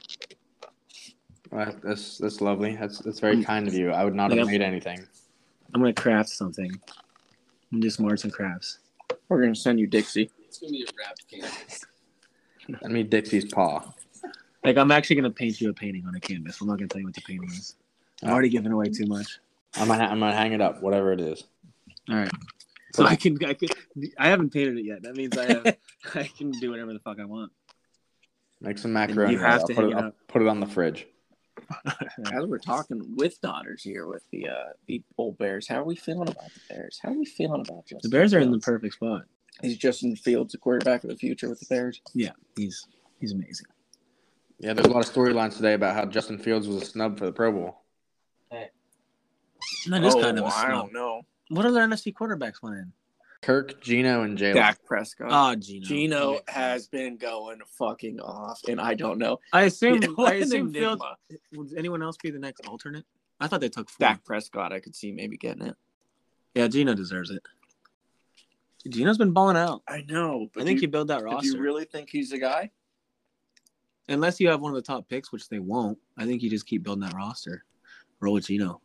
Well, 1.52 1.76
that's 1.84 2.18
that's 2.18 2.42
lovely. 2.42 2.76
That's 2.76 3.00
that's 3.00 3.20
very 3.20 3.44
kind 3.44 3.68
of 3.68 3.74
you. 3.74 3.92
I 3.92 4.04
would 4.04 4.16
not 4.16 4.30
have 4.32 4.38
Yep. 4.38 4.48
made 4.48 4.62
anything. 4.62 5.00
I'm 5.74 5.82
going 5.82 5.94
to 5.94 6.02
craft 6.02 6.30
something. 6.30 6.72
I'm 7.72 7.82
just 7.82 8.02
arts 8.02 8.24
and 8.24 8.34
crafts. 8.34 8.80
We're 9.30 9.42
going 9.42 9.54
to 9.54 9.60
send 9.60 9.80
you 9.80 9.88
Dixie. 9.88 10.30
It's 10.46 10.60
going 10.60 10.74
to 10.74 10.80
be 10.80 10.84
a 10.84 10.88
wrapped 10.98 11.28
canvas. 11.30 11.86
I 12.84 12.88
mean 12.88 13.10
Dixie's 13.10 13.46
paw. 13.46 13.84
Like, 14.64 14.78
I'm 14.78 14.92
actually 14.92 15.16
going 15.16 15.32
to 15.32 15.36
paint 15.36 15.62
you 15.62 15.70
a 15.70 15.74
painting 15.74 16.06
on 16.06 16.14
a 16.16 16.20
canvas. 16.20 16.60
I'm 16.60 16.68
not 16.68 16.78
going 16.78 16.90
to 16.90 16.94
tell 16.94 17.00
you 17.00 17.08
what 17.08 17.16
the 17.16 17.22
painting 17.22 17.50
is. 17.50 17.76
I'm 18.24 18.30
already 18.30 18.50
giving 18.50 18.72
away 18.72 18.90
too 18.90 19.06
much. 19.06 19.40
I'm 19.76 19.88
gonna 19.88 20.04
I'm 20.04 20.20
gonna 20.20 20.36
hang 20.36 20.54
it 20.54 20.62
up, 20.62 20.82
whatever 20.82 21.14
it 21.14 21.22
is. 21.22 21.44
All 22.10 22.16
right. 22.16 22.32
So 22.94 23.06
I 23.06 23.16
can, 23.16 23.38
I 23.46 23.54
can, 23.54 23.70
I 24.18 24.30
haven't 24.30 24.52
painted 24.52 24.80
it 24.80 24.86
yet. 24.86 25.04
That 25.04 25.16
means 25.16 25.38
I 25.38 25.46
have, 25.46 25.78
I 26.16 26.24
can 26.24 26.50
do 26.52 26.72
whatever 26.72 26.92
the 26.92 27.00
fuck 27.00 27.20
I 27.20 27.26
want. 27.26 27.52
Make 28.62 28.80
some 28.80 28.94
macaroni. 28.94 29.34
you 29.34 29.40
have 29.40 29.62
I'll 29.62 29.68
to 29.68 29.74
put 29.76 29.86
it, 29.86 29.92
it 29.92 29.96
I'll 29.96 30.06
up. 30.06 30.16
put 30.28 30.42
it 30.42 30.48
on 30.48 30.60
the 30.60 30.66
fridge. 30.66 31.08
As 32.34 32.46
we're 32.46 32.58
talking 32.58 33.16
with 33.16 33.40
daughters 33.42 33.84
here 33.84 34.08
with 34.08 34.24
the 34.32 34.48
uh, 34.50 34.70
the 34.88 35.04
old 35.18 35.38
Bears, 35.38 35.68
how 35.68 35.76
are 35.76 35.84
we 35.84 35.96
feeling 35.96 36.30
about 36.30 36.46
the 36.46 36.74
Bears? 36.74 37.00
How 37.02 37.10
are 37.10 37.18
we 37.18 37.26
feeling 37.26 37.62
about 37.62 37.86
Justin? 37.86 38.00
The 38.10 38.18
Bears 38.18 38.34
are 38.34 38.40
in 38.40 38.52
the 38.52 38.60
perfect 38.60 38.96
spot. 38.96 39.24
He's 39.62 39.78
Justin 39.78 40.16
Fields, 40.16 40.54
the 40.54 40.58
quarterback 40.58 41.04
of 41.04 41.10
the 41.10 41.16
future 41.18 41.50
with 41.50 41.60
the 41.60 41.68
Bears. 41.68 42.02
Yeah, 42.14 42.32
he's 42.56 42.88
he's 43.20 43.34
amazing. 43.34 43.68
Yeah, 44.60 44.74
there's 44.74 44.88
a 44.88 44.92
lot 44.92 45.06
of 45.08 45.14
storylines 45.14 45.56
today 45.56 45.74
about 45.74 45.96
how 45.96 46.06
Justin 46.06 46.38
Fields 46.40 46.68
was 46.68 46.82
a 46.82 46.86
snub 46.86 47.20
for 47.20 47.26
the 47.26 47.32
Pro 47.32 47.52
Bowl. 47.52 47.82
That 49.88 50.04
is 50.04 50.16
oh, 50.16 50.22
kind 50.22 50.38
of 50.38 50.46
a 50.46 50.48
I 50.48 50.66
snub. 50.66 50.72
don't 50.72 50.94
know. 50.94 51.22
What 51.50 51.66
are 51.66 51.72
the 51.72 51.80
NFC 51.80 52.14
quarterbacks 52.14 52.60
playing? 52.60 52.92
Kirk, 53.42 53.82
Gino, 53.82 54.24
and 54.24 54.38
Jalen. 54.38 54.54
Dak 54.56 54.84
Prescott. 54.84 55.30
Ah, 55.32 55.52
oh, 55.52 55.56
Gino. 55.56 55.86
Gino 55.86 56.34
Okay. 56.36 56.44
has 56.52 56.88
been 56.88 57.16
going 57.16 57.60
fucking 57.78 58.20
off, 58.20 58.60
and 58.68 58.82
I 58.82 58.94
don't 58.96 59.18
know. 59.18 59.40
I 59.54 59.64
assume. 59.64 60.02
What 60.16 60.34
I 60.34 60.36
an 60.36 60.44
assume 60.44 60.74
Fields. 60.74 61.02
Would 61.54 61.74
anyone 61.78 62.04
else 62.04 62.18
be 62.18 62.32
the 62.32 62.40
next 62.40 62.68
alternate? 62.68 63.06
I 63.40 63.48
thought 63.48 63.62
they 63.62 63.70
took 63.70 63.90
four. 63.90 64.08
Dak 64.08 64.26
Prescott, 64.26 64.74
I 64.74 64.82
could 64.82 64.96
see 64.96 65.12
maybe 65.14 65.38
getting 65.38 65.66
it. 65.66 65.76
Yeah, 66.54 66.68
Gino 66.68 66.94
deserves 66.94 67.32
it. 67.32 67.42
Gino's 68.90 69.18
been 69.18 69.32
balling 69.32 69.58
out. 69.58 69.82
I 69.88 70.04
know, 70.08 70.48
I 70.58 70.64
think 70.64 70.82
you 70.82 70.88
build 70.88 71.10
that 71.10 71.24
roster. 71.24 71.52
Do 71.52 71.58
you 71.58 71.62
really 71.64 71.86
think 71.86 72.10
he's 72.10 72.30
the 72.30 72.40
guy? 72.40 72.72
Unless 74.08 74.40
you 74.40 74.50
have 74.50 74.60
one 74.62 74.72
of 74.72 74.76
the 74.76 74.82
top 74.82 75.08
picks, 75.08 75.32
which 75.32 75.48
they 75.48 75.60
won't. 75.60 75.98
I 76.18 76.26
think 76.26 76.42
you 76.42 76.50
just 76.50 76.66
keep 76.66 76.84
building 76.84 77.04
that 77.04 77.14
roster. 77.14 77.64
Roll 78.20 78.34
with 78.34 78.48
Gino. 78.48 78.82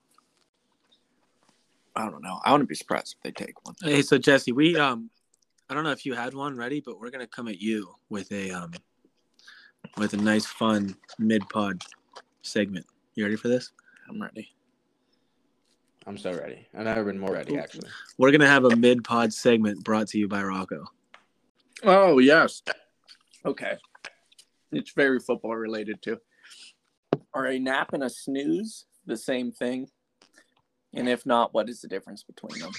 I 1.97 2.11
don't 2.11 2.23
know. 2.23 2.41
I 2.45 2.53
wouldn't 2.53 2.69
be 2.69 2.75
surprised 2.75 3.17
if 3.17 3.23
they 3.23 3.45
take 3.45 3.65
one. 3.65 3.75
Hey, 3.83 4.03
so 4.03 4.19
Jesse, 4.19 4.53
we 4.53 4.77
um, 4.77 5.11
I 5.69 5.75
don't 5.75 5.85
know 5.85 5.93
if 5.93 6.05
you 6.05 6.15
had 6.15 6.35
one 6.35 6.57
ready, 6.57 6.81
but 6.81 7.01
we're 7.01 7.11
gonna 7.11 7.27
come 7.27 7.49
at 7.49 7.61
you 7.61 7.95
with 8.09 8.31
a 8.33 8.51
um, 8.51 8.73
with 9.97 10.15
a 10.15 10.17
nice, 10.17 10.47
fun 10.47 10.97
mid 11.19 11.49
pod 11.49 11.83
segment. 12.43 12.87
You 13.15 13.25
ready 13.25 13.37
for 13.37 13.49
this? 13.49 13.73
I'm 14.09 14.21
ready. 14.21 14.49
I'm 16.07 16.19
so 16.19 16.33
ready. 16.33 16.67
I've 16.77 16.85
never 16.85 17.05
been 17.05 17.19
more 17.19 17.33
ready, 17.33 17.57
actually. 17.57 17.89
We're 18.19 18.31
gonna 18.31 18.49
have 18.49 18.65
a 18.65 18.77
mid 18.77 19.05
pod 19.05 19.33
segment 19.33 19.83
brought 19.85 20.09
to 20.09 20.19
you 20.19 20.29
by 20.29 20.43
Rocco. 20.43 20.85
Oh 21.83 22.19
yes. 22.19 22.63
Okay. 23.47 23.77
It's 24.73 24.93
very 24.93 25.21
football 25.21 25.55
related 25.55 26.03
too. 26.03 26.19
Are 27.33 27.47
a 27.47 27.59
nap 27.59 27.93
and 27.93 28.03
a 28.03 28.11
snooze 28.11 28.87
the 29.07 29.17
same 29.17 29.53
thing? 29.53 29.89
And 30.95 31.09
if 31.09 31.27
not, 31.27 31.53
what 31.53 31.69
is 31.69 31.81
the 31.81 31.89
difference 31.89 32.23
between 32.23 32.61
them? 32.61 32.73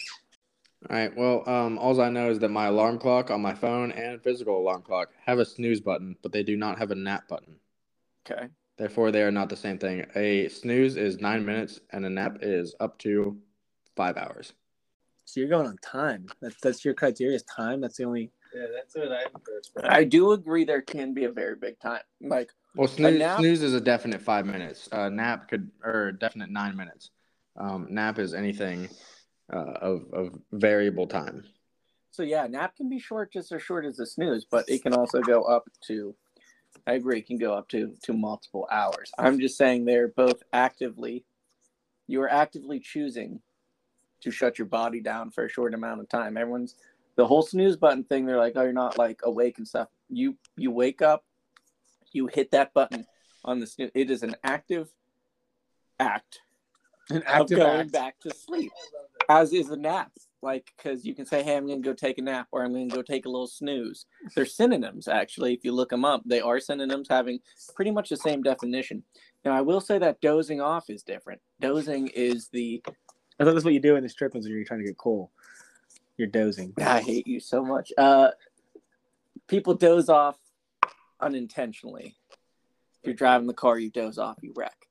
All 0.90 0.96
right. 0.96 1.16
Well, 1.16 1.48
um, 1.50 1.78
all 1.78 2.00
I 2.00 2.10
know 2.10 2.30
is 2.30 2.40
that 2.40 2.50
my 2.50 2.68
alarm 2.68 3.00
clock 3.00 3.32
on 3.32 3.42
my 3.42 3.54
phone 3.54 3.92
and 3.92 4.22
physical 4.22 4.58
alarm 4.58 4.84
clock 4.84 5.10
have 5.26 5.40
a 5.40 5.46
snooze 5.46 5.82
button, 5.82 6.16
but 6.22 6.32
they 6.32 6.44
do 6.44 6.56
not 6.56 6.78
have 6.78 6.92
a 6.92 6.96
nap 6.96 7.28
button. 7.28 7.56
Okay. 8.30 8.48
Therefore, 8.78 9.12
they 9.12 9.24
are 9.24 9.32
not 9.32 9.50
the 9.50 9.56
same 9.56 9.78
thing. 9.78 10.06
A 10.16 10.50
snooze 10.50 10.98
is 10.98 11.20
nine 11.20 11.46
minutes, 11.46 11.80
and 11.92 12.06
a 12.06 12.10
nap 12.10 12.40
is 12.42 12.76
up 12.80 13.00
to 13.00 13.38
five 13.96 14.18
hours. 14.18 14.54
So 15.26 15.40
you're 15.40 15.50
going 15.50 15.68
on 15.68 15.78
time. 15.78 16.28
That's 16.42 16.60
that's 16.62 16.86
your 16.86 16.94
criteria 16.94 17.36
is 17.36 17.44
time. 17.44 17.82
That's 17.82 17.98
the 17.98 18.04
only. 18.04 18.32
Yeah, 18.54 18.68
that's 18.76 18.96
what 18.96 19.12
I've. 19.12 19.92
I 19.92 20.04
do 20.04 20.34
agree 20.34 20.66
there 20.66 20.82
can 20.82 21.14
be 21.14 21.24
a 21.24 21.32
very 21.32 21.56
big 21.56 21.80
time. 21.80 22.02
Like 22.22 22.52
Well, 22.76 22.88
snooze, 22.88 23.20
nap- 23.20 23.40
snooze 23.40 23.64
is 23.64 23.74
a 23.74 23.82
definite 23.82 24.22
five 24.22 24.46
minutes. 24.46 24.88
Uh, 24.92 25.10
nap 25.10 25.48
could 25.50 25.72
or 25.84 26.12
definite 26.12 26.50
nine 26.52 26.76
minutes. 26.76 27.12
Um, 27.58 27.88
nap 27.90 28.20
is 28.20 28.34
anything 28.34 28.90
uh, 29.52 29.74
of 29.82 30.02
of 30.14 30.40
variable 30.52 31.08
time. 31.08 31.44
so 32.12 32.24
yeah, 32.24 32.48
nap 32.48 32.76
can 32.76 32.90
be 32.90 33.00
short 33.00 33.32
just 33.32 33.52
as 33.52 33.62
short 33.62 33.86
as 33.86 34.00
a 34.00 34.06
snooze, 34.06 34.46
but 34.46 34.66
it 34.68 34.84
can 34.84 34.94
also 34.94 35.22
go 35.22 35.44
up 35.44 35.68
to 35.88 36.16
I 36.88 36.94
agree, 36.94 37.20
it 37.20 37.28
can 37.28 37.38
go 37.38 37.54
up 37.54 37.68
to 37.70 37.96
to 38.04 38.14
multiple 38.14 38.68
hours. 38.72 39.12
I'm 39.18 39.40
just 39.40 39.58
saying 39.58 39.86
they're 39.86 40.10
both 40.10 40.44
actively 40.54 41.26
you 42.08 42.22
are 42.22 42.30
actively 42.30 42.80
choosing 42.80 43.42
to 44.22 44.32
shut 44.32 44.58
your 44.60 44.68
body 44.68 45.02
down 45.02 45.32
for 45.32 45.46
a 45.46 45.50
short 45.50 45.74
amount 45.74 46.02
of 46.02 46.10
time. 46.10 46.38
Everyone's 46.38 46.76
the 47.16 47.26
whole 47.26 47.42
snooze 47.42 47.78
button 47.78 48.04
thing, 48.04 48.26
they're 48.26 48.38
like, 48.38 48.54
Oh, 48.56 48.64
you're 48.64 48.74
not 48.74 48.98
like 48.98 49.22
awake 49.24 49.58
and 49.58 49.68
stuff. 49.68 49.88
You 50.10 50.38
you 50.58 50.72
wake 50.72 51.02
up, 51.02 51.24
you 52.12 52.28
hit 52.28 52.52
that 52.52 52.74
button 52.74 53.06
on 53.44 53.60
the 53.60 53.68
snooze. 53.68 53.92
It 53.94 54.12
is 54.12 54.24
an 54.24 54.36
active 54.44 54.90
act 56.00 56.40
An 57.10 57.18
of 57.18 57.24
active 57.28 57.58
going 57.60 57.82
act. 57.82 57.92
back 57.92 58.20
to 58.22 58.34
sleep, 58.34 58.72
as 59.30 59.54
is 59.54 59.70
a 59.70 59.78
nap. 59.78 60.12
Like, 60.42 60.72
because 60.78 61.06
you 61.06 61.16
can 61.16 61.26
say, 61.26 61.44
"Hey, 61.44 61.56
I'm 61.56 61.66
going 61.66 61.82
to 61.82 61.90
go 61.90 61.94
take 61.94 62.18
a 62.18 62.22
nap," 62.22 62.48
or 62.52 62.64
"I'm 62.64 62.74
going 62.74 62.90
to 62.90 62.96
go 62.96 63.02
take 63.02 63.26
a 63.26 63.30
little 63.30 63.48
snooze." 63.48 64.06
They're 64.36 64.46
synonyms, 64.46 65.08
actually. 65.08 65.54
If 65.54 65.64
you 65.64 65.72
look 65.72 65.90
them 65.90 66.06
up, 66.06 66.22
they 66.26 66.42
are 66.42 66.60
synonyms, 66.60 67.08
having 67.10 67.40
pretty 67.76 67.92
much 67.92 68.10
the 68.10 68.18
same 68.18 68.44
definition. 68.44 69.04
Now, 69.44 69.54
I 69.54 69.62
will 69.62 69.82
say 69.82 69.98
that 70.00 70.22
dozing 70.22 70.62
off 70.62 70.90
is 70.90 71.04
different. 71.04 71.42
Dozing 71.60 72.08
is 72.08 72.50
the 72.50 72.84
I 73.40 73.44
thought 73.44 73.54
that's 73.54 73.66
what 73.66 73.74
you 73.74 73.80
do 73.80 73.96
in 73.96 74.04
the 74.04 74.10
strip 74.10 74.32
clubs 74.32 74.46
when 74.46 74.56
you're 74.56 74.66
trying 74.66 74.80
to 74.80 74.86
get 74.86 74.98
cool. 74.98 75.32
You're 76.18 76.28
dozing. 76.28 76.74
I 76.78 77.02
hate 77.02 77.28
you 77.28 77.40
so 77.40 77.64
much. 77.64 77.92
Uh, 77.98 78.30
people 79.48 79.74
doze 79.74 80.08
off 80.08 80.38
unintentionally. 81.20 82.16
If 83.02 83.08
you're 83.08 83.16
driving 83.16 83.48
the 83.48 83.54
car, 83.54 83.78
you 83.78 83.90
doze 83.92 84.18
off, 84.18 84.38
you 84.42 84.54
wreck. 84.56 84.88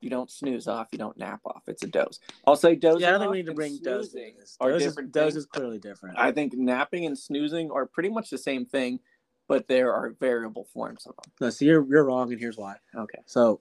You 0.00 0.10
don't 0.10 0.30
snooze 0.30 0.68
off, 0.68 0.88
you 0.92 0.98
don't 0.98 1.16
nap 1.18 1.40
off. 1.44 1.62
It's 1.66 1.82
a 1.82 1.88
doze. 1.88 2.20
I'll 2.46 2.54
say 2.56 2.76
dozing. 2.76 3.00
Yeah, 3.00 3.08
I 3.08 3.10
don't 3.12 3.20
think 3.22 3.30
we 3.32 3.36
need 3.38 3.46
to 3.46 3.54
bring 3.54 3.78
doze. 3.82 4.10
snoozing. 4.12 4.34
Are 4.60 4.70
Doze 4.70 4.82
is- 4.82 4.86
different 4.88 5.12
doze 5.12 5.32
things. 5.32 5.36
is 5.36 5.46
clearly 5.46 5.78
different. 5.78 6.18
I 6.18 6.30
think 6.32 6.54
napping 6.54 7.04
and 7.06 7.18
snoozing 7.18 7.70
are 7.70 7.84
pretty 7.86 8.08
much 8.10 8.30
the 8.30 8.38
same 8.38 8.64
thing, 8.64 9.00
but 9.48 9.66
there 9.66 9.92
are 9.92 10.10
variable 10.20 10.64
forms 10.72 11.06
of 11.06 11.16
them. 11.16 11.32
no, 11.40 11.50
so 11.50 11.64
you're 11.64 11.84
you're 11.88 12.04
wrong, 12.04 12.30
and 12.30 12.40
here's 12.40 12.56
why. 12.56 12.76
Okay. 12.94 13.18
So 13.26 13.60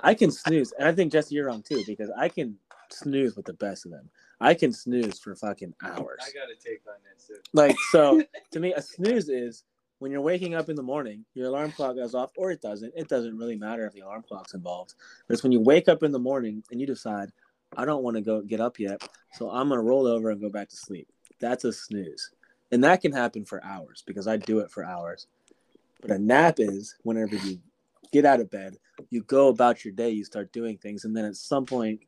I 0.00 0.14
can 0.14 0.30
snooze, 0.30 0.72
and 0.78 0.86
I 0.86 0.92
think 0.92 1.12
Jesse, 1.12 1.34
you're 1.34 1.46
wrong 1.46 1.62
too, 1.62 1.82
because 1.86 2.10
I 2.16 2.28
can 2.28 2.56
snooze 2.90 3.34
with 3.36 3.46
the 3.46 3.54
best 3.54 3.84
of 3.86 3.92
them. 3.92 4.10
I 4.40 4.54
can 4.54 4.72
snooze 4.72 5.18
for 5.18 5.34
fucking 5.34 5.74
hours. 5.82 6.20
I 6.22 6.30
got 6.32 6.46
to 6.46 6.54
take 6.62 6.82
on 6.86 6.94
this. 7.14 7.26
too. 7.26 7.34
Like 7.54 7.76
so, 7.90 8.22
to 8.52 8.60
me, 8.60 8.72
a 8.74 8.82
snooze 8.82 9.28
is 9.28 9.64
when 9.98 10.12
you're 10.12 10.20
waking 10.20 10.54
up 10.54 10.68
in 10.68 10.76
the 10.76 10.82
morning, 10.82 11.24
your 11.34 11.48
alarm 11.48 11.72
clock 11.72 11.96
goes 11.96 12.14
off, 12.14 12.30
or 12.36 12.50
it 12.50 12.60
doesn't. 12.60 12.92
It 12.96 13.08
doesn't 13.08 13.36
really 13.36 13.56
matter 13.56 13.86
if 13.86 13.92
the 13.92 14.00
alarm 14.00 14.24
clock's 14.26 14.54
involved. 14.54 14.94
But 15.26 15.34
it's 15.34 15.42
when 15.42 15.52
you 15.52 15.60
wake 15.60 15.88
up 15.88 16.02
in 16.02 16.12
the 16.12 16.18
morning 16.18 16.62
and 16.70 16.80
you 16.80 16.86
decide, 16.86 17.30
I 17.76 17.84
don't 17.84 18.02
want 18.02 18.16
to 18.16 18.22
go 18.22 18.40
get 18.40 18.60
up 18.60 18.78
yet, 18.78 19.06
so 19.34 19.50
I'm 19.50 19.68
gonna 19.68 19.82
roll 19.82 20.06
over 20.06 20.30
and 20.30 20.40
go 20.40 20.48
back 20.48 20.68
to 20.70 20.76
sleep. 20.76 21.08
That's 21.40 21.64
a 21.64 21.72
snooze, 21.72 22.30
and 22.72 22.82
that 22.84 23.02
can 23.02 23.12
happen 23.12 23.44
for 23.44 23.62
hours 23.64 24.02
because 24.06 24.26
I 24.26 24.36
do 24.36 24.60
it 24.60 24.70
for 24.70 24.84
hours. 24.84 25.26
But 26.00 26.12
a 26.12 26.18
nap 26.18 26.56
is 26.58 26.96
whenever 27.02 27.36
you 27.36 27.58
get 28.12 28.24
out 28.24 28.40
of 28.40 28.50
bed, 28.50 28.76
you 29.10 29.22
go 29.24 29.48
about 29.48 29.84
your 29.84 29.92
day, 29.92 30.10
you 30.10 30.24
start 30.24 30.52
doing 30.52 30.78
things, 30.78 31.04
and 31.04 31.16
then 31.16 31.24
at 31.24 31.36
some 31.36 31.66
point 31.66 32.00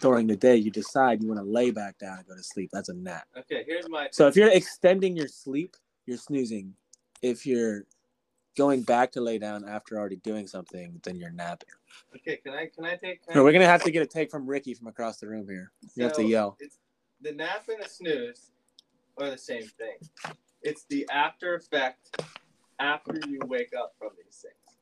during 0.00 0.26
the 0.26 0.36
day, 0.36 0.56
you 0.56 0.70
decide 0.70 1.22
you 1.22 1.28
want 1.28 1.40
to 1.40 1.46
lay 1.46 1.70
back 1.70 1.98
down 1.98 2.18
and 2.18 2.26
go 2.26 2.36
to 2.36 2.42
sleep. 2.42 2.70
That's 2.72 2.88
a 2.88 2.94
nap. 2.94 3.26
Okay, 3.36 3.64
here's 3.66 3.88
my. 3.88 4.08
So 4.12 4.28
if 4.28 4.36
you're 4.36 4.50
extending 4.50 5.16
your 5.16 5.26
sleep, 5.26 5.76
you're 6.06 6.18
snoozing. 6.18 6.74
If 7.22 7.46
you're 7.46 7.84
going 8.56 8.82
back 8.82 9.12
to 9.12 9.20
lay 9.20 9.38
down 9.38 9.68
after 9.68 9.98
already 9.98 10.16
doing 10.16 10.46
something, 10.46 11.00
then 11.04 11.16
you're 11.16 11.30
napping. 11.30 11.68
Okay, 12.16 12.36
can 12.36 12.54
I 12.54 12.70
can 12.74 12.84
I 12.84 12.96
take? 12.96 13.24
Can 13.26 13.34
No, 13.34 13.44
we're 13.44 13.52
gonna 13.52 13.66
have 13.66 13.82
to 13.84 13.90
get 13.90 14.02
a 14.02 14.06
take 14.06 14.30
from 14.30 14.46
Ricky 14.46 14.74
from 14.74 14.86
across 14.86 15.18
the 15.18 15.28
room 15.28 15.46
here. 15.48 15.72
You 15.94 16.04
have 16.04 16.14
to 16.14 16.24
yell. 16.24 16.56
It's 16.60 16.78
the 17.20 17.32
nap 17.32 17.68
and 17.68 17.82
the 17.82 17.88
snooze 17.88 18.50
are 19.18 19.30
the 19.30 19.38
same 19.38 19.64
thing. 19.64 19.96
It's 20.62 20.84
the 20.88 21.08
after 21.12 21.54
effect 21.54 22.22
after 22.78 23.18
you 23.28 23.40
wake 23.46 23.72
up 23.78 23.94
from 23.98 24.10
these 24.22 24.36
things. 24.36 24.78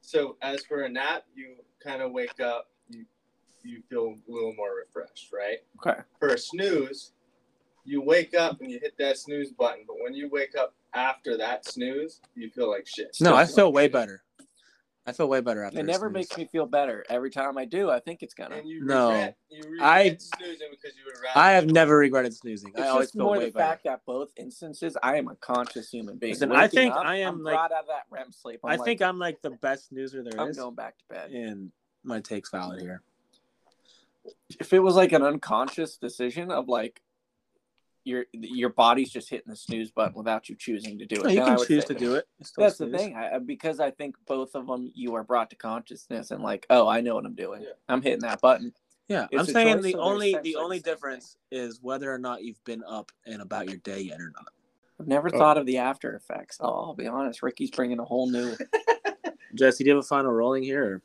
So 0.00 0.36
as 0.42 0.64
for 0.64 0.82
a 0.82 0.88
nap, 0.88 1.24
you 1.34 1.56
kind 1.82 2.02
of 2.02 2.12
wake 2.12 2.40
up, 2.40 2.68
you 2.88 3.04
you 3.62 3.82
feel 3.88 4.16
a 4.28 4.32
little 4.32 4.54
more 4.54 4.76
refreshed, 4.76 5.32
right? 5.32 5.58
Okay. 5.78 6.00
For 6.18 6.28
a 6.28 6.38
snooze, 6.38 7.12
you 7.84 8.00
wake 8.02 8.34
up 8.34 8.60
and 8.60 8.70
you 8.70 8.78
hit 8.80 8.96
that 8.98 9.18
snooze 9.18 9.50
button, 9.52 9.84
but 9.86 9.96
when 10.02 10.14
you 10.14 10.28
wake 10.30 10.56
up 10.58 10.74
after 10.94 11.36
that 11.36 11.66
snooze, 11.66 12.20
you 12.34 12.50
feel 12.50 12.70
like 12.70 12.86
shit. 12.86 13.16
No, 13.20 13.34
I 13.34 13.44
Still 13.44 13.66
feel 13.66 13.72
way 13.72 13.84
shit. 13.84 13.92
better. 13.92 14.22
I 15.06 15.12
feel 15.12 15.28
way 15.28 15.40
better 15.42 15.62
after. 15.62 15.78
It 15.80 15.82
never 15.84 16.06
snooze. 16.08 16.12
makes 16.14 16.36
me 16.38 16.46
feel 16.46 16.64
better. 16.64 17.04
Every 17.10 17.30
time 17.30 17.58
I 17.58 17.66
do, 17.66 17.90
I 17.90 18.00
think 18.00 18.22
it's 18.22 18.32
gonna. 18.32 18.54
And 18.56 18.66
you 18.66 18.82
No. 18.86 19.08
regret, 19.08 19.36
you 19.50 19.62
regret 19.70 19.82
I- 19.82 20.16
snoozing 20.16 20.68
because 20.70 20.96
you 20.96 21.04
would. 21.04 21.14
I 21.34 21.50
have 21.50 21.66
never 21.66 21.98
regretted 21.98 22.32
snoozing. 22.34 22.70
It's 22.70 22.80
I 22.80 22.88
always 22.88 23.08
just 23.08 23.14
feel 23.14 23.24
more 23.24 23.32
way 23.36 23.44
the 23.46 23.50
better. 23.50 23.66
fact 23.72 23.84
that 23.84 24.00
both 24.06 24.32
instances, 24.38 24.96
I 25.02 25.16
am 25.18 25.28
a 25.28 25.36
conscious 25.36 25.90
human 25.90 26.16
being. 26.16 26.32
Listen, 26.32 26.52
I 26.52 26.68
think 26.68 26.94
up, 26.94 27.04
I 27.04 27.16
am, 27.16 27.34
I'm 27.34 27.42
like- 27.42 27.54
out 27.54 27.72
of 27.72 27.86
that 27.88 28.04
REM 28.10 28.32
sleep. 28.32 28.60
I'm 28.64 28.70
I 28.70 28.76
like, 28.76 28.84
think 28.86 29.02
I'm 29.02 29.18
like 29.18 29.42
the 29.42 29.50
best 29.50 29.88
snoozer 29.88 30.22
there 30.22 30.40
I'm 30.40 30.48
is, 30.48 30.56
going 30.56 30.74
back 30.74 30.96
to 30.96 31.04
bed. 31.10 31.30
and 31.32 31.70
my 32.02 32.20
take's 32.20 32.50
valid 32.50 32.80
here. 32.80 33.02
If 34.58 34.72
it 34.72 34.78
was 34.78 34.94
like 34.96 35.12
an 35.12 35.22
unconscious 35.22 35.98
decision 35.98 36.50
of 36.50 36.66
like 36.68 37.02
your 38.04 38.24
your 38.32 38.68
body's 38.70 39.10
just 39.10 39.30
hitting 39.30 39.48
the 39.50 39.56
snooze 39.56 39.90
button 39.90 40.14
without 40.14 40.48
you 40.48 40.56
choosing 40.56 40.98
to 40.98 41.06
do 41.06 41.16
it, 41.16 41.24
No, 41.24 41.28
you 41.30 41.34
then 41.36 41.42
I 41.44 41.46
can 41.48 41.56
would 41.58 41.68
choose 41.68 41.86
say- 41.86 41.94
to 41.94 41.98
do 42.00 42.14
it. 42.14 42.26
It's 42.38 42.50
still 42.50 42.64
That's 42.64 42.78
the 42.78 42.88
thing, 42.90 43.16
I, 43.16 43.38
because 43.38 43.80
I 43.80 43.90
think 43.90 44.14
both 44.26 44.54
of 44.54 44.66
them 44.66 44.90
you 44.94 45.14
are 45.14 45.24
brought 45.24 45.50
to 45.50 45.56
consciousness 45.56 46.30
and 46.30 46.42
like, 46.42 46.66
oh, 46.70 46.86
I 46.86 47.00
know 47.00 47.14
what 47.14 47.24
I'm 47.26 47.34
doing. 47.34 47.62
Yeah. 47.62 47.68
I'm 47.88 48.02
hitting 48.02 48.20
that 48.20 48.40
button. 48.40 48.72
Yeah, 49.08 49.26
It's 49.30 49.40
I'm 49.48 49.52
saying 49.54 49.74
choice, 49.76 49.82
the 49.84 49.92
so 49.92 50.00
only 50.00 50.36
the 50.42 50.56
only 50.56 50.78
the 50.78 50.84
same 50.84 50.94
difference 50.94 51.36
is 51.50 51.80
whether 51.82 52.12
or 52.12 52.18
not 52.18 52.42
you've 52.42 52.62
been 52.64 52.82
up 52.88 53.12
and 53.26 53.42
about 53.42 53.68
your 53.68 53.78
day 53.78 54.00
yet 54.00 54.18
or 54.20 54.32
not. 54.34 54.48
I've 55.00 55.06
never 55.08 55.28
Oh. 55.34 55.38
thought 55.38 55.58
of 55.58 55.66
the 55.66 55.78
after 55.78 56.14
effects. 56.14 56.56
Oh, 56.60 56.68
I'll 56.68 56.94
be 56.94 57.06
honest, 57.06 57.42
Ricky's 57.42 57.70
bringing 57.70 57.98
a 57.98 58.04
whole 58.04 58.30
new. 58.30 58.54
Jesse, 59.54 59.84
do 59.84 59.90
you 59.90 59.96
have 59.96 60.04
a 60.04 60.06
final 60.06 60.32
rolling 60.32 60.62
here? 60.62 60.84
Or? 60.84 61.02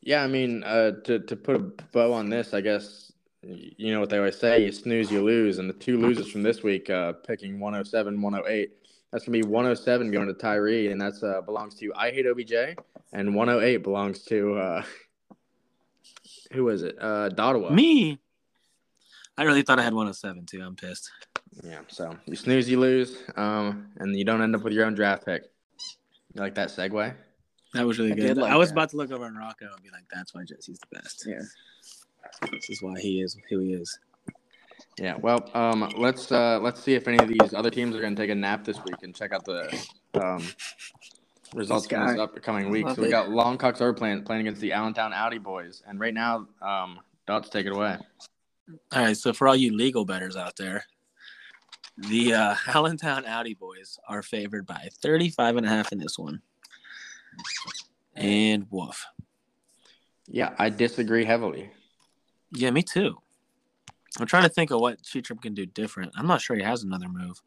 Yeah, 0.00 0.22
I 0.24 0.26
mean, 0.28 0.64
uh, 0.64 0.92
to 1.04 1.18
to 1.20 1.36
put 1.36 1.56
a 1.56 1.58
bow 1.92 2.12
on 2.12 2.28
this, 2.30 2.54
I 2.54 2.60
guess 2.60 3.11
y- 3.11 3.11
you 3.42 3.92
know 3.92 4.00
what 4.00 4.10
they 4.10 4.18
always 4.18 4.38
say: 4.38 4.64
you 4.64 4.72
snooze, 4.72 5.10
you 5.10 5.22
lose. 5.22 5.58
And 5.58 5.68
the 5.68 5.74
two 5.74 5.98
losers 5.98 6.30
from 6.30 6.42
this 6.42 6.62
week, 6.62 6.90
uh, 6.90 7.14
picking 7.26 7.58
107, 7.58 8.20
108. 8.20 8.70
That's 9.10 9.24
gonna 9.24 9.38
be 9.38 9.42
107 9.42 10.10
going 10.10 10.28
to 10.28 10.34
Tyree, 10.34 10.90
and 10.90 11.00
that's 11.00 11.22
uh, 11.22 11.40
belongs 11.42 11.74
to 11.76 11.92
I 11.96 12.10
hate 12.10 12.26
OBJ, 12.26 12.76
and 13.12 13.34
108 13.34 13.78
belongs 13.78 14.22
to 14.24 14.54
uh, 14.54 14.82
who 16.52 16.64
was 16.64 16.82
it? 16.82 16.96
Uh, 17.00 17.28
Dottawa. 17.28 17.70
Me. 17.70 18.18
I 19.36 19.44
really 19.44 19.62
thought 19.62 19.78
I 19.78 19.82
had 19.82 19.94
107 19.94 20.46
too. 20.46 20.62
I'm 20.62 20.76
pissed. 20.76 21.10
Yeah. 21.62 21.80
So 21.88 22.16
you 22.26 22.36
snooze, 22.36 22.68
you 22.68 22.78
lose, 22.78 23.22
um, 23.36 23.88
and 23.98 24.16
you 24.16 24.24
don't 24.24 24.42
end 24.42 24.54
up 24.54 24.62
with 24.62 24.72
your 24.72 24.86
own 24.86 24.94
draft 24.94 25.26
pick. 25.26 25.42
You 26.34 26.40
like 26.40 26.54
that 26.54 26.68
segue? 26.68 27.14
That 27.74 27.86
was 27.86 27.98
really 27.98 28.12
I 28.12 28.16
good. 28.16 28.36
like 28.36 28.52
I 28.52 28.56
was 28.56 28.68
that. 28.68 28.74
about 28.74 28.90
to 28.90 28.96
look 28.96 29.10
over 29.10 29.24
on 29.24 29.34
Rocco 29.34 29.66
and 29.72 29.82
be 29.82 29.90
like, 29.90 30.04
"That's 30.12 30.34
why 30.34 30.44
Jesse's 30.44 30.78
the 30.78 30.98
best. 30.98 31.24
Yeah. 31.26 31.40
This 32.50 32.70
is 32.70 32.82
why 32.82 32.98
he 33.00 33.20
is 33.20 33.36
who 33.48 33.60
he 33.60 33.72
is." 33.74 33.98
Yeah. 34.98 35.16
Well, 35.16 35.48
um, 35.54 35.92
let's 35.96 36.30
uh, 36.30 36.58
let's 36.60 36.82
see 36.82 36.94
if 36.94 37.08
any 37.08 37.18
of 37.18 37.28
these 37.28 37.54
other 37.54 37.70
teams 37.70 37.96
are 37.96 38.00
going 38.00 38.14
to 38.14 38.22
take 38.22 38.30
a 38.30 38.34
nap 38.34 38.64
this 38.64 38.78
week 38.84 38.96
and 39.02 39.14
check 39.14 39.32
out 39.32 39.44
the 39.44 39.68
um, 40.14 40.46
results 41.54 41.86
This 41.86 41.98
from 41.98 42.08
this 42.08 42.18
upcoming 42.18 42.70
week. 42.70 42.88
So 42.90 43.02
we 43.02 43.10
got 43.10 43.28
Longcocks 43.28 43.80
are 43.80 43.92
playing 43.92 44.24
playing 44.24 44.42
against 44.42 44.60
the 44.60 44.72
Allentown 44.72 45.12
Audi 45.12 45.38
boys, 45.38 45.82
and 45.86 45.98
right 45.98 46.14
now, 46.14 46.46
um, 46.60 47.00
Dots 47.26 47.48
take 47.48 47.66
it 47.66 47.72
away. 47.72 47.96
All 48.92 49.02
right, 49.02 49.16
so 49.16 49.32
for 49.32 49.48
all 49.48 49.56
you 49.56 49.74
legal 49.76 50.04
betters 50.04 50.36
out 50.36 50.56
there, 50.56 50.84
the 51.96 52.34
uh, 52.34 52.54
Allentown 52.74 53.24
Audi 53.26 53.54
boys 53.54 53.98
are 54.08 54.22
favored 54.22 54.66
by 54.66 54.88
35 55.02 55.56
and 55.56 55.66
a 55.66 55.68
half 55.68 55.92
in 55.92 55.98
this 55.98 56.18
one. 56.18 56.42
And 58.14 58.66
woof. 58.70 59.06
Yeah, 60.28 60.54
I 60.58 60.70
disagree 60.70 61.24
heavily. 61.24 61.70
Yeah, 62.52 62.70
me 62.70 62.82
too. 62.82 63.18
I'm 64.18 64.26
trying 64.26 64.42
to 64.42 64.48
think 64.48 64.70
of 64.70 64.80
what 64.80 65.02
Cheatham 65.02 65.38
can 65.38 65.54
do 65.54 65.64
different. 65.64 66.12
I'm 66.16 66.26
not 66.26 66.40
sure 66.42 66.54
he 66.54 66.62
has 66.62 66.82
another 66.82 67.08
move 67.08 67.40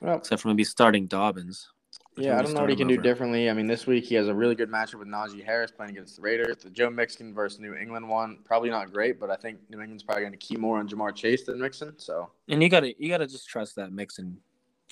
Well, 0.00 0.18
except 0.18 0.42
for 0.42 0.48
maybe 0.48 0.64
starting 0.64 1.06
Dobbins. 1.06 1.68
Yeah, 2.16 2.38
I 2.38 2.42
don't 2.42 2.52
know 2.52 2.60
what 2.60 2.70
he 2.70 2.76
can 2.76 2.90
him 2.90 2.96
do 2.96 3.02
differently. 3.02 3.48
I 3.48 3.54
mean, 3.54 3.66
this 3.66 3.86
week 3.86 4.04
he 4.04 4.14
has 4.16 4.28
a 4.28 4.34
really 4.34 4.54
good 4.54 4.70
matchup 4.70 4.96
with 4.96 5.08
Najee 5.08 5.42
Harris 5.42 5.70
playing 5.70 5.92
against 5.92 6.16
the 6.16 6.22
Raiders. 6.22 6.58
The 6.58 6.68
Joe 6.68 6.90
Mixon 6.90 7.32
versus 7.32 7.58
New 7.58 7.74
England 7.74 8.06
one, 8.06 8.38
probably 8.44 8.68
not 8.68 8.92
great, 8.92 9.18
but 9.18 9.30
I 9.30 9.36
think 9.36 9.58
New 9.70 9.80
England's 9.80 10.02
probably 10.02 10.22
going 10.22 10.32
to 10.32 10.38
key 10.38 10.56
more 10.56 10.78
on 10.78 10.86
Ja'Marr 10.86 11.14
Chase 11.14 11.44
than 11.44 11.58
Mixon. 11.58 11.94
So 11.98 12.30
And 12.48 12.62
you 12.62 12.68
gotta 12.68 12.94
you 13.02 13.08
gotta 13.08 13.26
just 13.26 13.48
trust 13.48 13.76
that 13.76 13.92
Mixon 13.92 14.36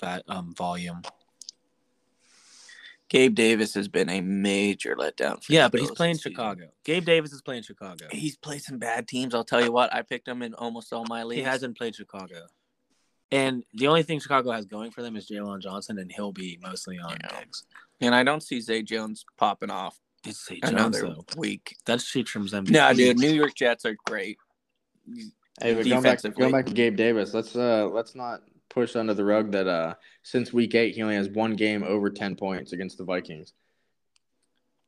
that 0.01 0.23
um 0.27 0.53
volume. 0.55 1.01
Gabe 3.11 3.35
Davis 3.35 3.73
has 3.73 3.89
been 3.89 4.07
a 4.09 4.21
major 4.21 4.95
letdown. 4.95 5.43
For 5.43 5.51
Yeah, 5.51 5.67
but 5.67 5.81
he's 5.81 5.91
playing 5.91 6.13
this 6.13 6.23
season. 6.23 6.31
Chicago. 6.31 6.67
Gabe 6.85 7.03
Davis 7.03 7.33
is 7.33 7.41
playing 7.41 7.63
Chicago. 7.63 8.05
He's 8.09 8.37
played 8.37 8.61
some 8.61 8.77
bad 8.79 9.05
teams. 9.05 9.35
I'll 9.35 9.43
tell 9.43 9.61
you 9.61 9.69
what. 9.73 9.93
I 9.93 10.01
picked 10.01 10.29
him 10.29 10.41
in 10.41 10.53
almost 10.53 10.93
all 10.93 11.03
my 11.09 11.23
leagues. 11.23 11.39
He 11.39 11.43
hasn't 11.43 11.77
played 11.77 11.93
Chicago. 11.93 12.45
And 13.29 13.65
the 13.73 13.87
only 13.87 14.03
thing 14.03 14.21
Chicago 14.21 14.51
has 14.51 14.65
going 14.65 14.91
for 14.91 15.01
them 15.01 15.17
is 15.17 15.29
Jaylon 15.29 15.61
Johnson, 15.61 15.99
and 15.99 16.09
he'll 16.09 16.31
be 16.31 16.57
mostly 16.63 16.99
on 16.99 17.17
Yeah. 17.21 17.39
Diggs. 17.41 17.65
and 17.99 18.15
I 18.15 18.23
don't 18.23 18.41
see 18.41 18.61
Zay 18.61 18.81
Jones 18.81 19.25
popping 19.37 19.69
off 19.71 19.99
It's 20.25 20.45
Zay 20.47 20.61
Jones, 20.61 20.71
another 20.73 21.01
though. 21.01 21.25
week. 21.35 21.75
That's 21.85 22.05
Sheetram's 22.05 22.53
MVP. 22.53 22.71
No, 22.71 22.93
dude. 22.93 23.19
New 23.19 23.31
York 23.31 23.55
Jets 23.55 23.83
are 23.85 23.97
great. 24.05 24.37
Hey, 25.61 25.73
but 25.73 25.85
going 25.85 26.01
back, 26.01 26.21
going 26.35 26.51
back 26.53 26.65
to 26.67 26.73
Gabe 26.73 26.95
Davis, 26.95 27.33
let's 27.33 27.57
uh 27.57 27.89
let's 27.91 28.15
not 28.15 28.41
push 28.71 28.95
under 28.95 29.13
the 29.13 29.23
rug 29.25 29.51
that 29.51 29.67
uh 29.67 29.93
since 30.23 30.51
week 30.51 30.73
eight 30.75 30.95
he 30.95 31.03
only 31.03 31.15
has 31.15 31.29
one 31.29 31.55
game 31.55 31.83
over 31.83 32.09
ten 32.09 32.35
points 32.35 32.71
against 32.73 32.97
the 32.97 33.03
Vikings. 33.03 33.53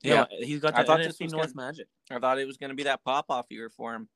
Yeah, 0.02 0.26
he's 0.39 0.60
got 0.60 0.74
I 0.74 0.78
that 0.80 0.88
thought 0.88 0.98
this 1.00 1.17
NFC 1.17 1.24
was 1.26 1.34
North 1.34 1.56
gonna- 1.56 1.67
magic. 1.67 1.88
I 2.12 2.19
thought 2.19 2.39
it 2.39 2.48
was 2.48 2.58
going 2.58 2.72
to 2.72 2.76
be 2.76 2.84
that 2.84 3.04
pop 3.06 3.26
off 3.30 3.46
year 3.50 3.69
for 3.69 3.93
him, 3.96 4.10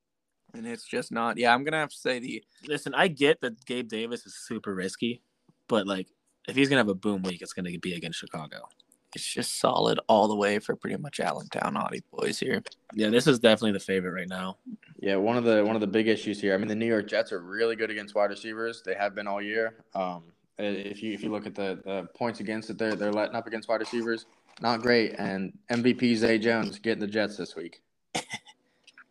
and 0.53 0.67
it's 0.67 0.85
just 0.85 1.11
not. 1.11 1.37
Yeah, 1.37 1.53
I'm 1.53 1.63
gonna 1.63 1.77
have 1.77 1.89
to 1.91 1.95
say 1.97 2.19
the 2.19 2.43
Listen, 2.67 2.93
I 2.93 3.07
get 3.07 3.39
that 3.41 3.63
Gabe 3.65 3.87
Davis 3.87 4.25
is 4.25 4.35
super 4.35 4.73
risky, 4.75 5.21
but 5.69 5.87
like 5.87 6.07
if 6.47 6.55
he's 6.55 6.67
gonna 6.69 6.79
have 6.79 6.89
a 6.89 6.95
boom 6.95 7.21
week, 7.21 7.41
it's 7.41 7.53
gonna 7.53 7.71
be 7.79 7.93
against 7.93 8.19
Chicago. 8.19 8.67
It's 9.15 9.25
just 9.25 9.59
solid 9.59 9.99
all 10.07 10.27
the 10.27 10.35
way 10.35 10.59
for 10.59 10.75
pretty 10.75 10.97
much 10.97 11.19
Allentown 11.19 11.77
Audi 11.77 12.03
boys 12.11 12.39
here. 12.39 12.61
Yeah, 12.93 13.09
this 13.09 13.27
is 13.27 13.39
definitely 13.39 13.71
the 13.71 13.79
favorite 13.79 14.11
right 14.11 14.29
now. 14.29 14.57
Yeah, 14.99 15.15
one 15.15 15.37
of 15.37 15.43
the 15.43 15.63
one 15.63 15.75
of 15.75 15.81
the 15.81 15.87
big 15.87 16.07
issues 16.07 16.41
here. 16.41 16.53
I 16.53 16.57
mean, 16.57 16.67
the 16.67 16.75
New 16.75 16.85
York 16.85 17.07
Jets 17.07 17.31
are 17.31 17.41
really 17.41 17.75
good 17.75 17.89
against 17.89 18.15
wide 18.15 18.29
receivers. 18.29 18.81
They 18.85 18.95
have 18.95 19.15
been 19.15 19.27
all 19.27 19.41
year. 19.41 19.83
Um, 19.95 20.23
if 20.57 21.01
you 21.01 21.13
if 21.13 21.23
you 21.23 21.31
look 21.31 21.45
at 21.45 21.55
the, 21.55 21.79
the 21.85 22.07
points 22.15 22.39
against 22.39 22.67
that 22.67 22.77
they're 22.77 22.95
they're 22.95 23.13
letting 23.13 23.35
up 23.35 23.47
against 23.47 23.69
wide 23.69 23.79
receivers, 23.79 24.25
not 24.61 24.81
great. 24.81 25.15
And 25.17 25.57
MVP 25.71 26.15
Zay 26.15 26.37
Jones 26.37 26.79
getting 26.79 27.01
the 27.01 27.07
Jets 27.07 27.37
this 27.37 27.55
week. 27.55 27.81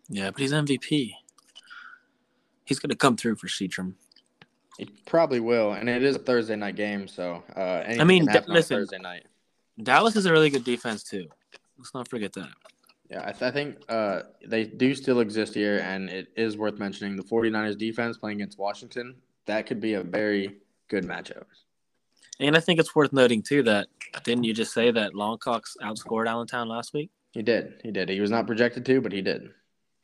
Yeah, 0.09 0.31
but 0.31 0.41
he's 0.41 0.53
MVP. 0.53 1.15
He's 2.65 2.79
gonna 2.79 2.95
come 2.95 3.17
through 3.17 3.37
for 3.37 3.49
Sheetram. 3.49 3.95
He 4.79 4.85
probably 5.07 5.41
will, 5.41 5.73
and 5.73 5.89
it 5.89 6.03
is 6.03 6.17
a 6.17 6.19
Thursday 6.19 6.55
night 6.55 6.77
game, 6.77 7.09
so 7.09 7.43
uh, 7.57 7.83
anything 7.85 8.01
I 8.01 8.05
mean, 8.05 8.27
can 8.27 8.35
happen 8.35 8.51
d- 8.51 8.55
listen. 8.55 8.77
Thursday 8.77 8.99
night. 8.99 9.27
Dallas 9.83 10.17
is 10.17 10.27
a 10.27 10.33
really 10.33 10.51
good 10.51 10.65
defense 10.65 11.03
too. 11.03 11.29
Let's 11.79 11.95
not 11.95 12.09
forget 12.09 12.33
that. 12.35 12.49
Yeah, 13.11 13.23
I, 13.23 13.33
th- 13.33 13.43
I 13.43 13.51
think 13.51 13.77
uh, 13.89 14.23
they 14.45 14.65
do 14.65 14.95
still 14.95 15.21
exist 15.21 15.55
here, 15.55 15.79
and 15.79 16.09
it 16.09 16.29
is 16.37 16.57
worth 16.57 16.79
mentioning 16.79 17.15
the 17.15 17.23
49ers 17.23 17.79
defense 17.79 18.17
playing 18.17 18.39
against 18.39 18.59
Washington. 18.59 19.15
That 19.47 19.67
could 19.67 19.81
be 19.81 19.95
a 19.95 20.03
very 20.03 20.57
good 20.89 21.05
matchup. 21.05 21.45
And 22.41 22.57
I 22.57 22.61
think 22.61 22.81
it's 22.81 22.95
worth 22.95 23.13
noting 23.13 23.43
too 23.43 23.63
that 23.63 23.87
didn't 24.25 24.45
you 24.45 24.53
just 24.53 24.75
say 24.75 24.91
that 24.91 25.15
Longcock's 25.15 25.77
outscored 25.83 26.27
Allentown 26.27 26.69
last 26.69 26.93
week? 26.93 27.11
He 27.33 27.43
did. 27.43 27.81
He 27.83 27.91
did. 27.91 28.09
He 28.09 28.21
was 28.21 28.31
not 28.31 28.47
projected 28.47 28.85
to, 28.87 29.01
but 29.01 29.13
he 29.13 29.23
did. 29.23 29.51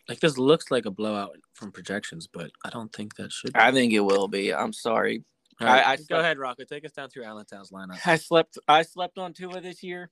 Like 0.08 0.20
this 0.20 0.38
looks 0.38 0.70
like 0.70 0.86
a 0.86 0.90
blowout 0.90 1.36
from 1.54 1.72
projections, 1.72 2.26
but 2.26 2.50
I 2.64 2.70
don't 2.70 2.92
think 2.92 3.16
that 3.16 3.32
should. 3.32 3.52
Be. 3.52 3.60
I 3.60 3.70
think 3.72 3.92
it 3.92 4.00
will 4.00 4.28
be. 4.28 4.52
I'm 4.52 4.72
sorry. 4.72 5.24
All 5.62 5.72
right, 5.74 5.86
I- 5.86 5.92
I 5.92 5.96
go 6.08 6.18
ahead, 6.20 6.38
Rocco. 6.38 6.64
Take 6.64 6.84
us 6.84 6.92
down 6.92 7.08
through 7.10 7.24
Allentown's 7.24 7.70
lineup. 7.70 7.98
I 8.06 8.16
slept. 8.16 8.58
I 8.68 8.82
slept 8.82 9.18
on 9.18 9.32
Tua 9.32 9.60
this 9.60 9.82
year. 9.82 10.10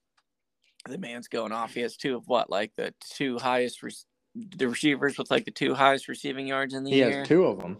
The 0.89 0.99
man's 0.99 1.29
going 1.29 1.53
off. 1.53 1.75
He 1.75 1.81
has 1.81 1.97
two 1.97 2.17
of 2.17 2.27
what, 2.27 2.49
like 2.51 2.73
the 2.77 2.95
two 3.15 3.39
highest, 3.39 3.83
re- 3.83 3.93
the 4.35 4.69
receivers 4.69 5.19
with 5.19 5.31
like 5.31 5.45
the 5.45 5.51
two 5.51 5.75
highest 5.75 6.09
receiving 6.09 6.47
yards 6.47 6.73
in 6.73 6.85
the 6.85 6.91
He 6.91 6.97
year. 6.97 7.11
He 7.11 7.17
has 7.17 7.29
two 7.29 7.45
of 7.45 7.61
them. 7.61 7.79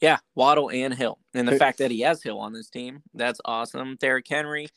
Yeah, 0.00 0.18
Waddle 0.34 0.70
and 0.70 0.94
Hill. 0.94 1.18
And 1.34 1.46
the 1.46 1.52
Who- 1.52 1.58
fact 1.58 1.78
that 1.78 1.90
he 1.90 2.00
has 2.00 2.22
Hill 2.22 2.38
on 2.38 2.52
this 2.52 2.70
team, 2.70 3.02
that's 3.14 3.40
awesome. 3.44 3.96
Derrick 3.96 4.26
Henry, 4.28 4.68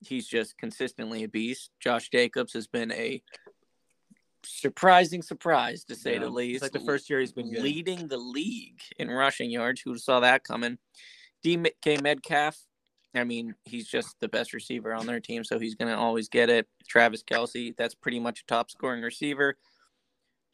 he's 0.00 0.26
just 0.26 0.58
consistently 0.58 1.22
a 1.24 1.28
beast. 1.28 1.70
Josh 1.80 2.10
Jacobs 2.10 2.52
has 2.52 2.66
been 2.66 2.92
a 2.92 3.22
surprising 4.44 5.22
surprise 5.22 5.84
to 5.84 5.94
say 5.94 6.14
Yeah. 6.14 6.20
the 6.20 6.30
least. 6.30 6.56
It's 6.56 6.62
like 6.62 6.72
the 6.80 6.86
first 6.86 7.08
year 7.10 7.20
he's 7.20 7.32
been 7.32 7.50
good. 7.52 7.62
leading 7.62 8.08
the 8.08 8.16
league 8.18 8.80
in 8.98 9.08
rushing 9.10 9.50
yards. 9.50 9.80
Who 9.80 9.96
saw 9.98 10.20
that 10.20 10.44
coming? 10.44 10.78
DK 11.44 12.02
Metcalf. 12.02 12.56
I 13.14 13.24
mean, 13.24 13.54
he's 13.64 13.88
just 13.88 14.14
the 14.20 14.28
best 14.28 14.52
receiver 14.52 14.92
on 14.92 15.06
their 15.06 15.20
team, 15.20 15.42
so 15.42 15.58
he's 15.58 15.74
going 15.74 15.90
to 15.90 15.98
always 15.98 16.28
get 16.28 16.50
it. 16.50 16.66
Travis 16.86 17.22
Kelce, 17.22 17.74
that's 17.76 17.94
pretty 17.94 18.20
much 18.20 18.40
a 18.42 18.46
top 18.46 18.70
scoring 18.70 19.02
receiver. 19.02 19.56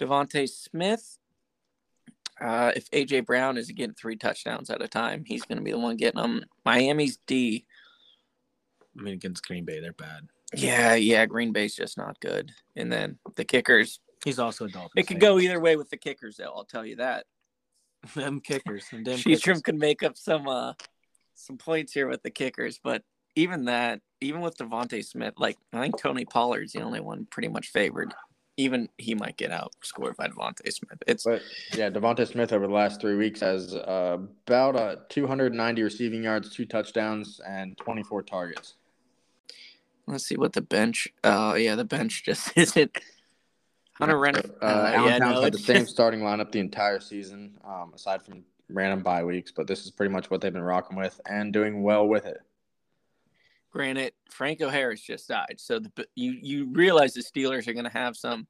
DeVonta 0.00 0.48
Smith, 0.48 1.18
uh, 2.40 2.70
if 2.76 2.88
AJ 2.92 3.26
Brown 3.26 3.56
is 3.58 3.70
getting 3.70 3.94
three 3.94 4.16
touchdowns 4.16 4.70
at 4.70 4.80
a 4.82 4.86
time, 4.88 5.24
he's 5.26 5.42
going 5.42 5.58
to 5.58 5.64
be 5.64 5.72
the 5.72 5.78
one 5.78 5.96
getting 5.96 6.20
them. 6.20 6.44
Miami's 6.64 7.18
D, 7.26 7.66
I 8.98 9.02
mean, 9.02 9.14
against 9.14 9.46
Green 9.46 9.64
Bay, 9.64 9.80
they're 9.80 9.92
bad. 9.92 10.28
yeah, 10.54 10.94
yeah, 10.94 11.26
Green 11.26 11.52
Bay's 11.52 11.74
just 11.74 11.98
not 11.98 12.20
good. 12.20 12.52
And 12.76 12.92
then 12.92 13.18
the 13.36 13.44
kickers, 13.44 13.98
He's 14.24 14.38
also 14.38 14.66
a 14.66 14.68
Dolphins. 14.68 14.92
it 14.96 15.08
could 15.08 15.14
fan. 15.16 15.20
go 15.20 15.40
either 15.40 15.58
way 15.58 15.74
with 15.74 15.90
the 15.90 15.96
kickers, 15.96 16.36
though. 16.36 16.52
I'll 16.54 16.64
tell 16.64 16.86
you 16.86 16.94
that. 16.96 17.26
them 18.14 18.40
kickers. 18.40 18.88
Them 18.90 19.04
damn 19.04 19.18
Sheetram 19.18 19.62
could 19.62 19.78
make 19.78 20.02
up 20.02 20.16
some 20.16 20.48
uh 20.48 20.74
some 21.34 21.56
points 21.56 21.92
here 21.92 22.08
with 22.08 22.22
the 22.22 22.30
kickers, 22.30 22.78
but 22.82 23.02
even 23.34 23.64
that, 23.64 24.00
even 24.20 24.40
with 24.40 24.56
DeVonta 24.58 25.04
Smith, 25.04 25.34
like 25.38 25.56
I 25.72 25.80
think 25.80 25.98
Tony 25.98 26.24
Pollard's 26.24 26.72
the 26.72 26.82
only 26.82 27.00
one 27.00 27.26
pretty 27.30 27.48
much 27.48 27.68
favored. 27.68 28.14
Even 28.58 28.90
he 28.98 29.14
might 29.14 29.38
get 29.38 29.50
outscored 29.50 30.14
by 30.16 30.28
DeVonta 30.28 30.70
Smith. 30.70 31.02
It's 31.06 31.24
But 31.24 31.40
yeah, 31.74 31.88
DeVonta 31.88 32.30
Smith 32.30 32.52
over 32.52 32.66
the 32.66 32.72
last 32.72 33.00
three 33.00 33.16
weeks 33.16 33.40
has 33.40 33.74
uh, 33.74 34.18
about 34.46 34.76
uh, 34.76 34.96
290 35.08 35.82
receiving 35.82 36.22
yards, 36.24 36.54
two 36.54 36.66
touchdowns, 36.66 37.40
and 37.46 37.76
24 37.78 38.22
targets. 38.24 38.74
let's 40.06 40.26
see 40.26 40.36
what 40.36 40.52
the 40.52 40.60
bench. 40.60 41.08
Oh 41.24 41.54
yeah, 41.54 41.76
the 41.76 41.84
bench 41.84 42.24
just 42.24 42.52
isn't. 42.56 42.98
Hunter 43.94 44.16
Renfrow. 44.16 44.50
Uh, 44.62 44.64
Uh, 44.64 44.90
yeah, 44.90 44.98
Allentown's 44.98 45.34
no, 45.34 45.42
had 45.42 45.52
the 45.52 45.58
it's 45.58 45.66
same 45.66 45.86
starting 45.86 46.20
lineup 46.20 46.50
the 46.52 46.60
entire 46.60 47.00
season, 47.00 47.58
um, 47.64 47.92
aside 47.94 48.22
from 48.22 48.44
random 48.68 49.02
bye 49.02 49.24
weeks. 49.24 49.52
But 49.52 49.66
this 49.66 49.84
is 49.84 49.90
pretty 49.90 50.12
much 50.12 50.30
what 50.30 50.40
they've 50.40 50.52
been 50.52 50.62
rocking 50.62 50.96
with 50.96 51.20
and 51.26 51.52
doing 51.52 51.82
well 51.82 52.06
with 52.06 52.26
it. 52.26 52.38
Granted, 53.70 54.12
Franco 54.30 54.68
Harris 54.68 55.00
just 55.00 55.28
died, 55.28 55.56
so 55.56 55.78
the 55.78 56.06
you 56.14 56.32
you 56.32 56.66
realize 56.72 57.14
the 57.14 57.22
Steelers 57.22 57.66
are 57.68 57.72
going 57.72 57.86
to 57.86 57.90
have 57.90 58.16
some 58.16 58.46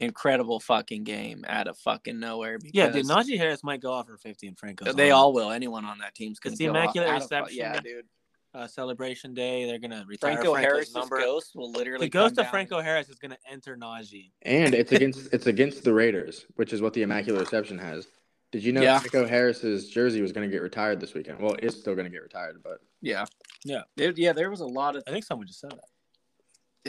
incredible 0.00 0.60
fucking 0.60 1.04
game 1.04 1.44
out 1.46 1.68
of 1.68 1.76
fucking 1.78 2.18
nowhere. 2.18 2.58
Because 2.58 2.72
Yeah, 2.74 2.88
dude. 2.90 3.06
Najee 3.06 3.36
Harris 3.36 3.62
might 3.62 3.80
go 3.80 3.92
off 3.92 4.06
for 4.06 4.16
50 4.16 4.46
and 4.48 4.58
Franco's. 4.58 4.94
they 4.94 5.10
on. 5.10 5.18
all 5.18 5.32
will. 5.32 5.50
Anyone 5.50 5.84
on 5.84 5.98
that 5.98 6.14
team's 6.14 6.38
going 6.38 6.54
to 6.54 6.58
the 6.58 6.66
go 6.66 6.70
off 6.70 6.76
Immaculate 6.76 7.08
out 7.10 7.16
of 7.16 7.22
Reception. 7.22 7.58
Yeah, 7.58 7.80
dude. 7.80 8.06
Uh, 8.54 8.66
celebration 8.66 9.34
day. 9.34 9.66
They're 9.66 9.78
gonna 9.78 10.04
retire 10.06 10.34
Franco 10.34 10.52
Franco's 10.52 10.72
Harris's 10.72 10.94
number. 10.94 11.18
ghost 11.18 11.54
will 11.54 11.70
literally 11.72 12.06
the 12.06 12.10
ghost 12.10 12.32
of 12.32 12.44
down. 12.44 12.50
Franco 12.50 12.80
Harris 12.80 13.08
is 13.08 13.16
gonna 13.18 13.38
enter 13.50 13.76
Najee. 13.76 14.30
And 14.42 14.74
it's 14.74 14.92
against 14.98 15.32
it's 15.32 15.46
against 15.46 15.84
the 15.84 15.92
Raiders, 15.92 16.46
which 16.56 16.72
is 16.72 16.80
what 16.80 16.92
the 16.94 17.02
Immaculate 17.02 17.40
Reception 17.42 17.78
has. 17.78 18.06
Did 18.50 18.64
you 18.64 18.72
know 18.72 18.80
Yeah. 18.80 18.98
Franco 19.00 19.26
Harris's 19.28 19.90
jersey 19.90 20.22
was 20.22 20.32
going 20.32 20.48
to 20.48 20.50
get 20.50 20.62
retired 20.62 21.00
this 21.00 21.12
weekend? 21.12 21.38
Well, 21.38 21.54
it's 21.62 21.76
still 21.78 21.94
going 21.94 22.06
to 22.06 22.10
get 22.10 22.22
retired, 22.22 22.62
but 22.64 22.80
Yeah, 23.02 23.26
Yeah. 23.62 23.82
There- 23.96 24.14
yeah. 24.16 24.32
There 24.32 24.48
was 24.48 24.60
a 24.60 24.66
lot 24.66 24.96
of 24.96 25.02
I 25.06 25.10
think 25.10 25.26
someone 25.26 25.46
just 25.46 25.60
said 25.60 25.72
that. 25.72 25.84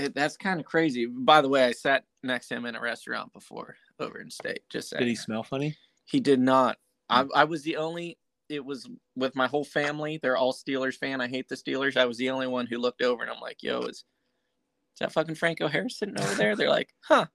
it, 0.05 0.15
that's 0.15 0.37
kind 0.37 0.61
of 0.61 0.65
crazy. 0.65 1.05
By 1.05 1.41
the 1.41 1.49
way, 1.49 1.65
I 1.65 1.73
sat 1.73 2.05
next 2.23 2.47
to 2.47 2.55
him 2.55 2.65
in 2.65 2.75
a 2.75 2.79
restaurant 2.81 3.33
before 3.33 3.75
over 3.99 4.21
in 4.21 4.29
state. 4.31 4.61
Just 4.69 4.89
saying. 4.89 4.99
Did 5.01 5.09
he 5.09 5.15
smell 5.15 5.43
funny? 5.43 5.75
He 6.05 6.21
did 6.21 6.39
not. 6.39 6.77
I, 7.09 7.25
I 7.35 7.43
was 7.43 7.63
the 7.63 7.75
only. 7.75 8.17
It 8.49 8.65
was 8.65 8.89
with 9.15 9.35
my 9.35 9.47
whole 9.47 9.63
family. 9.63 10.19
They're 10.21 10.37
all 10.37 10.53
Steelers 10.53 10.95
fan. 10.97 11.21
I 11.21 11.27
hate 11.27 11.47
the 11.47 11.55
Steelers. 11.55 11.95
I 11.97 12.05
was 12.05 12.17
the 12.17 12.31
only 12.31 12.47
one 12.47 12.65
who 12.65 12.77
looked 12.79 13.01
over 13.01 13.21
and 13.21 13.31
I'm 13.31 13.39
like, 13.39 13.61
"Yo, 13.61 13.81
is, 13.81 13.97
is 13.97 14.03
that 14.99 15.11
fucking 15.11 15.35
Franco 15.35 15.67
Harris 15.67 15.97
sitting 15.99 16.19
over 16.19 16.33
there?" 16.35 16.55
They're 16.55 16.69
like, 16.69 16.89
"Huh, 17.01 17.27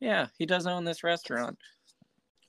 yeah, 0.00 0.28
he 0.38 0.46
does 0.46 0.66
own 0.66 0.84
this 0.84 1.02
restaurant." 1.02 1.58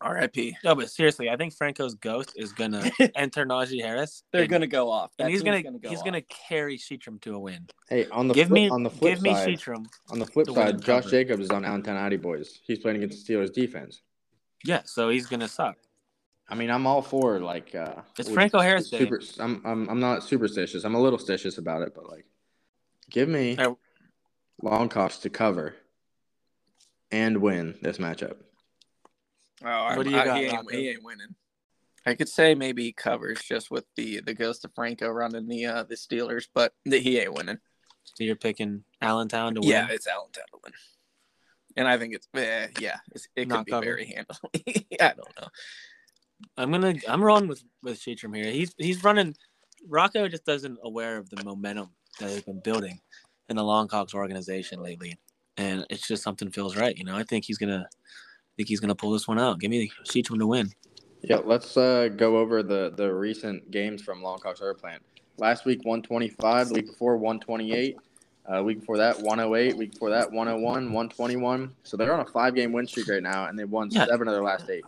R.I.P. 0.01 0.57
No, 0.63 0.75
but 0.75 0.89
seriously, 0.91 1.29
I 1.29 1.37
think 1.37 1.53
Franco's 1.55 1.95
ghost 1.95 2.33
is 2.35 2.51
gonna 2.51 2.91
enter 3.15 3.45
Najee 3.45 3.81
Harris. 3.81 4.23
They're 4.31 4.41
and- 4.41 4.51
gonna 4.51 4.67
go 4.67 4.91
off. 4.91 5.11
and 5.17 5.25
That 5.25 5.31
he's 5.31 5.41
team's 5.41 5.63
gonna, 5.63 5.79
go 5.79 5.89
he's 5.89 5.99
off. 5.99 6.05
gonna 6.05 6.21
carry 6.21 6.77
Sheetram 6.77 7.19
to 7.21 7.33
a 7.35 7.39
win. 7.39 7.65
hey, 7.89 8.05
on 8.09 8.27
the 8.27 8.33
give 8.33 8.49
flip, 8.49 8.53
me 8.55 8.69
on 8.69 8.83
the 8.83 8.89
flip 8.89 9.15
give 9.15 9.23
me 9.23 9.33
side, 9.33 9.47
Sheetram. 9.57 9.85
on 10.09 10.19
the 10.19 10.25
flip 10.25 10.47
side, 10.49 10.81
Josh 10.81 11.03
cover. 11.05 11.09
Jacobs 11.11 11.45
is 11.45 11.49
on 11.49 11.63
Allentown 11.63 11.95
Addy 11.95 12.17
Boys. 12.17 12.59
He's 12.65 12.77
playing 12.79 12.97
against 12.97 13.25
the 13.25 13.33
Steelers 13.33 13.51
defense. 13.53 14.01
Yeah, 14.65 14.81
so 14.85 15.09
he's 15.09 15.27
gonna 15.27 15.47
suck. 15.47 15.77
I 16.47 16.55
mean, 16.55 16.69
I'm 16.69 16.85
all 16.85 17.01
for 17.01 17.39
like. 17.39 17.73
Uh, 17.73 18.01
It's 18.19 18.29
Franco 18.29 18.59
Harris 18.59 18.89
Day. 18.89 18.99
Super, 18.99 19.21
I'm, 19.39 19.61
I'm 19.65 19.89
I'm 19.89 19.99
not 19.99 20.23
superstitious. 20.23 20.83
I'm 20.83 20.95
a 20.95 21.01
little 21.01 21.19
stitious 21.19 21.57
about 21.57 21.81
it, 21.81 21.93
but 21.95 22.07
like, 22.09 22.25
give 23.09 23.27
me 23.29 23.55
I- 23.57 23.75
long 24.61 24.89
cops 24.89 25.17
to 25.19 25.29
cover 25.29 25.75
and 27.11 27.37
win 27.37 27.75
this 27.81 27.97
matchup. 27.97 28.37
Oh, 29.63 29.67
I'm, 29.67 29.97
What 29.97 30.05
do 30.05 30.11
you 30.11 30.17
I- 30.19 30.25
got, 30.25 30.37
he, 30.37 30.43
ain't, 30.45 30.71
he 30.71 30.89
ain't 30.89 31.03
winning. 31.03 31.35
I 32.05 32.13
could 32.13 32.29
say 32.29 32.53
maybe 32.53 32.83
he 32.83 32.91
covers 32.91 33.41
just 33.41 33.71
with 33.71 33.85
the 33.95 34.21
the 34.21 34.35
ghost 34.35 34.63
of 34.63 34.71
Franco 34.75 35.09
running 35.09 35.47
the 35.47 35.65
uh 35.65 35.83
the 35.83 35.95
Steelers, 35.95 36.47
but 36.53 36.73
the, 36.85 36.99
he 36.99 37.17
ain't 37.17 37.33
winning. 37.33 37.57
So 38.03 38.23
you're 38.23 38.35
picking 38.35 38.83
Allentown 39.01 39.55
to 39.55 39.61
win. 39.61 39.69
Yeah, 39.71 39.87
it's 39.89 40.05
Allentown 40.07 40.45
to 40.51 40.59
win. 40.63 40.73
And 41.77 41.87
I 41.87 41.97
think 41.97 42.13
it's 42.13 42.27
eh, 42.35 42.67
yeah, 42.79 42.97
it's, 43.11 43.27
it 43.35 43.49
could 43.49 43.65
be 43.65 43.71
covered. 43.71 43.85
very 43.85 44.05
handily. 44.05 44.87
I 45.01 45.13
don't 45.17 45.41
know. 45.41 45.47
I'm 46.57 46.71
gonna 46.71 46.95
I'm 47.07 47.23
rolling 47.23 47.47
with 47.47 47.63
with 47.83 47.99
Sheetram 47.99 48.35
here. 48.35 48.51
He's 48.51 48.73
he's 48.77 49.03
running. 49.03 49.35
Rocco 49.87 50.27
just 50.27 50.45
doesn't 50.45 50.77
aware 50.83 51.17
of 51.17 51.29
the 51.29 51.43
momentum 51.43 51.89
that 52.19 52.29
they've 52.29 52.45
been 52.45 52.59
building 52.61 52.99
in 53.49 53.55
the 53.55 53.61
Longcocks 53.63 54.13
organization 54.13 54.81
lately, 54.81 55.17
and 55.57 55.85
it's 55.89 56.07
just 56.07 56.23
something 56.23 56.49
feels 56.49 56.75
right. 56.75 56.97
You 56.97 57.03
know, 57.05 57.15
I 57.15 57.23
think 57.23 57.45
he's 57.45 57.57
gonna 57.57 57.85
I 57.87 58.51
think 58.57 58.69
he's 58.69 58.79
gonna 58.79 58.95
pull 58.95 59.11
this 59.11 59.27
one 59.27 59.39
out. 59.39 59.59
Give 59.59 59.69
me 59.69 59.91
Sheetram 60.05 60.39
to 60.39 60.47
win. 60.47 60.71
Yeah, 61.21 61.37
let's 61.43 61.75
uh, 61.75 62.09
go 62.15 62.37
over 62.37 62.61
the, 62.61 62.93
the 62.95 63.11
recent 63.11 63.71
games 63.71 64.03
from 64.03 64.21
Longcocks 64.21 64.61
Herb 64.61 64.77
Plant. 64.77 65.01
Last 65.37 65.65
week, 65.65 65.79
125. 65.83 66.67
The 66.69 66.73
week 66.75 66.85
before, 66.85 67.17
128. 67.17 67.97
Uh, 68.45 68.63
week 68.63 68.81
before 68.81 68.97
that, 68.97 69.19
108. 69.19 69.75
Week 69.75 69.91
before 69.91 70.11
that, 70.11 70.31
101, 70.31 70.61
121. 70.93 71.73
So 71.81 71.97
they're 71.97 72.13
on 72.13 72.19
a 72.19 72.25
five 72.29 72.53
game 72.53 72.71
win 72.71 72.85
streak 72.85 73.07
right 73.07 73.23
now, 73.23 73.45
and 73.47 73.57
they've 73.57 73.69
won 73.69 73.89
Yeah. 73.89 74.05
seven 74.05 74.27
of 74.27 74.35
their 74.35 74.43
last 74.43 74.69
eight. 74.69 74.83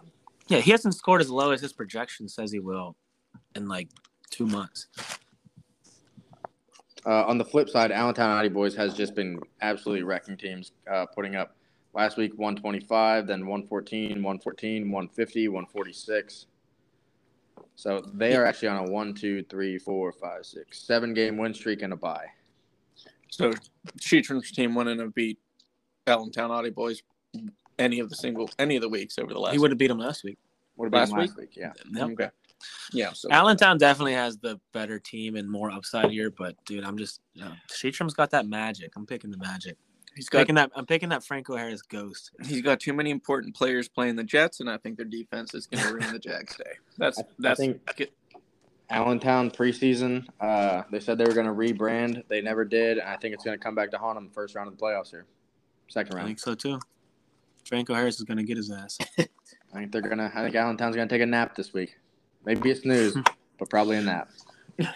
Yeah, 0.48 0.60
he 0.60 0.72
hasn't 0.72 0.96
scored 0.96 1.22
as 1.22 1.30
low 1.30 1.52
as 1.52 1.62
his 1.62 1.74
projection 1.74 2.30
says 2.30 2.52
he 2.52 2.60
will 2.60 2.96
in 3.56 3.68
like 3.68 3.90
two 4.30 4.46
months. 4.46 4.88
Uh, 7.06 7.26
on 7.26 7.38
the 7.38 7.46
flip 7.46 7.70
side, 7.70 7.92
Allentown 7.92 8.30
Naughty 8.30 8.50
Boys 8.50 8.76
has 8.76 8.94
just 8.94 9.16
been 9.16 9.40
absolutely 9.62 10.04
wrecking 10.04 10.36
teams, 10.36 10.74
uh, 10.92 11.06
putting 11.06 11.36
up 11.36 11.56
last 11.94 12.18
week 12.18 12.32
125, 12.38 13.28
then 13.28 13.46
114, 13.46 14.10
114, 14.22 14.92
150, 14.92 15.48
146. 15.48 16.46
So 17.76 18.02
they 18.14 18.36
are 18.36 18.46
actually 18.46 18.70
on 18.70 18.88
a 18.88 18.92
one, 18.92 19.14
two, 19.14 19.44
three, 19.44 19.78
four, 19.78 20.12
five, 20.12 20.46
six, 20.46 20.82
seven 20.82 21.14
game 21.14 21.38
win 21.38 21.54
streak 21.54 21.82
and 21.82 21.94
a 21.94 21.96
bye. 21.96 22.26
So 23.30 23.54
Sheetram's 24.00 24.52
team 24.52 24.76
wouldn't 24.76 25.00
have 25.00 25.14
beat 25.14 25.40
Allentown 26.08 26.52
Audi 26.52 26.72
Boys 26.72 27.04
any 27.80 28.00
of 28.00 28.10
the 28.10 28.16
single 28.16 28.50
any 28.60 28.76
of 28.76 28.82
the 28.82 28.90
weeks 28.90 29.18
over 29.20 29.34
the 29.34 29.40
last 29.40 29.54
He 29.54 29.60
would 29.60 29.72
have 29.72 29.78
beat 29.78 29.92
him 29.92 30.00
last 30.00 30.24
week. 30.24 30.38
What 30.76 30.88
about 30.88 31.10
Last 31.10 31.12
last 31.14 31.38
week? 31.38 31.56
Yeah. 31.56 31.74
Yep. 31.92 32.10
Okay. 32.12 32.30
Yeah. 32.94 33.14
So 33.14 33.30
Allentown 33.32 33.78
definitely 33.78 34.14
has 34.14 34.38
the 34.38 34.60
better 34.74 35.00
team 35.00 35.36
and 35.36 35.50
more 35.50 35.72
upside 35.72 36.10
here, 36.12 36.32
but 36.32 36.56
dude, 36.66 36.84
I'm 36.84 36.98
just 36.98 37.22
you 37.34 37.44
know, 37.44 37.52
Sheetram's 37.70 38.14
got 38.14 38.32
that 38.32 38.48
magic. 38.48 38.92
I'm 38.96 39.06
picking 39.06 39.32
the 39.32 39.38
magic. 39.38 39.78
he's 40.16 40.30
got 40.30 40.40
Picking 40.40 40.56
that. 40.56 40.72
I'm 40.76 40.86
picking 40.86 41.10
that 41.10 41.24
Franco 41.24 41.56
Harris 41.56 41.82
ghost. 41.84 42.32
he's 42.46 42.62
got 42.62 42.80
too 42.80 42.94
many 42.94 43.12
important 43.12 43.56
players 43.56 43.88
playing 43.88 44.16
the 44.16 44.24
Jets, 44.24 44.60
and 44.60 44.70
I 44.70 44.78
think 44.78 44.98
their 44.98 45.06
defense 45.06 45.54
is 45.54 45.68
going 45.68 45.84
to 45.88 45.94
ruin 45.94 46.12
the 46.14 46.20
Jags' 46.20 46.56
day. 46.58 46.74
That's 46.98 47.20
I- 47.20 47.24
I 47.24 47.26
that's 47.40 47.60
think- 47.60 47.82
Allentown 48.90 49.52
preseason, 49.52 50.26
uh, 50.40 50.84
they 50.92 51.02
said 51.02 51.18
they 51.18 51.26
were 51.26 51.34
going 51.34 51.46
to 51.46 51.52
rebrand. 51.52 52.24
They 52.30 52.40
never 52.42 52.64
did. 52.64 53.00
And 53.00 53.08
I 53.10 53.18
think 53.18 53.34
it's 53.34 53.44
going 53.44 53.58
to 53.58 53.62
come 53.62 53.76
back 53.76 53.92
to 53.92 53.98
haunt 53.98 54.16
them 54.16 54.28
the 54.30 54.34
first 54.34 54.56
round 54.56 54.70
of 54.70 54.78
the 54.78 54.82
playoffs 54.82 55.10
here. 55.10 55.26
Second 55.90 56.16
round. 56.16 56.24
I 56.26 56.28
think 56.30 56.40
so 56.40 56.56
too. 56.56 56.80
Franco 57.68 57.94
Harris 57.94 58.18
is 58.18 58.24
gonna 58.24 58.44
get 58.44 58.58
his 58.58 58.72
ass. 58.72 58.98
I 59.74 59.80
think 59.80 59.92
they're 59.92 60.02
going 60.02 60.18
to, 60.18 60.32
I 60.34 60.44
think 60.44 60.56
Allentown's 60.56 60.96
going 60.96 61.08
to 61.08 61.14
take 61.14 61.22
a 61.22 61.26
nap 61.26 61.56
this 61.56 61.74
week. 61.74 61.98
Maybe 62.46 62.72
a 62.72 62.76
snooze, 62.82 63.18
but 63.60 63.70
probably 63.70 63.98
a 63.98 64.02
nap. 64.02 64.30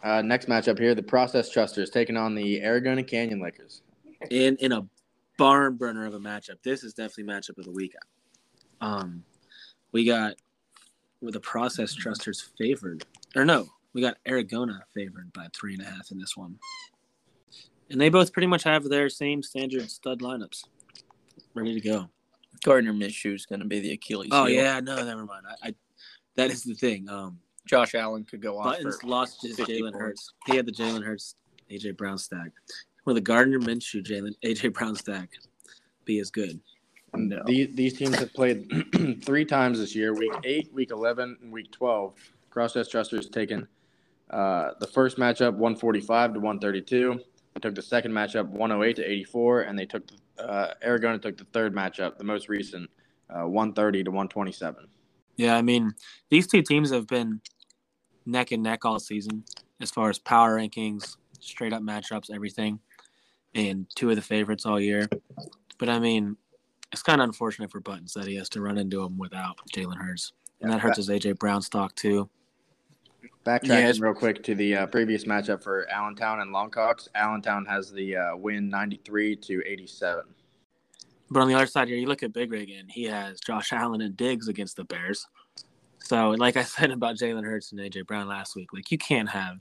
Uh, 0.00 0.22
next 0.22 0.48
matchup 0.48 0.78
here, 0.78 0.94
the 0.94 1.02
Process 1.02 1.50
Trusters 1.50 1.90
taking 1.90 2.16
on 2.16 2.32
the 2.32 2.60
Aragona 2.60 3.04
Canyon 3.04 3.40
Lakers. 3.42 3.82
in 4.30 4.56
in 4.58 4.70
a 4.70 4.86
barn 5.36 5.74
burner 5.74 6.06
of 6.06 6.14
a 6.14 6.20
matchup. 6.20 6.62
This 6.62 6.84
is 6.84 6.94
definitely 6.94 7.24
matchup 7.24 7.58
of 7.58 7.64
the 7.64 7.72
week. 7.72 7.94
Um, 8.80 9.24
we 9.90 10.04
got 10.04 10.34
with 11.20 11.34
the 11.34 11.40
process 11.40 11.94
trusters 11.94 12.48
favored, 12.56 13.04
or 13.34 13.44
no, 13.44 13.66
we 13.92 14.00
got 14.00 14.18
Aragona 14.24 14.82
favored 14.94 15.32
by 15.32 15.48
three 15.52 15.74
and 15.74 15.82
a 15.82 15.86
half 15.86 16.12
in 16.12 16.18
this 16.18 16.36
one, 16.36 16.56
and 17.90 18.00
they 18.00 18.08
both 18.08 18.32
pretty 18.32 18.46
much 18.46 18.64
have 18.64 18.84
their 18.84 19.08
same 19.08 19.42
standard 19.42 19.90
stud 19.90 20.20
lineups 20.20 20.64
ready 21.54 21.74
to 21.74 21.80
go. 21.80 22.08
Gardner 22.64 22.92
Minshew 22.92 23.34
is 23.34 23.46
going 23.46 23.60
to 23.60 23.66
be 23.66 23.80
the 23.80 23.92
Achilles. 23.92 24.30
Oh 24.32 24.46
heel. 24.46 24.62
yeah, 24.62 24.80
no, 24.80 24.96
never 25.04 25.24
mind. 25.24 25.44
I, 25.48 25.68
I 25.68 25.74
that 26.36 26.50
is 26.50 26.64
the 26.64 26.74
thing. 26.74 27.08
Um, 27.08 27.38
Josh 27.66 27.94
Allen 27.94 28.24
could 28.24 28.40
go 28.40 28.58
off. 28.58 28.76
Buttons 28.76 29.00
for 29.00 29.06
lost 29.06 29.42
his 29.42 29.56
50 29.56 29.80
Jalen. 29.80 29.94
Hurts. 29.94 30.32
He 30.46 30.56
had 30.56 30.66
the 30.66 30.72
Jalen 30.72 31.04
Hurts, 31.04 31.36
AJ 31.70 31.96
Brown 31.96 32.18
stack. 32.18 32.52
Will 33.04 33.14
the 33.14 33.20
Gardner 33.20 33.58
Minshew 33.58 34.02
Jalen 34.04 34.34
AJ 34.44 34.72
Brown 34.74 34.96
stack 34.96 35.30
be 36.04 36.18
as 36.18 36.30
good? 36.30 36.60
No. 37.14 37.42
These, 37.46 37.74
these 37.74 37.96
teams 37.96 38.18
have 38.18 38.32
played 38.34 39.22
three 39.24 39.44
times 39.44 39.78
this 39.78 39.94
year 39.94 40.14
week 40.14 40.32
8, 40.44 40.72
week 40.74 40.90
11, 40.90 41.38
and 41.42 41.52
week 41.52 41.72
12. 41.72 42.14
Process 42.50 42.88
Trusters 42.88 43.28
taken 43.30 43.66
uh, 44.30 44.72
the 44.78 44.86
first 44.86 45.16
matchup 45.16 45.52
145 45.52 46.34
to 46.34 46.40
132. 46.40 47.20
Took 47.60 47.74
the 47.74 47.82
second 47.82 48.12
matchup 48.12 48.48
108 48.48 48.96
to 48.96 49.10
84, 49.10 49.62
and 49.62 49.78
they 49.78 49.86
took 49.86 50.04
uh, 50.38 50.68
Aragona 50.84 51.20
took 51.20 51.36
the 51.36 51.46
third 51.52 51.74
matchup, 51.74 52.16
the 52.18 52.24
most 52.24 52.48
recent, 52.48 52.88
uh, 53.30 53.46
130 53.46 54.04
to 54.04 54.10
127. 54.10 54.86
Yeah, 55.36 55.56
I 55.56 55.62
mean, 55.62 55.92
these 56.30 56.46
two 56.46 56.62
teams 56.62 56.90
have 56.90 57.06
been 57.06 57.40
neck 58.26 58.52
and 58.52 58.62
neck 58.62 58.84
all 58.84 58.98
season 59.00 59.44
as 59.80 59.90
far 59.90 60.10
as 60.10 60.18
power 60.18 60.56
rankings, 60.58 61.16
straight 61.40 61.72
up 61.72 61.82
matchups, 61.82 62.30
everything, 62.32 62.78
and 63.54 63.86
two 63.94 64.10
of 64.10 64.16
the 64.16 64.22
favorites 64.22 64.66
all 64.66 64.80
year. 64.80 65.08
But 65.78 65.88
I 65.88 65.98
mean, 65.98 66.36
it's 66.92 67.02
kind 67.02 67.20
of 67.20 67.26
unfortunate 67.26 67.70
for 67.70 67.80
Buttons 67.80 68.14
that 68.14 68.26
he 68.26 68.36
has 68.36 68.48
to 68.50 68.60
run 68.60 68.78
into 68.78 69.02
him 69.02 69.18
without 69.18 69.58
Jalen 69.74 69.96
Hurts, 69.96 70.32
and 70.60 70.72
that 70.72 70.80
hurts 70.80 70.96
his 70.96 71.08
AJ 71.08 71.38
Brown 71.38 71.62
stock 71.62 71.94
too. 71.94 72.28
Backtracking 73.44 73.68
Yeah, 73.68 73.92
real 74.00 74.14
quick 74.14 74.42
to 74.44 74.54
the 74.54 74.76
uh, 74.76 74.86
previous 74.86 75.24
matchup 75.24 75.62
for 75.62 75.88
Allentown 75.90 76.40
and 76.40 76.54
Longcocks. 76.54 77.08
Allentown 77.14 77.64
has 77.66 77.90
the 77.90 78.16
uh, 78.16 78.36
win 78.36 78.68
93 78.68 79.36
to 79.36 79.62
87. 79.64 80.24
But 81.30 81.40
on 81.40 81.48
the 81.48 81.54
other 81.54 81.66
side 81.66 81.88
here, 81.88 81.96
you 81.96 82.06
look 82.06 82.22
at 82.22 82.32
Big 82.32 82.52
Rig, 82.52 82.70
and 82.70 82.90
he 82.90 83.04
has 83.04 83.40
Josh 83.40 83.72
Allen 83.72 84.00
and 84.00 84.16
Diggs 84.16 84.48
against 84.48 84.76
the 84.76 84.84
Bears. 84.84 85.26
So, 85.98 86.30
like 86.30 86.56
I 86.56 86.62
said 86.64 86.90
about 86.90 87.16
Jalen 87.16 87.44
Hurts 87.44 87.72
and 87.72 87.80
AJ 87.80 88.06
Brown 88.06 88.28
last 88.28 88.56
week, 88.56 88.72
like 88.72 88.90
you 88.90 88.98
can't 88.98 89.28
have 89.28 89.56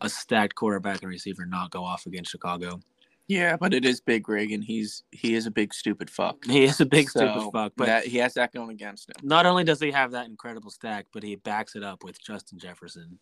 a 0.00 0.08
stacked 0.08 0.54
quarterback 0.54 1.02
and 1.02 1.10
receiver 1.10 1.46
not 1.46 1.70
go 1.70 1.84
off 1.84 2.06
against 2.06 2.30
Chicago. 2.30 2.80
Yeah, 3.26 3.56
but 3.56 3.72
it 3.72 3.84
is 3.86 4.00
Big 4.02 4.28
Rig, 4.28 4.52
and 4.52 4.62
he's 4.62 5.02
he 5.10 5.34
is 5.34 5.46
a 5.46 5.50
big 5.50 5.72
stupid 5.72 6.10
fuck. 6.10 6.44
He 6.44 6.64
is 6.64 6.80
a 6.80 6.86
big 6.86 7.08
So, 7.08 7.20
stupid 7.20 7.50
fuck, 7.52 7.72
but 7.76 7.86
that, 7.86 8.04
he 8.06 8.18
has 8.18 8.34
that 8.34 8.52
going 8.52 8.70
against 8.70 9.08
him. 9.08 9.14
not 9.22 9.46
only 9.46 9.64
does 9.64 9.80
he 9.80 9.90
have 9.92 10.10
that 10.12 10.26
incredible 10.26 10.70
stack, 10.70 11.06
but 11.12 11.22
he 11.22 11.36
backs 11.36 11.74
it 11.74 11.82
up 11.82 12.04
with 12.04 12.22
Justin 12.22 12.58
Jefferson. 12.58 13.18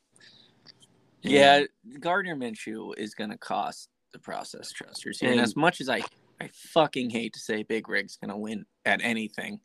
Yeah, 1.22 1.64
Gardner 2.00 2.34
Minshew 2.34 2.94
is 2.98 3.14
going 3.14 3.30
to 3.30 3.38
cost 3.38 3.88
the 4.12 4.18
process 4.18 4.72
trusters. 4.72 5.20
And, 5.22 5.32
And- 5.32 5.40
as 5.40 5.54
much 5.54 5.80
as 5.80 5.88
I, 5.88 6.02
I 6.40 6.48
fucking 6.52 7.10
hate 7.10 7.32
to 7.34 7.38
say 7.40 7.62
Big 7.62 7.88
Rig's 7.88 8.16
going 8.16 8.30
to 8.30 8.36
win 8.36 8.64
at 8.84 9.00
anything, 9.04 9.60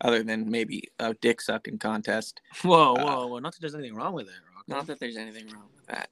other 0.00 0.24
than 0.24 0.50
maybe 0.50 0.82
a 0.98 1.14
dick 1.14 1.40
sucking 1.40 1.78
contest. 1.78 2.40
Whoa, 2.62 2.94
Uh, 2.96 3.04
whoa, 3.04 3.26
whoa! 3.28 3.38
Not 3.38 3.52
that 3.52 3.60
there's 3.60 3.76
anything 3.76 3.94
wrong 3.94 4.14
with 4.14 4.26
it, 4.26 4.34
Rock. 4.52 4.64
Not 4.66 4.86
that 4.88 4.98
there's 4.98 5.16
anything 5.16 5.46
wrong 5.50 5.68
with 5.76 5.86
that. 5.86 6.10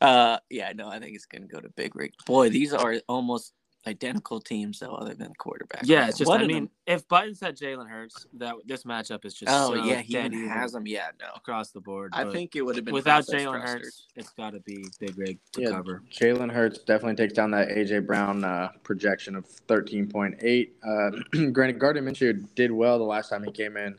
Uh, 0.00 0.38
yeah, 0.50 0.72
no, 0.74 0.88
I 0.88 0.98
think 0.98 1.14
it's 1.16 1.26
going 1.26 1.42
to 1.42 1.48
go 1.48 1.60
to 1.60 1.68
Big 1.70 1.96
Rig. 1.96 2.12
Boy, 2.26 2.50
these 2.50 2.72
are 2.74 2.94
almost 3.08 3.52
identical 3.86 4.40
teams, 4.40 4.80
though, 4.80 4.94
other 4.94 5.14
than 5.14 5.32
quarterback. 5.38 5.82
Yeah, 5.84 6.08
it's 6.08 6.18
just. 6.18 6.28
One 6.28 6.42
I 6.42 6.46
mean, 6.46 6.64
them- 6.64 6.70
if 6.86 7.08
Buttons 7.08 7.40
had 7.40 7.56
Jalen 7.56 7.88
Hurts, 7.88 8.26
that 8.34 8.54
this 8.66 8.82
matchup 8.84 9.24
is 9.24 9.32
just 9.34 9.50
oh 9.50 9.68
so 9.68 9.84
yeah, 9.84 10.00
he 10.02 10.12
dead 10.12 10.26
even 10.26 10.38
even 10.40 10.50
has 10.50 10.72
them. 10.72 10.86
Yeah, 10.86 11.08
no, 11.20 11.26
across 11.34 11.70
the 11.70 11.80
board. 11.80 12.10
I 12.14 12.30
think 12.30 12.56
it 12.56 12.62
would 12.62 12.76
have 12.76 12.84
been 12.84 12.92
without 12.94 13.26
process 13.26 13.42
Jalen. 13.46 13.62
Hurts, 13.62 14.06
it's 14.16 14.30
got 14.30 14.50
to 14.54 14.60
be 14.60 14.84
Big 15.00 15.16
Rig 15.16 15.38
to 15.52 15.62
Yeah. 15.62 15.70
cover. 15.70 16.02
Jalen 16.12 16.50
Hurts 16.52 16.78
definitely 16.80 17.14
takes 17.16 17.32
down 17.32 17.50
that 17.52 17.68
AJ 17.68 18.06
Brown 18.06 18.44
uh, 18.44 18.70
projection 18.82 19.34
of 19.36 19.46
13.8. 19.68 20.70
Uh, 20.84 21.50
granted, 21.52 21.78
Gardner 21.78 22.02
Minshew 22.02 22.44
did 22.54 22.70
well 22.72 22.98
the 22.98 23.04
last 23.04 23.30
time 23.30 23.44
he 23.44 23.52
came 23.52 23.76
in 23.76 23.96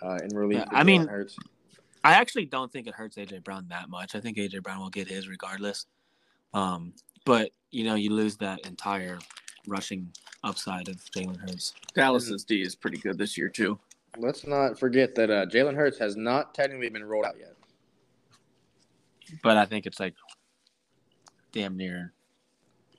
uh, 0.00 0.18
in 0.22 0.34
relief. 0.36 0.58
Yeah, 0.58 0.64
I 0.70 0.82
Jalen 0.82 0.86
mean- 0.86 1.06
Hurts. 1.08 1.36
I 2.04 2.12
actually 2.14 2.44
don't 2.44 2.70
think 2.70 2.86
it 2.86 2.94
hurts 2.94 3.16
AJ 3.16 3.42
Brown 3.44 3.66
that 3.70 3.88
much. 3.88 4.14
I 4.14 4.20
think 4.20 4.36
AJ 4.36 4.62
Brown 4.62 4.80
will 4.80 4.90
get 4.90 5.08
his 5.08 5.26
regardless. 5.28 5.86
Um, 6.52 6.92
but 7.24 7.50
you 7.70 7.84
know, 7.84 7.94
you 7.94 8.10
lose 8.10 8.36
that 8.36 8.60
entire 8.66 9.18
rushing 9.66 10.12
upside 10.44 10.88
of 10.88 10.96
Jalen 11.16 11.40
Hurts. 11.40 11.72
Dallas's 11.94 12.44
D 12.44 12.60
is 12.60 12.74
pretty 12.76 12.98
good 12.98 13.16
this 13.18 13.36
year 13.38 13.48
too. 13.48 13.78
let's 14.18 14.46
not 14.46 14.78
forget 14.78 15.14
that 15.16 15.30
uh, 15.30 15.46
Jalen 15.46 15.74
Hurts 15.74 15.98
has 15.98 16.14
not 16.16 16.54
technically 16.54 16.90
been 16.90 17.04
rolled 17.04 17.24
out 17.24 17.36
yet. 17.38 17.54
But 19.42 19.56
I 19.56 19.64
think 19.64 19.86
it's 19.86 19.98
like 19.98 20.14
damn 21.52 21.76
near 21.76 22.12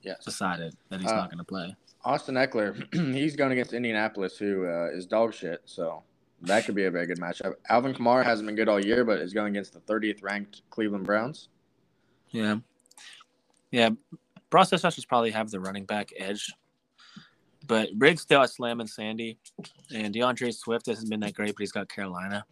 Yes. 0.01 0.23
decided 0.25 0.75
that 0.89 0.99
he's 1.01 1.09
Uh, 1.11 1.15
not 1.15 1.29
going 1.29 1.37
to 1.37 1.43
play. 1.43 1.75
Austin 2.03 2.35
Ekeler, 2.35 2.75
he's 3.15 3.35
going 3.35 3.51
against 3.51 3.73
Indianapolis, 3.73 4.37
who 4.37 4.65
uh, 4.67 4.89
is 4.93 5.05
dog 5.05 5.33
shit. 5.33 5.61
So 5.65 6.03
that 6.45 6.65
could 6.65 6.75
be 6.75 6.85
a 6.85 6.91
very 6.91 7.07
good 7.07 7.19
matchup. 7.19 7.55
Alvin 7.69 7.93
Kamara 7.93 8.23
hasn't 8.23 8.47
been 8.47 8.55
good 8.55 8.69
all 8.69 8.83
year, 8.83 9.03
but 9.05 9.19
is 9.19 9.33
going 9.33 9.53
against 9.53 9.73
the 9.73 9.79
30th 9.79 10.23
ranked 10.23 10.61
Cleveland 10.69 11.05
Browns. 11.05 11.49
Yeah, 12.31 12.57
yeah. 13.71 13.89
Process 14.49 14.83
rushers 14.83 15.05
probably 15.05 15.31
have 15.31 15.51
the 15.51 15.59
running 15.59 15.85
back 15.85 16.11
edge 16.17 16.53
But 17.67 17.89
Riggs 17.97 18.21
still 18.21 18.41
has 18.41 18.53
Slam 18.53 18.79
and 18.79 18.89
Sandy, 18.89 19.37
and 19.93 20.13
D'Andre 20.13 20.51
Swift 20.51 20.85
hasn't 20.85 21.09
been 21.09 21.19
that 21.21 21.33
great, 21.33 21.55
but 21.55 21.61
he's 21.61 21.71
got 21.71 21.89
Carolina. 21.89 22.45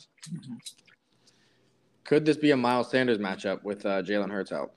Could 2.04 2.26
this 2.26 2.38
be 2.38 2.52
a 2.52 2.58
Miles 2.58 2.90
Sanders 2.92 3.18
matchup 3.18 3.64
with 3.64 3.86
uh, 3.86 4.02
Jalen 4.02 4.32
Hurts 4.32 4.52
out? 4.52 4.74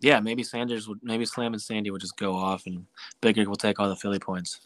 Yeah, 0.00 0.20
maybe 0.20 0.42
Sanders 0.42 0.88
would, 0.88 0.98
maybe 1.02 1.24
Slam 1.24 1.54
and 1.54 1.62
Sandy 1.62 1.90
would 1.90 2.00
just 2.00 2.16
go 2.16 2.34
off, 2.34 2.66
and 2.66 2.86
Rig 3.22 3.46
will 3.46 3.56
take 3.56 3.80
all 3.80 3.88
the 3.88 3.96
Philly 3.96 4.18
points. 4.18 4.60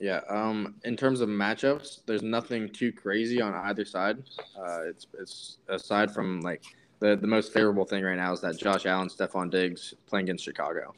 Yeah. 0.00 0.20
Um. 0.28 0.76
In 0.84 0.96
terms 0.96 1.20
of 1.20 1.28
matchups, 1.28 2.00
there's 2.06 2.22
nothing 2.22 2.70
too 2.70 2.90
crazy 2.90 3.40
on 3.40 3.54
either 3.54 3.84
side. 3.84 4.22
Uh, 4.58 4.84
it's 4.88 5.06
it's 5.18 5.58
aside 5.68 6.10
from 6.10 6.40
like 6.40 6.64
the 7.00 7.16
the 7.16 7.26
most 7.26 7.52
favorable 7.52 7.84
thing 7.84 8.02
right 8.02 8.16
now 8.16 8.32
is 8.32 8.40
that 8.40 8.58
Josh 8.58 8.86
Allen, 8.86 9.08
Stefon 9.08 9.50
Diggs 9.50 9.94
playing 10.06 10.24
against 10.24 10.44
Chicago. 10.44 10.94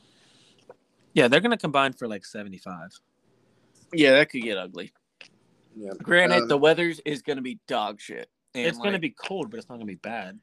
Yeah, 1.15 1.29
they're 1.29 1.41
gonna 1.41 1.59
combine 1.59 1.93
for 1.93 2.07
like 2.07 2.25
seventy-five. 2.25 2.93
Yeah, 3.93 4.13
that 4.13 4.31
could 4.31 4.43
get 4.43 4.57
ugly. 4.57 4.93
Yeah. 5.77 5.91
Granted, 6.03 6.43
Um, 6.43 6.49
the 6.49 6.59
weather 6.59 6.93
is 7.05 7.23
going 7.23 7.37
to 7.37 7.43
be 7.43 7.59
dog 7.67 8.01
shit. 8.01 8.29
And, 8.55 8.67
it's 8.67 8.79
gonna 8.79 8.99
be 8.99 9.11
cold, 9.11 9.51
but 9.51 9.59
it's 9.59 9.69
not 9.69 9.77
gonna 9.77 9.87
be 9.87 9.95
bad. 9.95 10.39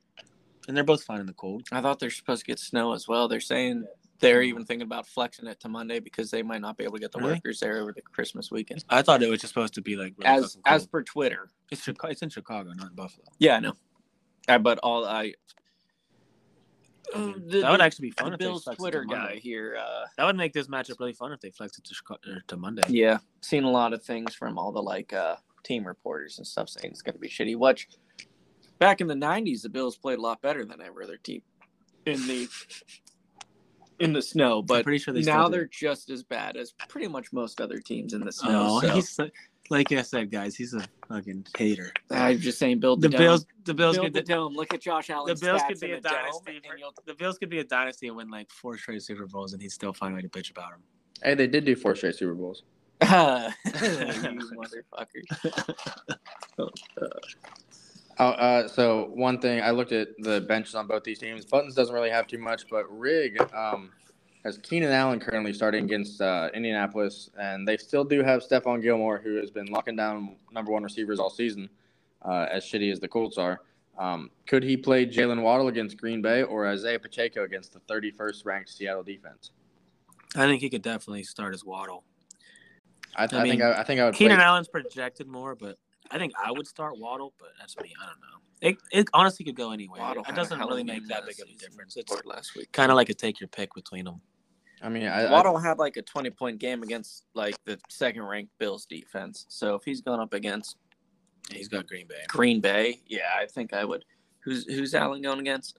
And 0.68 0.76
they're 0.76 0.84
both 0.84 1.04
fine 1.04 1.20
in 1.20 1.28
the 1.28 1.34
cold. 1.34 1.68
I 1.72 1.82
thought 1.82 2.00
they're 2.00 2.10
supposed 2.10 2.42
to 2.42 2.46
get 2.46 2.60
snow 2.60 2.94
as 2.94 3.08
well. 3.08 3.28
They're 3.28 3.40
saying 3.40 3.86
they're 4.20 4.42
even 4.42 4.66
thinking 4.66 4.86
about 4.86 5.08
flexing 5.08 5.48
it 5.48 5.60
to 5.62 5.70
Monday 5.70 6.00
because 6.00 6.30
they 6.32 6.44
might 6.44 6.62
not 6.62 6.78
be 6.78 6.84
able 6.84 6.94
to 6.96 7.00
get 7.00 7.12
the 7.12 7.20
Really? 7.20 7.34
workers 7.34 7.60
there 7.60 7.78
over 7.82 7.94
the 7.94 8.02
Christmas 8.02 8.52
weekend. 8.52 8.84
I 8.90 9.02
thought 9.02 9.24
it 9.24 9.30
was 9.30 9.40
just 9.42 9.54
supposed 9.54 9.74
to 9.76 9.82
be 9.82 9.96
like 9.96 10.14
really 10.18 10.30
As 10.44 10.58
as 10.66 10.86
per 10.88 11.04
Twitter, 11.04 11.50
it's 11.72 11.84
Chicago, 11.84 12.12
it's 12.12 12.22
in 12.22 12.30
Chicago, 12.30 12.72
not 12.74 12.90
in 12.90 12.96
Buffalo. 12.96 13.26
yeah, 13.40 13.56
I 13.56 13.60
know. 13.60 13.74
Uh, 14.48 14.58
but 14.60 14.78
all 14.80 15.06
I, 15.06 15.34
I 17.14 17.18
mean, 17.18 17.34
Um, 17.34 17.44
the- 17.48 17.62
that 17.62 17.72
would 17.72 17.82
actually 17.82 18.10
be 18.10 18.12
fun 18.12 18.28
the 18.30 18.34
if 18.34 18.40
Bills 18.40 18.68
Twitter 18.78 19.04
guy 19.04 19.36
here. 19.36 19.78
Uh, 19.80 20.06
That 20.18 20.26
would 20.26 20.36
make 20.36 20.54
this 20.54 20.68
matchup 20.68 21.00
really 21.00 21.14
fun 21.14 21.32
if 21.32 21.40
they 21.40 21.50
flexed 21.52 21.80
it 21.80 21.86
to 21.86 21.94
Chicago, 21.96 22.20
to 22.48 22.58
Monday. 22.58 22.84
yeah, 22.90 23.20
seen 23.42 23.64
a 23.64 23.70
lot 23.72 23.94
of 23.94 24.04
things 24.04 24.34
from 24.36 24.58
all 24.60 24.72
the 24.72 24.82
like 24.84 25.12
uh 25.14 25.38
team 25.64 25.86
reporters 25.86 26.38
and 26.38 26.48
stuff 26.48 26.70
saying 26.70 26.92
it's 26.92 27.02
going 27.02 27.14
to 27.14 27.20
be 27.20 27.28
shitty. 27.30 27.56
Watch. 27.56 27.88
Back 28.80 29.02
in 29.02 29.08
the 29.08 29.14
'90s, 29.16 29.62
the 29.62 29.70
Bills 29.70 29.98
played 29.98 30.20
a 30.20 30.22
lot 30.22 30.42
better 30.42 30.64
than 30.66 30.82
every 30.82 31.04
other 31.04 31.18
team 31.18 31.42
in 32.06 32.26
the 32.28 32.48
in 34.00 34.14
the 34.14 34.22
snow. 34.22 34.62
But 34.62 34.84
pretty 34.84 35.00
sure 35.00 35.14
they 35.14 35.22
now 35.22 35.50
they're 35.50 35.66
just 35.66 36.10
as 36.10 36.24
bad 36.24 36.56
as 36.58 36.74
pretty 36.88 37.08
much 37.08 37.32
most 37.34 37.60
other 37.62 37.78
teams 37.80 38.14
in 38.14 38.22
the 38.22 38.32
snow. 38.32 38.68
Oh, 38.70 38.82
so- 38.82 38.94
he's 38.96 39.10
so- 39.10 39.30
like 39.72 39.92
I 39.92 40.02
said, 40.02 40.32
guys, 40.32 40.56
he's 40.56 40.74
a 40.74 40.84
fucking 41.08 41.46
hater. 41.56 41.94
I'm 42.10 42.40
just 42.40 42.58
saying, 42.58 42.80
build 42.80 43.02
the, 43.02 43.10
The 43.10 43.18
dome. 43.18 43.22
Bills, 43.24 43.46
the 43.66 43.74
Bills, 43.76 43.98
build 43.98 44.06
could, 44.08 44.14
the 44.16 44.22
the, 44.22 44.26
dome. 44.34 44.56
Look 44.56 44.74
at 44.74 44.82
Josh 44.82 45.12
Allen. 45.12 45.32
The 45.36 45.40
Bills 45.46 45.62
could 45.68 45.80
be 45.80 45.92
a 45.92 46.02
dynasty. 46.02 46.60
for- 46.60 47.04
the 47.06 47.14
Bills 47.14 47.38
could 47.38 47.50
be 47.52 47.60
a 47.60 47.64
dynasty 47.64 48.08
and 48.08 48.18
win 48.18 48.32
like 48.32 48.50
four 48.50 48.80
straight 48.80 49.04
Super 49.04 49.28
Bowls, 49.28 49.54
and 49.54 49.62
he'd 49.62 49.72
still 49.72 49.94
find 49.94 50.14
a 50.14 50.16
way 50.16 50.22
to 50.24 50.30
bitch 50.30 50.50
about 50.50 50.74
him. 50.74 50.80
Hey, 51.22 51.36
they 51.36 51.46
did 51.46 51.66
do 51.66 51.76
four 51.76 51.96
straight 51.96 52.16
Super 52.16 52.34
Bowls. 52.34 52.64
you 53.02 53.08
motherfucker. 53.08 55.22
Oh, 56.58 56.70
uh, 58.24 58.68
so 58.68 59.10
one 59.14 59.40
thing 59.40 59.62
I 59.62 59.72
looked 59.72 59.92
at 59.92 60.10
the 60.20 60.42
benches 60.42 60.76
on 60.76 60.88
both 60.88 61.04
these 61.04 61.20
teams. 61.20 61.46
Buttons 61.46 61.74
doesn't 61.74 61.94
really 61.94 62.10
have 62.10 62.28
too 62.28 62.38
much, 62.38 62.64
but 62.70 62.86
Rig 62.90 63.42
um, 63.54 63.92
has 64.44 64.58
Keenan 64.58 64.92
Allen 64.92 65.20
currently 65.20 65.54
starting 65.54 65.86
against 65.86 66.22
uh, 66.22 66.50
Indianapolis, 66.54 67.30
and 67.40 67.68
they 67.68 67.78
still 67.78 68.04
do 68.04 68.24
have 68.24 68.42
Stephon 68.42 68.82
Gilmore, 68.82 69.20
who 69.20 69.36
has 69.36 69.52
been 69.52 69.68
locking 69.68 69.96
down 69.96 70.36
number 70.52 70.72
one 70.72 70.84
receivers 70.84 71.20
all 71.20 71.30
season. 71.30 71.70
Uh, 72.22 72.48
as 72.52 72.66
shitty 72.66 72.92
as 72.92 73.00
the 73.00 73.08
Colts 73.08 73.38
are, 73.38 73.62
um, 73.98 74.30
could 74.46 74.62
he 74.62 74.76
play 74.76 75.06
Jaylen 75.06 75.42
Waddle 75.42 75.70
against 75.70 75.98
Green 75.98 76.22
Bay 76.22 76.44
or 76.44 76.68
Isaiah 76.68 77.00
Pacheco 77.00 77.46
against 77.46 77.72
the 77.72 77.80
31st 77.82 78.46
ranked 78.46 78.70
Seattle 78.70 79.04
defense? 79.04 79.52
I 80.36 80.46
think 80.46 80.62
he 80.62 80.70
could 80.70 80.82
definitely 80.82 81.24
start 81.24 81.54
as 81.54 81.64
Waddle. 81.64 82.04
I, 83.16 83.24
I, 83.24 83.26
I 83.26 83.28
think 83.44 83.62
I, 83.62 83.80
I 83.80 83.84
think 83.84 84.02
I 84.02 84.06
would. 84.06 84.16
Keenan 84.16 84.38
play, 84.38 84.46
Allen's 84.46 84.68
projected 84.68 85.28
more, 85.28 85.56
but 85.56 85.78
I 86.12 86.18
think 86.18 86.34
I 86.44 86.52
would 86.52 86.68
start 86.68 86.98
Waddle. 86.98 87.34
But 87.40 87.50
that's 87.60 87.78
me. 87.78 87.94
I 88.02 88.06
don't 88.06 88.20
know. 88.20 88.38
It, 88.62 88.78
it 88.92 89.10
honestly 89.14 89.46
could 89.46 89.56
go 89.56 89.72
anywhere. 89.72 90.02
Waddle 90.02 90.26
it 90.28 90.36
doesn't 90.36 90.60
really 90.60 90.84
make 90.84 91.08
that 91.08 91.26
big 91.26 91.40
of 91.40 91.48
a 91.48 91.58
difference. 91.58 91.96
It's 91.96 92.14
last 92.26 92.56
week. 92.56 92.72
kind 92.72 92.92
of 92.92 92.98
like 92.98 93.10
a 93.10 93.14
take 93.14 93.40
your 93.40 93.48
pick 93.48 93.74
between 93.74 94.06
them. 94.06 94.22
I 94.82 94.90
mean, 94.90 95.08
I, 95.08 95.26
I, 95.26 95.32
Waddle 95.32 95.58
had 95.58 95.78
like 95.78 95.98
a 95.98 96.02
20 96.02 96.30
point 96.32 96.60
game 96.60 96.84
against 96.84 97.26
like 97.34 97.56
the 97.66 97.78
second 97.90 98.24
ranked 98.24 98.52
Bills 98.60 98.86
defense. 98.86 99.46
So 99.50 99.76
if 99.76 99.84
he's 99.84 100.02
going 100.02 100.20
up 100.20 100.34
against 100.34 100.78
He's 101.52 101.68
got 101.68 101.88
Green 101.88 102.08
Bay, 102.08 102.24
Green 102.28 102.62
Bay, 102.62 103.02
yeah, 103.08 103.30
I 103.38 103.46
think 103.46 103.74
I 103.74 103.84
would. 103.86 104.06
Who's 104.42 104.66
who's 104.66 104.94
Allen 104.94 105.22
going 105.22 105.40
against? 105.40 105.78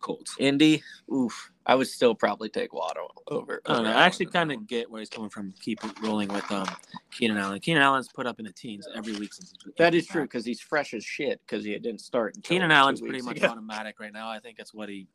Colts. 0.00 0.36
Indy. 0.38 0.82
Oof. 1.12 1.50
I 1.66 1.74
would 1.74 1.86
still 1.86 2.14
probably 2.14 2.48
take 2.48 2.72
Waddle 2.72 3.12
over. 3.28 3.60
I 3.66 3.74
don't 3.74 3.84
know. 3.84 3.90
over 3.90 3.98
I 3.98 4.06
actually 4.06 4.26
kind 4.26 4.50
of 4.50 4.66
get 4.66 4.90
where 4.90 5.00
he's 5.00 5.10
coming 5.10 5.28
from. 5.28 5.52
Keep 5.60 5.80
rolling 6.02 6.28
with 6.28 6.50
um 6.50 6.66
Keenan 7.10 7.36
Allen. 7.36 7.60
Keenan 7.60 7.82
Allen's 7.82 8.08
put 8.08 8.26
up 8.26 8.38
in 8.38 8.46
the 8.46 8.52
teens 8.52 8.88
every 8.96 9.14
week 9.16 9.34
since 9.34 9.50
he's 9.52 9.62
been 9.64 9.72
That 9.76 9.94
is 9.94 10.06
true 10.06 10.22
because 10.22 10.44
he's 10.44 10.60
fresh 10.60 10.94
as 10.94 11.04
shit 11.04 11.40
because 11.46 11.64
he 11.64 11.72
didn't 11.78 12.00
start. 12.00 12.36
Keenan 12.42 12.70
Allen's 12.70 13.00
pretty 13.00 13.20
much 13.22 13.36
ago. 13.36 13.48
automatic 13.48 14.00
right 14.00 14.12
now. 14.12 14.30
I 14.30 14.38
think 14.38 14.56
that's 14.56 14.72
what 14.72 14.88
he. 14.88 15.06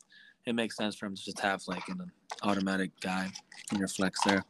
It 0.46 0.54
makes 0.54 0.76
sense 0.76 0.94
for 0.94 1.06
him 1.06 1.16
to 1.16 1.24
just 1.24 1.40
have 1.40 1.62
like 1.66 1.88
an 1.88 2.12
automatic 2.42 2.90
guy 3.00 3.30
in 3.72 3.78
your 3.78 3.88
flex 3.88 4.20
there, 4.24 4.44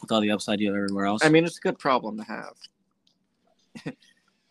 with 0.00 0.12
all 0.12 0.20
the 0.20 0.30
upside 0.30 0.60
you 0.60 0.68
have 0.68 0.76
everywhere 0.76 1.06
else. 1.06 1.24
I 1.24 1.28
mean, 1.28 1.44
it's 1.44 1.58
a 1.58 1.60
good 1.60 1.80
problem 1.80 2.16
to 2.18 2.24
have. 2.24 2.54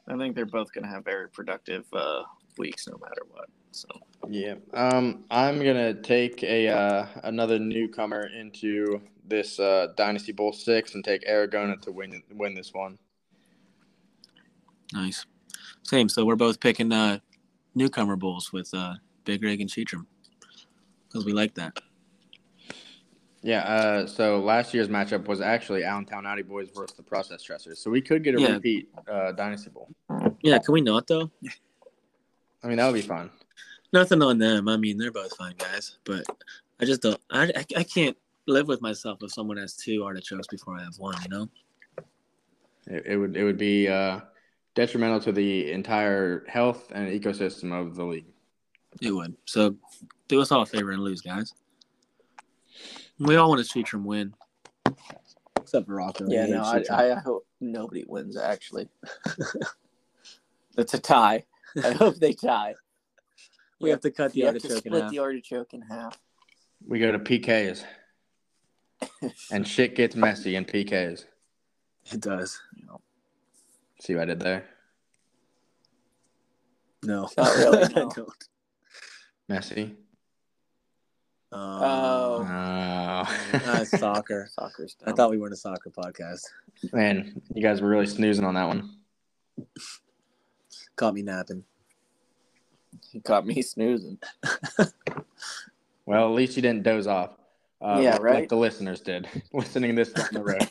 I 0.10 0.18
think 0.18 0.36
they're 0.36 0.46
both 0.46 0.74
going 0.74 0.84
to 0.84 0.90
have 0.90 1.06
very 1.06 1.30
productive 1.30 1.86
uh, 1.94 2.24
weeks, 2.58 2.88
no 2.88 2.98
matter 2.98 3.22
what. 3.30 3.48
So 3.72 3.88
Yeah. 4.28 4.56
Um, 4.74 5.24
I'm 5.32 5.58
gonna 5.60 5.94
take 5.94 6.44
a 6.44 6.68
uh, 6.68 7.08
another 7.24 7.60
newcomer 7.60 8.28
into 8.28 9.02
this 9.28 9.60
uh, 9.60 9.88
Dynasty 9.96 10.32
Bowl 10.32 10.52
six 10.54 10.96
and 10.96 11.04
take 11.04 11.26
Aragona 11.28 11.80
to 11.82 11.92
win 11.92 12.22
win 12.34 12.54
this 12.56 12.74
one. 12.74 12.98
nice. 14.94 15.26
Same. 15.84 16.10
So 16.10 16.26
we're 16.26 16.36
both 16.36 16.60
picking 16.60 16.92
uh, 16.92 17.20
newcomer 17.76 18.16
bulls 18.16 18.52
with 18.52 18.70
uh, 18.74 18.96
Big 19.24 19.44
Rig 19.44 19.62
and 19.62 19.70
Cheatram 19.70 20.06
because 21.08 21.26
we 21.26 21.34
like 21.34 21.54
that. 21.56 21.80
Yeah. 23.42 23.62
Uh, 23.62 24.06
so 24.08 24.40
last 24.40 24.74
year's 24.74 24.90
matchup 24.90 25.28
was 25.28 25.42
actually 25.42 25.84
Allentown 25.84 26.26
Audi 26.26 26.42
Boys 26.42 26.70
versus 26.76 26.96
the 26.98 27.04
Process 27.04 27.42
Stressers. 27.42 27.78
So 27.78 27.90
we 27.90 28.02
could 28.02 28.24
get 28.24 28.36
a 28.36 28.42
Yeah. 28.42 28.54
repeat 28.54 28.90
uh, 29.10 29.32
Dynasty 29.32 29.70
Bowl. 29.70 29.90
Yeah. 30.42 30.58
Can 30.60 30.74
we 30.74 30.82
not 30.82 31.08
though? 31.08 31.32
I 32.64 32.68
mean, 32.68 32.78
that 32.78 32.88
would 32.88 32.96
be 32.96 33.02
fun. 33.02 33.30
Nothing 33.92 34.22
on 34.22 34.38
them. 34.38 34.68
I 34.68 34.78
mean, 34.78 34.98
they're 34.98 35.12
both 35.12 35.36
fine 35.36 35.56
guys, 35.58 35.98
but 36.04 36.26
I 36.80 36.86
just 36.86 37.02
don't. 37.02 37.20
I, 37.32 37.46
I, 37.56 37.66
I 37.78 37.84
can't 37.84 38.18
live 38.48 38.68
with 38.68 38.82
myself 38.82 39.20
if 39.22 39.32
someone 39.32 39.58
has 39.58 39.76
two 39.76 40.04
artichokes 40.04 40.48
before 40.48 40.78
I 40.78 40.84
have 40.84 40.98
one. 40.98 41.16
You 41.24 41.30
know. 41.30 41.50
It, 42.88 43.06
it 43.06 43.18
would 43.18 43.36
it 43.36 43.44
would 43.44 43.58
be 43.58 43.88
uh, 43.88 44.22
detrimental 44.76 45.20
to 45.22 45.32
the 45.32 45.72
entire 45.72 46.46
health 46.48 46.92
and 46.94 47.08
ecosystem 47.08 47.72
of 47.72 47.96
the 47.96 48.04
league. 48.04 48.26
It 49.02 49.12
would. 49.12 49.36
So 49.46 49.76
do 50.28 50.42
us 50.42 50.52
all 50.52 50.62
a 50.62 50.66
favor 50.66 50.92
and 50.92 51.04
lose, 51.04 51.22
guys. 51.22 51.54
We 53.20 53.36
all 53.36 53.50
want 53.50 53.60
to 53.60 53.66
see 53.66 53.84
Cheatram 53.84 54.04
win. 54.04 54.34
Except 55.58 55.86
for 55.86 55.96
Rocco. 55.96 56.26
yeah, 56.28 56.46
no, 56.46 56.64
hates 56.64 56.90
I, 56.90 57.12
I 57.12 57.20
hope 57.20 57.46
nobody 57.60 58.06
wins. 58.08 58.38
Actually, 58.38 58.90
it's 60.78 60.94
a 60.94 61.00
tie. 61.00 61.44
I 61.84 61.92
hope 61.92 62.16
they 62.16 62.34
tie. 62.34 62.74
We 63.80 63.90
have 63.90 64.02
to 64.02 64.12
cut 64.12 64.34
the 64.34 64.40
You 64.40 64.46
have 64.48 64.58
to 64.58 64.68
artichoke 64.68 64.86
in 64.86 64.92
split 64.92 65.04
half. 65.04 65.12
the 65.12 65.20
artichoke 65.20 65.74
in 65.74 65.82
half. 65.82 66.20
We 66.88 67.00
go 67.00 67.12
to 67.12 67.20
PKs, 67.20 67.84
and 69.52 69.68
shit 69.68 69.96
gets 69.96 70.16
messy 70.16 70.56
in 70.56 70.66
PKs. 70.66 71.26
It 72.12 72.22
does. 72.22 72.60
See 74.02 74.16
what 74.16 74.24
I 74.24 74.26
did 74.26 74.40
there? 74.40 74.66
No. 77.04 77.30
Not 77.38 77.56
really, 77.58 77.84
I 77.84 77.88
don't. 77.88 78.30
Messy. 79.48 79.96
Oh. 81.52 81.84
Oh. 81.84 82.46
Uh, 83.54 83.84
soccer. 83.84 84.48
Soccer's 84.52 84.96
I 85.06 85.12
thought 85.12 85.30
we 85.32 85.38
were 85.38 85.48
in 85.48 85.54
a 85.54 85.56
soccer 85.56 85.90
podcast. 85.90 86.42
Man, 86.94 87.42
you 87.54 87.62
guys 87.62 87.82
were 87.82 87.90
really 87.90 88.06
snoozing 88.06 88.46
on 88.46 88.54
that 88.54 88.68
one. 88.68 88.98
Caught 90.96 91.16
me 91.16 91.22
napping. 91.24 91.64
he 93.12 93.20
caught 93.20 93.46
me 93.46 93.62
snoozing. 93.62 94.18
Well, 96.06 96.26
at 96.26 96.32
least 96.34 96.56
you 96.56 96.64
didn't 96.64 96.82
doze 96.82 97.06
off. 97.06 97.38
Uh, 97.80 98.00
Yeah, 98.02 98.14
like- 98.14 98.22
right? 98.24 98.36
Like 98.36 98.50
the 98.50 98.58
listeners 98.58 99.00
did, 99.00 99.28
listening 99.54 99.94
this 99.94 100.12
down 100.12 100.28
the 100.32 100.44
road. 100.44 100.68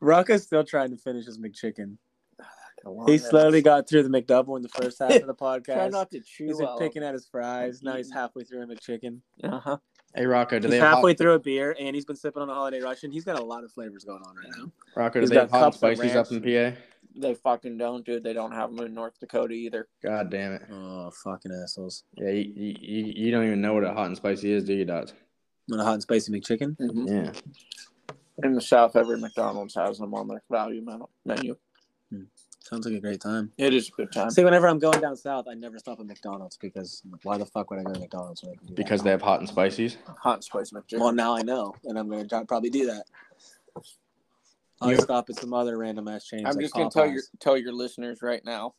Rocco's 0.00 0.42
still 0.44 0.64
trying 0.64 0.90
to 0.90 0.96
finish 0.96 1.26
his 1.26 1.38
McChicken. 1.38 1.96
He 3.06 3.18
slowly 3.18 3.62
got 3.62 3.88
through 3.88 4.02
the 4.02 4.08
McDouble 4.08 4.56
in 4.56 4.62
the 4.62 4.68
first 4.70 4.98
half 4.98 5.12
of 5.12 5.26
the 5.26 5.34
Try 5.34 5.58
podcast. 5.58 5.90
not 5.92 6.10
to 6.12 6.20
chew. 6.20 6.46
He's 6.46 6.56
while- 6.60 6.78
picking 6.78 7.02
at 7.04 7.12
his 7.12 7.26
fries. 7.26 7.82
Now 7.82 7.96
he's 7.96 8.10
halfway 8.10 8.42
through 8.44 8.62
a 8.62 8.66
McChicken. 8.66 9.18
Uh-huh. 9.44 9.76
Hey, 10.14 10.26
Rocco, 10.26 10.58
do 10.58 10.66
He's 10.66 10.72
they 10.72 10.78
have 10.78 10.94
halfway 10.94 11.12
hot, 11.12 11.18
through 11.18 11.32
a 11.34 11.38
beer, 11.38 11.76
and 11.78 11.94
he's 11.94 12.04
been 12.04 12.16
sipping 12.16 12.42
on 12.42 12.48
a 12.50 12.54
holiday 12.54 12.80
Russian. 12.80 13.10
He's 13.12 13.24
got 13.24 13.38
a 13.38 13.44
lot 13.44 13.64
of 13.64 13.70
flavors 13.72 14.04
going 14.04 14.22
on 14.22 14.34
right 14.36 14.48
now. 14.58 14.72
Rocco, 14.96 15.14
do 15.14 15.20
he's 15.20 15.30
they 15.30 15.36
have 15.36 15.50
got 15.50 15.58
hot 15.58 15.64
and 15.64 15.72
cups 15.74 15.76
of 15.82 15.96
spices 15.98 16.16
up 16.16 16.32
in. 16.32 16.72
PA? 16.74 16.78
They 17.14 17.34
fucking 17.34 17.78
don't, 17.78 18.04
dude. 18.04 18.24
They 18.24 18.32
don't 18.32 18.52
have 18.52 18.74
them 18.74 18.86
in 18.86 18.94
North 18.94 19.18
Dakota 19.20 19.54
either. 19.54 19.88
God 20.02 20.30
damn 20.30 20.54
it. 20.54 20.62
Oh, 20.72 21.10
fucking 21.24 21.52
assholes. 21.62 22.04
Yeah, 22.16 22.30
you, 22.30 22.74
you, 22.80 23.12
you 23.16 23.30
don't 23.30 23.46
even 23.46 23.60
know 23.60 23.74
what 23.74 23.84
a 23.84 23.92
hot 23.92 24.06
and 24.06 24.16
spicy 24.16 24.52
is, 24.52 24.64
do 24.64 24.74
you, 24.74 24.84
Dots? 24.84 25.12
Want 25.68 25.82
a 25.82 25.84
hot 25.84 25.94
and 25.94 26.02
spicy 26.02 26.32
McChicken? 26.32 26.76
Mm-hmm. 26.78 27.06
Yeah. 27.06 27.32
In 28.42 28.54
the 28.54 28.60
South, 28.60 28.96
every 28.96 29.18
McDonald's 29.18 29.74
has 29.74 29.98
them 29.98 30.14
on 30.14 30.26
their 30.28 30.42
value 30.50 30.82
menu- 30.82 31.06
menu. 31.24 31.56
Sounds 32.60 32.86
like 32.86 32.94
a 32.94 33.00
great 33.00 33.20
time. 33.20 33.52
It 33.58 33.74
is 33.74 33.88
a 33.88 33.90
good 33.90 34.12
time. 34.12 34.30
See, 34.30 34.44
whenever 34.44 34.68
I'm 34.68 34.78
going 34.78 35.00
down 35.00 35.16
south, 35.16 35.46
I 35.50 35.54
never 35.54 35.78
stop 35.78 35.98
at 36.00 36.06
McDonald's 36.06 36.56
because 36.56 37.02
why 37.22 37.36
the 37.36 37.44
fuck 37.44 37.70
would 37.70 37.80
I 37.80 37.82
go 37.82 37.92
to 37.92 38.00
McDonald's 38.00 38.42
when 38.42 38.52
I 38.52 38.56
can 38.56 38.66
do 38.68 38.74
that? 38.74 38.76
Because 38.76 39.02
they 39.02 39.10
have 39.10 39.20
hot 39.20 39.40
and 39.40 39.48
spices. 39.48 39.98
Hot 40.20 40.34
and 40.36 40.44
spicy 40.44 40.74
McChicken. 40.74 41.00
Well, 41.00 41.12
now 41.12 41.36
I 41.36 41.42
know, 41.42 41.74
and 41.84 41.98
I'm 41.98 42.08
gonna 42.08 42.46
probably 42.46 42.70
do 42.70 42.86
that. 42.86 43.04
I'll 44.82 44.90
You- 44.90 44.96
stop 44.96 45.30
at 45.30 45.36
some 45.36 45.54
other 45.54 45.78
random 45.78 46.08
ass 46.08 46.26
chains. 46.26 46.42
I'm 46.44 46.54
like 46.54 46.60
just 46.64 46.74
gonna 46.74 46.90
tell 46.90 47.06
your 47.06 47.22
tell 47.38 47.56
your 47.56 47.72
listeners 47.72 48.20
right 48.20 48.44
now. 48.44 48.74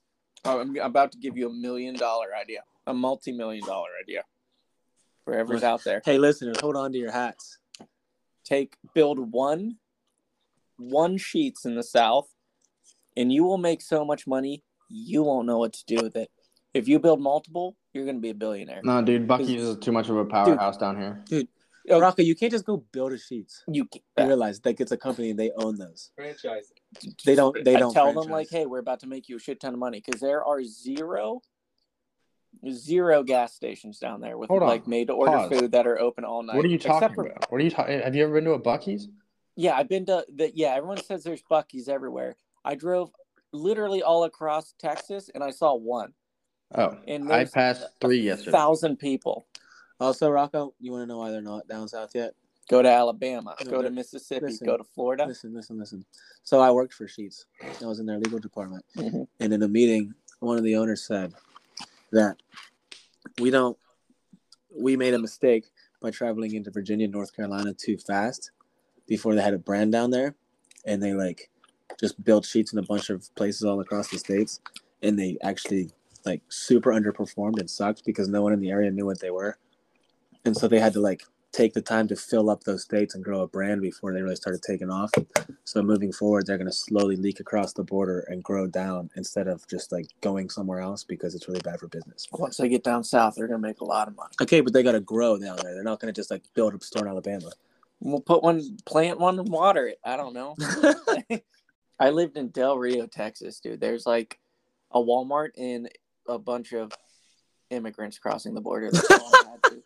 I'm 0.46 0.76
about 0.78 1.14
to 1.14 1.18
give 1.18 1.38
you 1.38 1.48
a 1.48 1.54
million 1.54 1.96
dollar 1.96 2.36
idea, 2.36 2.64
a 2.86 2.94
multi 2.94 3.32
million 3.32 3.66
dollar 3.66 3.88
idea. 4.02 4.24
Wherever's 5.24 5.64
out 5.64 5.86
there, 5.86 6.02
Hey, 6.04 6.18
listeners, 6.18 6.58
hold 6.60 6.76
on 6.76 6.92
to 6.92 6.98
your 6.98 7.12
hats. 7.12 7.58
take 8.44 8.76
build 8.94 9.32
one, 9.32 9.78
one 10.78 11.18
Sheetz 11.18 11.66
in 11.66 11.76
the 11.76 11.84
South, 11.84 12.28
and 13.16 13.32
you 13.32 13.46
will 13.46 13.58
make 13.58 13.82
so 13.82 14.04
much 14.04 14.28
money 14.28 14.64
you 14.90 15.24
won't 15.24 15.48
know 15.48 15.58
what 15.58 15.72
to 15.72 15.86
do 15.86 16.04
with 16.04 16.18
it. 16.18 16.30
If 16.74 16.90
you 16.90 17.00
build 17.00 17.22
multiple, 17.22 17.78
you're 17.94 18.06
gonna 18.06 18.20
be 18.20 18.32
a 18.32 18.34
billionaire. 18.34 18.82
No, 18.84 19.02
dude, 19.02 19.26
Buc-ee's 19.28 19.64
is 19.64 19.78
too 19.78 19.94
much 19.94 20.10
of 20.10 20.18
a 20.18 20.26
powerhouse 20.26 20.76
down 20.78 20.98
here. 21.00 21.24
Oh, 21.90 22.00
Rocco, 22.00 22.22
you 22.22 22.36
can't 22.36 22.52
just 22.52 22.66
go 22.66 22.78
build 22.78 23.12
a 23.12 23.18
Sheetz. 23.18 23.60
You, 23.68 23.88
You 24.18 24.26
realize 24.26 24.60
that 24.62 24.78
gets 24.78 24.92
a 24.94 24.98
company 24.98 25.32
and 25.32 25.40
they 25.40 25.52
own 25.58 25.78
those. 25.78 26.12
Franchise. 26.16 26.72
They 27.26 27.36
don't. 27.36 27.64
They 27.66 27.76
I 27.76 27.80
don't 27.80 27.94
tell 27.94 28.14
them 28.14 28.30
like, 28.32 28.50
hey, 28.50 28.66
we're 28.66 28.80
about 28.80 29.02
to 29.02 29.08
make 29.08 29.28
you 29.28 29.36
a 29.36 29.40
shit 29.40 29.60
ton 29.60 29.74
of 29.74 29.80
money 29.80 30.02
because 30.06 30.22
there 30.22 30.44
are 30.46 30.64
zero, 30.64 31.42
zero 32.70 33.24
gas 33.24 33.54
stations 33.54 34.00
down 34.00 34.22
there 34.22 34.38
with 34.38 34.50
Hold 34.50 34.64
on. 34.64 34.70
like 34.70 34.88
made 34.88 35.08
to 35.08 35.14
order 35.14 35.32
Pause. 35.34 35.60
food 35.60 35.72
that 35.74 35.88
are 35.88 36.00
open 36.00 36.24
all 36.24 36.44
night. 36.44 36.56
What 36.56 36.66
are 36.66 36.70
you 36.70 36.80
talking 36.80 37.14
for- 37.14 37.26
about? 37.28 37.52
What 37.52 37.60
are 37.60 37.64
you 37.64 37.72
talking? 37.72 37.96
Eh, 37.96 38.04
have 38.04 38.16
you 38.16 38.24
ever 38.24 38.34
been 38.34 38.46
to 38.46 38.52
a 38.54 38.60
Buc-ee's? 38.62 39.10
Yeah, 39.56 39.76
I've 39.76 39.90
been 39.90 40.06
to 40.08 40.26
the. 40.34 40.52
Yeah, 40.56 40.70
everyone 40.76 41.04
says 41.04 41.24
there's 41.24 41.44
Buc-ee's 41.44 41.88
everywhere. 41.90 42.36
I 42.66 42.76
drove 42.76 43.12
literally 43.52 44.02
all 44.02 44.24
across 44.24 44.74
Texas 44.80 45.30
and 45.34 45.44
I 45.44 45.52
saw 45.52 45.76
one. 45.76 46.14
Oh, 46.76 46.98
And 47.08 47.32
I 47.32 47.46
passed 47.46 47.84
three 48.02 48.22
yesterday. 48.22 48.52
Thousand 48.52 48.98
people 48.98 49.46
Also, 50.00 50.30
Rocco, 50.30 50.74
you 50.80 50.92
want 50.92 51.04
to 51.04 51.08
know 51.08 51.18
why 51.18 51.32
they're 51.32 51.42
not 51.42 51.68
down 51.68 51.88
south 51.88 52.12
yet? 52.14 52.34
go 52.70 52.82
to 52.82 52.90
Alabama, 52.90 53.56
No, 53.66 53.72
go 53.72 53.82
to 53.82 53.90
Mississippi, 53.90 54.46
listen, 54.46 54.66
go 54.66 54.78
to 54.78 54.86
Florida. 54.86 55.26
Listen, 55.26 55.54
listen, 55.54 55.78
listen. 55.78 56.06
So 56.44 56.62
I 56.62 56.72
worked 56.72 56.94
for 56.94 57.08
Sheetz. 57.08 57.44
I 57.82 57.86
was 57.86 58.00
in 58.00 58.06
their 58.06 58.18
legal 58.18 58.40
department, 58.40 58.86
Mhm. 58.96 59.28
and 59.42 59.54
in 59.54 59.62
a 59.64 59.68
meeting, 59.68 60.14
one 60.40 60.58
of 60.58 60.64
the 60.64 60.78
owners 60.78 61.04
said 61.04 61.34
that 62.12 62.38
we 63.40 63.50
don't. 63.52 63.78
We 64.74 64.96
made 64.96 65.14
a 65.14 65.20
mistake 65.20 65.66
by 66.00 66.10
traveling 66.12 66.56
into 66.56 66.72
Virginia, 66.72 67.08
North 67.08 67.36
Carolina 67.36 67.74
too 67.74 67.98
fast 67.98 68.52
before 69.08 69.36
they 69.36 69.42
had 69.42 69.54
a 69.54 69.60
brand 69.60 69.92
down 69.92 70.10
there, 70.12 70.36
and 70.86 71.04
they 71.04 71.14
like 71.14 71.50
just 72.00 72.24
built 72.24 72.46
Sheetz 72.46 72.72
in 72.72 72.80
a 72.80 72.84
bunch 72.84 73.10
of 73.10 73.34
places 73.36 73.64
all 73.66 73.82
across 73.82 74.10
the 74.10 74.18
states, 74.18 74.62
and 75.02 75.20
they 75.20 75.38
actually 75.42 75.92
like 76.26 76.42
super 76.50 76.92
underperformed 76.92 77.60
and 77.60 77.70
sucked 77.70 78.06
because 78.06 78.30
no 78.30 78.42
one 78.42 78.54
in 78.54 78.62
the 78.62 78.72
area 78.72 78.90
knew 78.90 79.06
what 79.06 79.20
they 79.20 79.32
were, 79.32 79.58
and 80.46 80.56
so 80.56 80.68
they 80.68 80.80
had 80.80 80.94
to 80.94 81.00
like 81.00 81.24
take 81.54 81.74
the 81.74 81.82
time 81.82 82.08
to 82.08 82.16
fill 82.16 82.50
up 82.50 82.64
those 82.64 82.84
states 82.84 83.14
and 83.14 83.24
grow 83.24 83.42
a 83.42 83.48
brand 83.48 83.80
before 83.80 84.12
they 84.12 84.22
really 84.22 84.36
started 84.36 84.62
taking 84.64 84.90
off. 84.90 85.12
So 85.64 85.84
moving 85.84 86.12
forward, 86.12 86.48
they're 86.48 86.58
going 86.58 86.70
to 86.70 86.76
slowly 86.76 87.16
leak 87.16 87.40
across 87.40 87.74
the 87.74 87.84
border 87.84 88.22
and 88.22 88.44
grow 88.44 88.66
down 88.66 89.12
instead 89.16 89.48
of 89.48 89.66
just 89.68 89.92
like 89.92 90.08
going 90.22 90.50
somewhere 90.50 90.80
else 90.80 91.04
because 91.04 91.36
it's 91.36 91.48
really 91.48 91.62
bad 91.62 91.80
for 91.80 91.88
business. 91.88 92.28
Once 92.32 92.58
they 92.58 92.68
get 92.68 92.84
down 92.84 93.04
south, 93.04 93.36
they're 93.36 93.48
gonna 93.48 93.60
make 93.60 93.82
a 93.82 93.86
lot 93.86 94.08
of 94.08 94.16
money. 94.16 94.34
Okay, 94.42 94.62
but 94.62 94.74
they 94.74 94.82
got 94.82 94.94
to 94.94 95.00
grow 95.00 95.38
down 95.38 95.58
there. 95.62 95.76
They're 95.76 95.84
not 95.84 96.00
going 96.00 96.12
to 96.12 96.20
just 96.20 96.32
like 96.32 96.42
build 96.56 96.74
a 96.74 96.84
store 96.84 97.04
in 97.04 97.08
Alabama. 97.08 97.52
We'll 98.00 98.20
put 98.20 98.44
one, 98.44 98.78
plant 98.86 99.20
one, 99.20 99.40
and 99.40 99.48
water 99.48 99.88
it. 99.88 100.00
I 100.04 100.18
don't 100.18 100.34
know. 100.34 100.56
I 102.00 102.10
lived 102.10 102.36
in 102.36 102.50
Del 102.50 102.78
Rio, 102.78 103.06
Texas, 103.06 103.60
dude. 103.60 103.80
There's 103.80 104.06
like 104.06 104.40
a 104.92 105.00
Walmart 105.00 105.52
and 105.58 105.88
a 106.28 106.38
bunch 106.38 106.74
of 106.74 106.92
immigrants 107.70 108.18
crossing 108.20 108.56
the 108.56 108.62
border. 108.62 108.92
That's 108.92 109.10
all 109.10 109.32
I 109.34 109.50
had 109.52 109.64
to. 109.64 109.84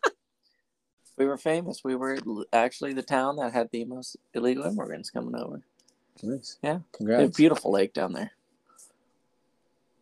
We 1.18 1.26
were 1.26 1.36
famous. 1.36 1.82
We 1.84 1.96
were 1.96 2.18
actually 2.52 2.92
the 2.92 3.02
town 3.02 3.36
that 3.36 3.52
had 3.52 3.68
the 3.72 3.84
most 3.84 4.16
illegal 4.34 4.64
immigrants 4.64 5.10
coming 5.10 5.34
over. 5.34 5.60
nice. 6.22 6.58
Yeah. 6.62 6.74
They 6.74 6.78
a 6.78 6.82
Congrats. 6.96 7.36
beautiful 7.36 7.72
lake 7.72 7.92
down 7.92 8.12
there. 8.12 8.30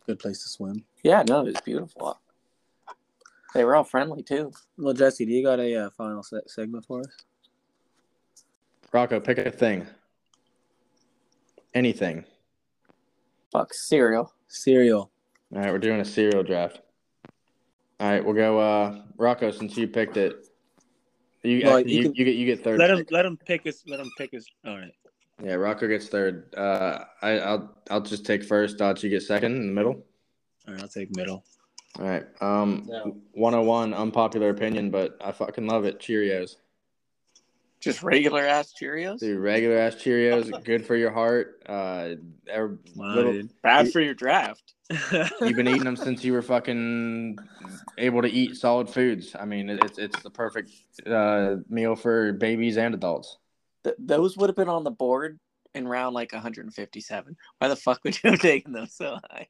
Good 0.05 0.19
place 0.19 0.43
to 0.43 0.49
swim. 0.49 0.85
Yeah, 1.03 1.23
no, 1.27 1.41
it 1.41 1.53
was 1.53 1.61
beautiful. 1.65 2.19
They 3.53 3.63
were 3.63 3.75
all 3.75 3.83
friendly 3.83 4.21
too. 4.23 4.51
Well, 4.77 4.93
Jesse, 4.93 5.25
do 5.25 5.31
you 5.31 5.43
got 5.43 5.59
a 5.59 5.75
uh, 5.85 5.89
final 5.97 6.21
se- 6.21 6.41
segment 6.45 6.85
for 6.85 6.99
us? 7.01 7.07
Rocco, 8.93 9.19
pick 9.19 9.39
a 9.39 9.51
thing. 9.51 9.87
Anything. 11.73 12.25
Fuck 13.51 13.73
cereal. 13.73 14.33
Cereal. 14.47 15.09
All 15.53 15.61
right, 15.61 15.71
we're 15.71 15.79
doing 15.79 15.99
a 15.99 16.05
cereal 16.05 16.43
draft. 16.43 16.81
All 17.99 18.09
right, 18.11 18.23
we'll 18.23 18.35
go. 18.35 18.59
Uh, 18.59 19.01
Rocco, 19.17 19.49
since 19.51 19.75
you 19.75 19.87
picked 19.87 20.17
it, 20.17 20.46
you 21.47 21.61
Well, 21.65 21.77
actually, 21.77 21.93
you 21.93 21.97
you, 21.97 22.03
can- 22.05 22.15
you 22.15 22.25
get 22.25 22.35
you 22.35 22.45
get 22.45 22.63
third. 22.63 22.79
Let 22.79 22.89
him. 22.89 23.05
Let 23.11 23.25
him 23.25 23.37
pick 23.37 23.63
his. 23.63 23.83
Let 23.87 23.99
him 23.99 24.09
pick 24.17 24.31
his. 24.31 24.47
All 24.65 24.77
right. 24.77 24.91
Yeah, 25.43 25.53
Rocco 25.53 25.87
gets 25.87 26.07
third. 26.07 26.53
Uh, 26.55 27.05
I, 27.21 27.39
I'll 27.39 27.75
I'll 27.91 28.01
just 28.01 28.25
take 28.25 28.43
first. 28.43 28.77
Dodge, 28.77 29.03
you 29.03 29.09
get 29.09 29.21
second 29.21 29.55
in 29.55 29.67
the 29.67 29.73
middle. 29.73 30.03
All 30.67 30.73
right. 30.73 30.81
I'll 30.81 30.87
take 30.87 31.15
middle. 31.15 31.43
All 31.99 32.05
right. 32.05 32.25
Um, 32.41 32.83
No. 32.87 33.17
101, 33.33 33.93
unpopular 33.93 34.49
opinion, 34.49 34.89
but 34.91 35.17
I 35.23 35.31
fucking 35.31 35.67
love 35.67 35.85
it. 35.85 35.99
Cheerios. 35.99 36.55
Just 37.87 38.03
regular 38.03 38.41
ass 38.45 38.73
Cheerios. 38.79 39.19
Dude, 39.19 39.39
regular 39.39 39.77
ass 39.77 39.95
Cheerios, 39.95 40.63
good 40.65 40.85
for 40.85 40.95
your 40.97 41.11
heart. 41.11 41.63
Uh, 41.67 42.15
ever- 42.49 42.77
Wow, 42.95 43.15
little- 43.15 43.31
dude. 43.31 43.61
Bad 43.61 43.91
for 43.93 44.01
your 44.01 44.13
draft. 44.13 44.73
you've 45.11 45.55
been 45.55 45.67
eating 45.69 45.83
them 45.85 45.95
since 45.95 46.23
you 46.23 46.33
were 46.33 46.41
fucking 46.41 47.37
able 47.97 48.21
to 48.21 48.27
eat 48.29 48.55
solid 48.57 48.89
foods. 48.89 49.35
I 49.39 49.45
mean, 49.45 49.69
it- 49.69 49.83
it's 49.85 49.97
it's 49.97 50.21
the 50.21 50.29
perfect 50.29 50.71
uh, 51.05 51.55
meal 51.69 51.95
for 51.95 52.33
babies 52.33 52.77
and 52.77 52.93
adults. 52.93 53.37
Th- 53.85 53.95
those 53.99 54.35
would 54.35 54.49
have 54.49 54.55
been 54.57 54.69
on 54.69 54.83
the 54.83 54.91
board 54.91 55.39
in 55.73 55.87
round 55.87 56.13
like 56.13 56.33
157. 56.33 57.35
Why 57.59 57.67
the 57.69 57.75
fuck 57.77 58.01
would 58.03 58.21
you 58.21 58.31
have 58.31 58.39
taken 58.41 58.73
them 58.73 58.87
so 58.87 59.17
high? 59.31 59.47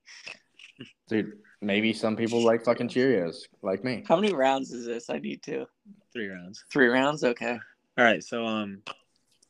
Dude, 1.10 1.34
maybe 1.60 1.92
some 1.92 2.16
people 2.16 2.44
like 2.44 2.64
fucking 2.64 2.90
Cheerios, 2.90 3.38
like 3.64 3.84
me. 3.84 4.04
How 4.08 4.16
many 4.16 4.32
rounds 4.34 4.72
is 4.72 4.86
this? 4.86 5.10
I 5.10 5.18
need 5.18 5.42
to. 5.44 5.66
Three 6.14 6.28
rounds. 6.28 6.64
Three 6.72 6.88
rounds? 6.88 7.24
Okay. 7.24 7.58
All 7.98 8.04
right. 8.06 8.24
So 8.24 8.46
um, 8.46 8.82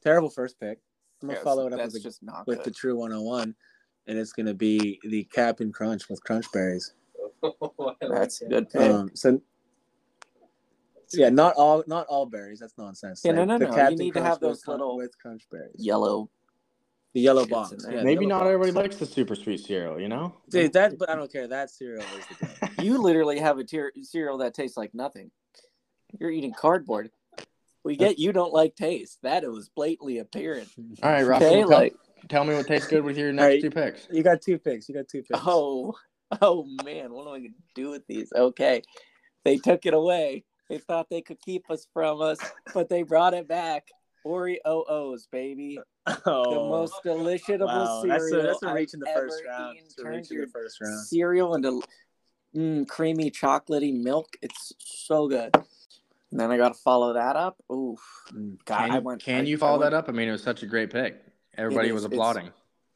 terrible 0.04 0.30
first 0.30 0.60
pick. 0.60 0.80
I'm 1.22 1.30
gonna 1.30 1.39
Yeah, 1.39 1.43
follow 1.43 1.68
it 1.68 1.74
up 1.74 1.80
with, 1.91 2.02
just 2.04 2.22
not 2.24 2.45
with 2.48 2.60
good. 2.60 2.66
the 2.66 2.72
true 2.72 2.95
101, 2.95 3.56
and 4.08 4.18
it's 4.18 4.34
gonna 4.34 4.54
be 4.54 5.00
the 5.04 5.24
Captain 5.26 5.72
Crunch 5.72 6.10
with 6.10 6.24
Crunch 6.24 6.45
Berries. 6.54 6.93
That's 8.02 8.41
a 8.41 8.45
good 8.45 8.70
pick. 8.70 8.82
Um, 8.82 9.10
so 9.16 9.41
yeah, 11.14 11.30
not 11.30 11.56
all 11.56 11.84
not 11.88 12.06
all 12.08 12.26
berries. 12.26 12.60
That's 12.60 12.78
nonsense. 12.78 13.22
Yeah, 13.24 13.32
no, 13.32 13.39
Like, 13.41 13.48
no, 13.48 13.58
the 13.60 13.66
no, 13.66 13.72
you 13.72 13.76
Captain 13.78 13.98
need 13.98 14.14
to 14.14 14.22
have 14.24 14.39
those 14.39 14.64
crun- 14.64 14.80
little- 14.80 14.98
with 14.98 15.18
Crunch 15.20 15.43
Berries. 15.52 15.76
Yellow. 15.78 16.30
The 17.14 17.22
yellow 17.22 17.45
box. 17.48 17.74
Yeah, 17.89 18.04
Maybe 18.04 18.26
yellow 18.26 18.28
not 18.28 18.39
box. 18.41 18.54
everybody 18.54 18.72
likes 18.74 18.95
the 18.98 19.06
super 19.08 19.34
sweet 19.34 19.62
cereal, 19.62 20.00
you 20.00 20.08
know? 20.10 20.36
Dude, 20.50 20.74
that 20.74 21.00
but 21.00 21.10
I 21.10 21.16
don't 21.16 21.32
care. 21.32 21.48
That 21.48 21.72
cereal 21.72 22.04
is 22.04 22.26
the 22.38 22.45
best. 22.68 22.80
You 22.84 23.02
literally 23.02 23.39
have 23.39 23.58
a 23.58 23.64
tier- 23.64 23.93
cereal 24.04 24.38
that 24.39 24.54
tastes 24.54 24.78
like 24.78 24.93
nothing. 24.93 25.32
You're 26.20 26.30
eating 26.30 26.54
cardboard. 26.54 27.10
We 27.88 27.95
get 27.95 28.19
you 28.19 28.33
don't 28.33 28.51
like 28.51 28.75
taste. 28.75 29.19
That 29.23 29.45
it 29.45 29.49
was 29.49 29.69
blatantly 29.69 30.17
apparent. 30.17 30.67
All 31.03 31.09
right, 31.09 31.25
Rocco, 31.25 31.45
Okay, 31.45 31.59
tell, 31.61 31.69
like 31.69 31.95
tell 32.27 32.43
me 32.43 32.53
what 32.53 32.67
tastes 32.67 32.89
good 32.89 33.05
with 33.05 33.17
your 33.17 33.31
next 33.33 33.45
right. 33.45 33.61
two 33.61 33.71
picks. 33.71 34.09
You 34.11 34.23
got 34.23 34.41
two 34.41 34.59
picks. 34.59 34.89
You 34.89 34.95
got 34.95 35.07
two 35.07 35.23
picks. 35.23 35.39
oh, 35.45 35.95
oh 36.41 36.65
man, 36.83 37.13
what 37.13 37.25
am 37.27 37.33
I 37.33 37.38
gonna 37.38 37.49
do 37.75 37.89
with 37.91 38.05
these? 38.05 38.33
Okay, 38.35 38.81
they 39.45 39.55
took 39.55 39.85
it 39.85 39.93
away. 39.93 40.43
They 40.69 40.79
thought 40.79 41.09
they 41.09 41.21
could 41.21 41.39
keep 41.39 41.71
us 41.71 41.88
from 41.93 42.21
us, 42.21 42.39
but 42.73 42.89
they 42.89 43.03
brought 43.03 43.33
it 43.33 43.47
back. 43.47 43.88
Oreos, 44.25 45.21
baby, 45.31 45.79
Oh, 46.25 46.53
the 46.53 46.59
most 46.69 46.95
delicious 47.05 47.61
wow. 47.61 48.01
cereal. 48.01 48.19
That's 48.19 48.33
a, 48.33 48.41
that's 48.47 48.63
a 48.63 48.67
I've 48.67 48.75
reach 48.75 48.93
in 48.95 48.99
the 48.99 49.09
first 49.15 49.41
round. 49.47 49.75
eaten. 49.77 49.85
It's 49.85 49.97
a 49.97 50.05
reach 50.05 50.29
in 50.29 50.38
your 50.38 50.45
the 50.47 50.51
first 50.51 50.81
round. 50.81 51.07
cereal 51.07 51.55
into 51.55 51.81
mm, 52.53 52.85
creamy 52.85 53.31
chocolatey 53.31 53.97
milk. 53.97 54.35
It's 54.41 54.73
so 54.79 55.29
good. 55.29 55.55
And 56.32 56.39
then 56.39 56.51
I 56.51 56.57
got 56.57 56.69
to 56.73 56.80
follow 56.80 57.13
that 57.13 57.36
up. 57.36 57.57
Oof. 57.71 57.99
Mm. 58.34 58.57
God, 58.65 58.78
Can, 58.80 58.91
I 58.91 58.99
went. 58.99 59.23
can 59.23 59.41
I- 59.45 59.47
you 59.47 59.55
I 59.57 59.59
follow 59.59 59.80
went 59.80 59.91
that 59.91 59.97
up? 59.97 60.09
I 60.09 60.11
mean, 60.11 60.28
it 60.28 60.32
was 60.34 60.43
such 60.43 60.63
a 60.63 60.65
great 60.67 60.91
pick. 60.91 61.23
Everybody 61.57 61.88
is. 61.89 61.93
was 61.93 62.03
applauding. 62.05 62.51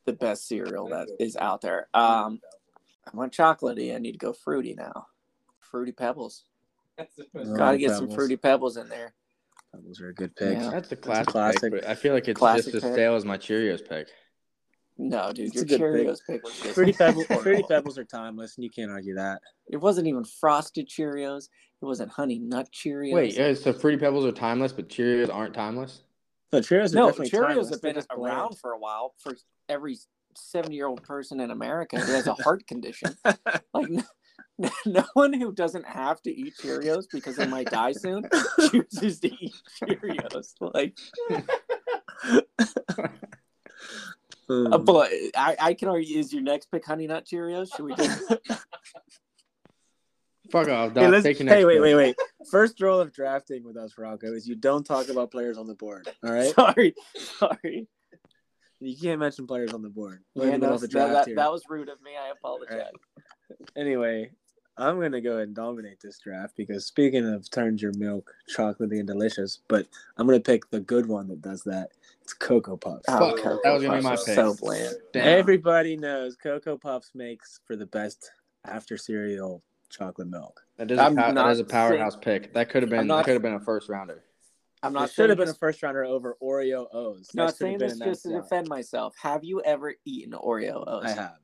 The 0.05 0.13
best 0.13 0.47
cereal 0.47 0.89
that 0.89 1.07
is 1.19 1.35
out 1.37 1.61
there. 1.61 1.87
Um, 1.93 2.41
I 3.05 3.15
went 3.15 3.33
chocolatey. 3.33 3.95
I 3.95 3.99
need 3.99 4.13
to 4.13 4.17
go 4.17 4.33
fruity 4.33 4.73
now. 4.77 5.07
Fruity 5.59 5.91
Pebbles. 5.91 6.43
Got 7.55 7.71
to 7.71 7.77
get 7.77 7.91
some 7.91 8.09
fruity 8.09 8.35
Pebbles 8.35 8.77
in 8.77 8.89
there. 8.89 9.13
Those 9.73 10.01
are 10.01 10.09
a 10.09 10.13
good 10.13 10.35
pick. 10.35 10.57
Yeah. 10.57 10.69
That's 10.69 10.91
a 10.91 10.95
a 10.95 10.97
classic, 10.97 11.27
classic. 11.27 11.73
pick, 11.73 11.85
I 11.85 11.95
feel 11.95 12.13
like 12.13 12.27
it's 12.27 12.37
Classic 12.37 12.65
just 12.65 12.75
as 12.77 12.83
pick. 12.83 12.93
stale 12.93 13.15
as 13.15 13.23
my 13.23 13.37
Cheerios 13.37 13.87
pick. 13.87 14.09
No, 14.97 15.31
dude, 15.31 15.47
It's 15.47 15.55
your 15.55 15.63
a 15.63 15.67
good 15.67 15.79
pick. 15.79 16.07
Cheerios 16.07 16.19
pick 16.27 16.43
was 16.43 16.59
just 16.59 16.73
Fruity 16.75 16.91
Pebbles, 16.93 17.25
horrible. 17.27 17.43
Fruity 17.43 17.63
Pebbles 17.67 17.97
are 17.97 18.03
timeless, 18.03 18.57
and 18.57 18.65
you 18.65 18.69
can't 18.69 18.91
argue 18.91 19.15
that. 19.15 19.39
It 19.69 19.77
wasn't 19.77 20.07
even 20.07 20.25
frosted 20.25 20.89
Cheerios. 20.89 21.47
It 21.81 21.85
wasn't 21.85 22.11
honey 22.11 22.37
nut 22.37 22.69
Cheerios. 22.71 23.13
Wait, 23.13 23.39
uh, 23.39 23.55
so 23.55 23.73
Fruity 23.73 23.97
Pebbles 23.97 24.25
are 24.25 24.31
timeless, 24.31 24.71
but 24.71 24.87
Cheerios 24.87 25.33
aren't 25.33 25.53
timeless? 25.55 26.03
No, 26.53 26.59
Cheerios 26.59 26.91
are 26.93 26.95
no, 26.95 27.05
definitely 27.07 27.29
Cheerios 27.31 27.47
timeless. 27.47 27.69
have 27.71 27.81
been 27.81 27.95
just 27.95 28.09
bland. 28.09 28.33
around 28.37 28.57
for 28.59 28.71
a 28.73 28.77
while 28.77 29.15
for 29.17 29.35
every 29.67 29.97
seventy-year-old 30.35 31.01
person 31.03 31.39
in 31.39 31.49
America 31.51 31.99
who 31.99 32.11
has 32.11 32.27
a 32.27 32.33
heart 32.43 32.67
condition. 32.67 33.15
Like, 33.73 33.89
no, 33.89 34.03
no 34.85 35.03
one 35.13 35.33
who 35.33 35.51
doesn't 35.53 35.85
have 35.85 36.21
to 36.23 36.29
eat 36.31 36.53
Cheerios 36.61 37.05
because 37.11 37.37
they 37.37 37.47
might 37.47 37.69
die 37.71 37.93
soon 37.93 38.25
chooses 38.69 39.19
to 39.21 39.29
eat 39.43 39.55
Cheerios. 39.81 40.53
Like, 40.59 40.97
Um, 44.49 44.73
uh, 44.73 44.77
but 44.79 45.09
I, 45.35 45.55
I 45.59 45.73
can 45.73 45.87
argue: 45.87 46.19
is 46.19 46.33
your 46.33 46.43
next 46.43 46.69
pick 46.69 46.85
Honey 46.85 47.07
Nut 47.07 47.25
Cheerios? 47.25 47.73
Should 47.73 47.85
we 47.85 47.95
just? 47.95 48.21
Fuck 50.51 50.67
off, 50.69 50.93
hey, 50.93 51.07
let's- 51.07 51.23
Take 51.23 51.39
your 51.39 51.49
hey, 51.49 51.65
wait, 51.65 51.79
wait, 51.81 51.95
wait. 51.95 52.15
First 52.49 52.79
rule 52.81 52.99
of 52.99 53.13
drafting 53.13 53.63
with 53.63 53.77
us, 53.77 53.97
Rocco, 53.97 54.33
is 54.33 54.47
you 54.47 54.55
don't 54.55 54.85
talk 54.85 55.09
about 55.09 55.31
players 55.31 55.57
on 55.57 55.67
the 55.67 55.75
board. 55.75 56.07
All 56.23 56.31
right, 56.33 56.53
Sorry, 56.55 56.95
sorry. 57.15 57.87
you 58.79 58.97
can't 58.97 59.19
mention 59.19 59.47
players 59.47 59.73
on 59.73 59.81
the 59.81 59.89
board. 59.89 60.23
We're 60.35 60.47
Yeah, 60.47 60.55
in 60.55 60.59
the 60.59 60.67
middle 60.67 60.69
no, 60.71 60.75
of 60.75 60.83
a 60.83 60.87
that, 60.87 60.91
draft 60.91 61.27
that, 61.27 61.35
that 61.35 61.51
was 61.51 61.63
rude 61.69 61.89
of 61.89 62.01
me. 62.01 62.11
I 62.21 62.31
apologize. 62.31 62.91
Anyway, 63.75 64.31
I'm 64.77 64.99
gonna 64.99 65.21
go 65.21 65.33
ahead 65.33 65.47
and 65.47 65.55
dominate 65.55 65.99
this 66.01 66.17
draft 66.19 66.55
because 66.57 66.85
speaking 66.85 67.31
of 67.31 67.49
turns 67.51 67.81
your 67.81 67.91
milk 67.97 68.33
chocolatey 68.57 68.99
and 68.99 69.07
delicious, 69.07 69.59
but 69.67 69.85
I'm 70.17 70.25
gonna 70.25 70.39
pick 70.39 70.69
the 70.71 70.79
good 70.79 71.05
one 71.05 71.27
that 71.27 71.41
does 71.41 71.63
that. 71.63 71.91
It's 72.21 72.33
Cocoa 72.33 72.77
Puffs. 72.77 73.05
Oh, 73.07 73.19
Fuck, 73.31 73.37
Cocoa 73.43 73.59
that 73.63 73.71
was 73.73 73.83
gonna 73.83 73.97
be 73.97 74.03
my 74.03 74.09
Puffs 74.11 74.25
pick. 74.25 74.35
So 74.35 74.55
bland. 74.55 74.95
Damn. 75.13 75.27
Everybody 75.39 75.97
knows 75.97 76.35
Cocoa 76.35 76.77
Puffs 76.77 77.11
makes 77.13 77.59
for 77.65 77.75
the 77.75 77.85
best 77.85 78.31
after 78.65 78.97
cereal 78.97 79.61
chocolate 79.91 80.27
milk. 80.29 80.61
That 80.77 80.89
is, 80.91 80.97
a 80.97 81.03
I'm 81.03 81.15
pow- 81.15 81.27
that 81.27 81.33
not 81.35 81.51
is 81.51 81.59
a 81.59 81.63
powerhouse 81.65 82.15
pick. 82.15 82.53
That 82.53 82.69
could 82.69 82.83
have 82.83 82.89
been 82.89 83.07
not- 83.07 83.17
that 83.17 83.25
could 83.25 83.33
have 83.33 83.41
been 83.41 83.53
a 83.53 83.59
first 83.59 83.89
rounder. 83.89 84.23
I'm 84.83 84.95
It 84.95 84.99
not 84.99 85.11
should 85.11 85.29
have 85.29 85.37
been 85.37 85.49
a 85.49 85.53
first 85.53 85.83
rounder 85.83 86.03
over 86.03 86.37
Oreo 86.41 86.87
O's. 86.91 87.29
Not 87.35 87.47
That 87.51 87.57
should 87.57 87.67
have 87.67 87.77
saying 87.77 87.77
this 87.77 87.99
just 87.99 88.23
to 88.23 88.29
slot. 88.29 88.43
defend 88.43 88.67
myself. 88.67 89.15
Have 89.21 89.43
you 89.43 89.61
ever 89.61 89.93
eaten 90.05 90.31
Oreo 90.33 90.83
O's? 90.87 91.05
I 91.05 91.09
have. 91.11 91.37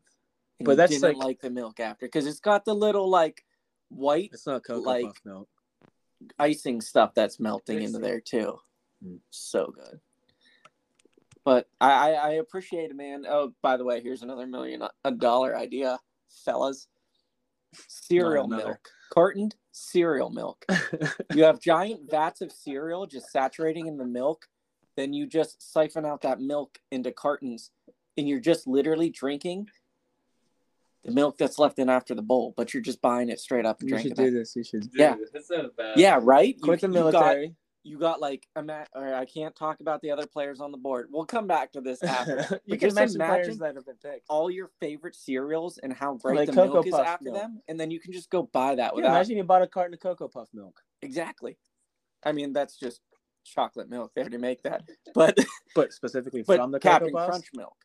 And 0.60 0.66
But 0.66 0.72
you 0.72 0.78
that's 0.78 0.92
didn't 0.94 1.18
like- 1.18 1.24
like 1.28 1.40
the 1.42 1.52
milk 1.52 1.80
after 1.80 2.08
because 2.08 2.26
it's 2.26 2.40
got 2.40 2.66
the 2.66 2.74
little 2.74 3.08
like 3.10 3.46
white 3.90 4.32
It's 4.34 4.48
not 4.48 4.64
Cocoa 4.64 4.82
Like- 4.82 5.06
Puff 5.06 5.22
milk. 5.24 5.50
icing 6.40 6.82
stuff 6.82 7.14
that's 7.14 7.40
melting 7.40 7.82
into 7.84 8.00
there 8.00 8.20
too. 8.20 8.60
Mm. 9.06 9.20
So 9.30 9.68
good. 9.68 10.00
But 11.46 11.70
I, 11.80 11.92
I 11.92 12.10
I 12.12 12.30
appreciate 12.32 12.90
it, 12.90 12.96
man. 12.96 13.26
Oh, 13.30 13.54
by 13.62 13.78
the 13.78 13.84
way, 13.86 14.02
here's 14.02 14.24
another 14.24 14.48
million 14.48 14.82
a 15.06 15.12
dollar 15.12 15.56
idea, 15.56 16.00
fellas. 16.44 16.88
Cereal 17.88 18.48
Not 18.48 18.56
another. 18.58 18.70
milk, 18.72 18.90
cartoned 19.14 19.56
cereal 19.72 20.30
milk. 20.30 20.66
you 21.34 21.44
have 21.44 21.60
giant 21.60 22.10
vats 22.10 22.42
of 22.42 22.52
cereal 22.52 23.06
just 23.06 23.32
saturating 23.32 23.88
in 23.88 23.98
the 23.98 24.06
milk. 24.06 24.48
Then 24.96 25.14
you 25.14 25.28
just 25.28 25.62
siphon 25.74 26.06
out 26.06 26.22
that 26.24 26.40
milk 26.42 26.80
into 26.92 27.12
cartons, 27.12 27.72
and 28.18 28.28
you're 28.28 28.40
just 28.40 28.66
literally 28.68 29.10
drinking 29.10 29.68
the 31.04 31.12
milk 31.12 31.38
that's 31.38 31.60
left 31.60 31.78
in 31.78 31.90
after 31.90 32.16
the 32.16 32.22
bowl. 32.24 32.54
But 32.58 32.74
you're 32.74 32.82
just 32.82 33.02
buying 33.02 33.30
it 33.30 33.40
straight 33.40 33.66
up 33.66 33.80
and 33.82 33.90
drinking. 33.90 34.12
you 34.12 34.16
should 34.16 34.32
do 34.32 34.38
it. 34.38 34.40
this. 34.40 34.56
You 34.56 34.64
should. 34.64 34.90
Yeah. 34.94 35.16
That's 35.34 35.50
not 35.52 35.76
bad. 35.76 35.98
Yeah, 36.00 36.20
right. 36.22 36.56
You- 36.56 36.62
Quit 36.64 36.82
the 36.82 36.88
you 36.88 36.94
got- 36.94 37.00
military. 37.14 37.56
You 37.88 37.98
got 37.98 38.20
like 38.20 38.46
ima- 38.58 38.86
or 38.94 39.14
I 39.14 39.26
can't 39.26 39.56
talk 39.56 39.80
about 39.80 40.02
the 40.02 40.12
other 40.12 40.28
players 40.28 40.60
on 40.60 40.72
the 40.72 40.78
board. 40.78 41.08
We'll 41.10 41.26
come 41.26 41.48
back 41.48 41.72
to 41.74 41.82
this 41.82 42.04
after. 42.18 42.60
you 42.66 42.78
can 42.78 42.94
mention 42.94 43.20
players 43.20 43.48
imagine 43.48 43.60
that 43.60 43.76
have 43.76 43.86
been 43.86 43.96
picked. 43.96 44.26
all 44.30 44.52
your 44.52 44.70
favorite 44.80 45.16
cereals 45.16 45.78
and 45.80 45.94
how 45.94 46.16
great 46.16 46.38
Like 46.38 46.48
the 46.48 46.54
Cocoa 46.54 46.74
milk 46.74 46.88
is 46.88 46.94
after 46.94 47.26
milk. 47.32 47.38
them, 47.38 47.62
and 47.68 47.80
then 47.80 47.90
you 47.92 48.00
can 48.00 48.12
just 48.12 48.30
go 48.30 48.44
buy 48.44 48.76
that 48.76 48.92
Yeah, 48.92 48.96
without 48.96 49.10
imagine 49.12 49.38
you 49.38 49.44
bought 49.44 49.62
a 49.62 49.68
carton 49.68 49.94
of 49.94 50.00
Cocoa 50.02 50.28
Puff 50.28 50.50
milk, 50.54 50.82
exactly. 51.02 51.58
I 52.26 52.32
mean, 52.34 52.52
that's 52.54 52.78
just 52.78 53.00
chocolate 53.46 53.90
milk. 53.90 54.12
They 54.16 54.22
already 54.22 54.38
make 54.38 54.62
that, 54.64 54.84
but 55.14 55.38
but 55.74 55.94
specifically 55.94 56.44
but 56.46 56.58
from 56.58 56.72
the 56.72 56.80
Captain 56.80 57.10
Cocoa 57.10 57.18
Puffs. 57.20 57.30
Crunch 57.30 57.50
milk, 57.56 57.76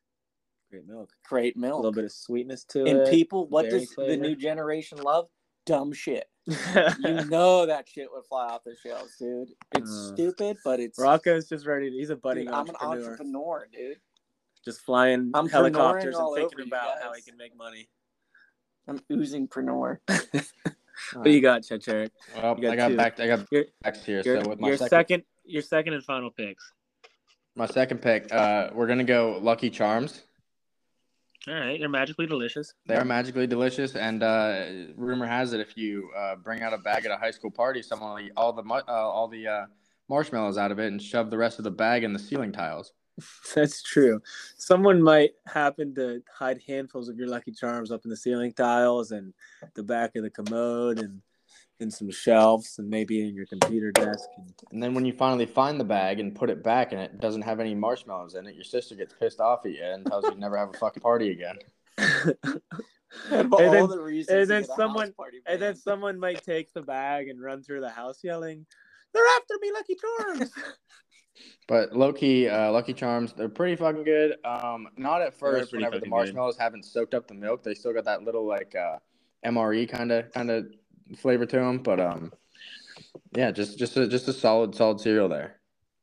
Great 0.70 0.86
milk. 0.88 1.10
great 1.28 1.56
milk. 1.56 1.74
A 1.74 1.76
little 1.76 1.92
bit 1.92 2.04
of 2.04 2.12
sweetness 2.12 2.64
to 2.70 2.80
and 2.84 2.98
it. 3.00 3.10
people, 3.10 3.46
what 3.48 3.70
does 3.70 3.88
the 3.96 4.16
new 4.16 4.34
generation 4.34 4.98
love? 4.98 5.28
Dumb 5.66 5.92
shit. 5.92 6.24
You 6.46 7.24
know 7.30 7.66
that 7.66 7.88
shit 7.88 8.08
would 8.12 8.24
fly 8.24 8.46
off 8.48 8.62
the 8.64 8.74
shelves, 8.82 9.16
dude. 9.18 9.48
It's 9.76 9.90
Uh, 9.90 10.12
stupid, 10.14 10.56
but 10.64 10.80
it's 10.80 10.98
Rocco's 10.98 11.48
just 11.48 11.66
ready. 11.66 11.90
To, 11.90 11.96
he's 11.96 12.10
a 12.10 12.16
budding 12.16 12.46
dude, 12.46 12.54
I'm 12.54 12.68
an 12.68 12.74
entrepreneur, 12.80 13.10
entrepreneur, 13.12 13.68
dude. 13.72 13.96
just 14.64 14.80
flying 14.80 15.30
I'm 15.34 15.48
helicopters 15.48 16.14
all 16.16 16.34
and 16.34 16.42
thinking 16.42 16.54
over 16.60 16.62
you 16.64 16.68
about 16.68 17.00
how 17.02 17.10
guys. 17.12 17.24
he 17.24 17.30
can 17.30 17.38
make 17.38 17.56
money. 17.56 17.88
I'm 18.88 19.00
oozing 19.12 19.48
preneur. 19.48 19.98
What 21.14 21.24
do 21.24 21.30
you 21.30 21.40
got, 21.40 21.62
Checherick? 21.62 22.10
Well, 22.36 22.54
You 22.56 22.62
got 22.62 22.72
I 22.72 22.76
got 22.76 22.88
two. 22.88 22.96
back. 22.96 23.18
I 23.20 23.26
got 23.26 23.46
Your- 23.50 23.64
backs 23.82 24.04
here. 24.04 24.22
Your, 24.24 24.42
so 24.42 24.48
with 24.50 24.60
my 24.60 24.68
your 24.68 24.76
second, 24.76 24.90
second, 24.90 25.22
your 25.44 25.62
second 25.62 25.94
and 25.94 26.04
final 26.04 26.30
picks. 26.30 26.70
my 27.56 27.66
second 27.66 28.02
pick, 28.02 28.32
uh, 28.32 28.70
we're 28.72 28.86
gonna 28.86 29.02
go 29.02 29.38
Lucky 29.42 29.68
Charms. 29.70 30.22
All 31.48 31.54
right, 31.54 31.78
they're 31.78 31.88
magically 31.88 32.26
delicious. 32.26 32.72
They 32.86 32.94
are 32.94 33.04
magically 33.04 33.48
delicious, 33.48 33.96
and 33.96 34.22
uh, 34.22 34.64
rumor 34.96 35.26
has 35.26 35.52
it 35.52 35.60
if 35.60 35.76
you 35.76 36.08
uh, 36.16 36.36
bring 36.36 36.62
out 36.62 36.72
a 36.72 36.78
bag 36.78 37.04
at 37.04 37.10
a 37.10 37.16
high 37.16 37.32
school 37.32 37.50
party, 37.50 37.82
someone 37.82 38.10
will 38.10 38.20
eat 38.20 38.32
all 38.36 38.52
the 38.52 38.62
mu- 38.62 38.74
uh, 38.74 38.92
all 38.92 39.26
the 39.26 39.48
uh, 39.48 39.66
marshmallows 40.08 40.56
out 40.56 40.70
of 40.70 40.78
it 40.78 40.86
and 40.86 41.02
shove 41.02 41.30
the 41.30 41.38
rest 41.38 41.58
of 41.58 41.64
the 41.64 41.70
bag 41.70 42.04
in 42.04 42.12
the 42.12 42.18
ceiling 42.18 42.52
tiles. 42.52 42.92
That's 43.54 43.82
true. 43.82 44.20
Someone 44.56 45.02
might 45.02 45.32
happen 45.46 45.94
to 45.96 46.22
hide 46.32 46.60
handfuls 46.66 47.08
of 47.08 47.16
your 47.16 47.28
Lucky 47.28 47.52
Charms 47.52 47.90
up 47.90 48.04
in 48.04 48.10
the 48.10 48.16
ceiling 48.16 48.52
tiles 48.52 49.10
and 49.10 49.34
the 49.74 49.82
back 49.82 50.14
of 50.14 50.22
the 50.22 50.30
commode 50.30 50.98
and 50.98 51.20
in 51.80 51.90
some 51.90 52.10
shelves 52.10 52.78
and 52.78 52.88
maybe 52.88 53.26
in 53.26 53.34
your 53.34 53.46
computer 53.46 53.90
desk. 53.92 54.28
And 54.36 54.52
And 54.70 54.82
then 54.82 54.94
when 54.94 55.04
you 55.04 55.12
finally 55.12 55.46
find 55.46 55.78
the 55.80 55.84
bag 55.84 56.20
and 56.20 56.34
put 56.34 56.48
it 56.50 56.62
back, 56.62 56.92
and 56.92 57.00
it 57.00 57.20
doesn't 57.20 57.42
have 57.42 57.58
any 57.60 57.74
marshmallows 57.74 58.34
in 58.34 58.46
it, 58.46 58.54
your 58.54 58.64
sister 58.64 58.94
gets 58.94 59.14
pissed 59.14 59.40
off 59.40 59.66
at 59.66 59.72
you 59.72 59.82
and 59.82 60.06
tells 60.06 60.24
you 60.24 60.34
never 60.36 60.56
have 60.56 60.70
a 60.70 60.78
fucking 60.78 61.00
party 61.02 61.30
again. 61.30 61.56
And 63.30 63.52
And 63.52 63.52
then- 63.52 63.88
the 63.88 64.24
and 64.30 64.48
then 64.48 64.64
someone- 64.64 65.12
party 65.12 65.42
and 65.46 65.60
then 65.60 65.76
someone 65.76 66.18
might 66.18 66.42
take 66.42 66.72
the 66.72 66.80
bag 66.80 67.28
and 67.28 67.38
run 67.42 67.62
through 67.62 67.82
the 67.82 67.90
house 67.90 68.24
yelling, 68.24 68.64
"They're 69.12 69.22
after 69.36 69.54
me, 69.60 69.70
Lucky 69.72 69.96
Charms!" 69.96 70.50
But 71.68 71.94
low 71.94 72.12
key, 72.12 72.48
uh, 72.48 72.70
Lucky 72.72 72.92
Charms, 72.92 73.32
they're 73.32 73.48
pretty 73.48 73.74
fucking 73.76 74.04
good. 74.04 74.36
Um, 74.44 74.88
not 74.96 75.22
at 75.22 75.34
first. 75.34 75.72
Whenever 75.72 75.92
the 75.96 75.96
fucking 75.96 76.10
good. 76.10 76.10
marshmallows 76.10 76.56
haven't 76.58 76.84
soaked 76.84 77.14
up 77.14 77.26
the 77.26 77.34
milk, 77.34 77.62
they 77.62 77.74
still 77.74 77.92
got 77.92 78.04
that 78.04 78.22
little 78.22 78.46
like 78.46 78.74
uh, 78.74 78.96
MRE 79.44 79.88
kind 79.88 80.12
of 80.12 80.30
kind 80.32 80.50
of 80.50 80.66
flavor 81.16 81.46
to 81.46 81.56
them. 81.56 81.78
But 81.78 82.00
um, 82.00 82.32
yeah, 83.34 83.50
just 83.50 83.78
just 83.78 83.96
a, 83.96 84.06
just 84.06 84.28
a 84.28 84.32
solid 84.32 84.74
solid 84.74 85.00
cereal 85.00 85.28
there. 85.28 85.56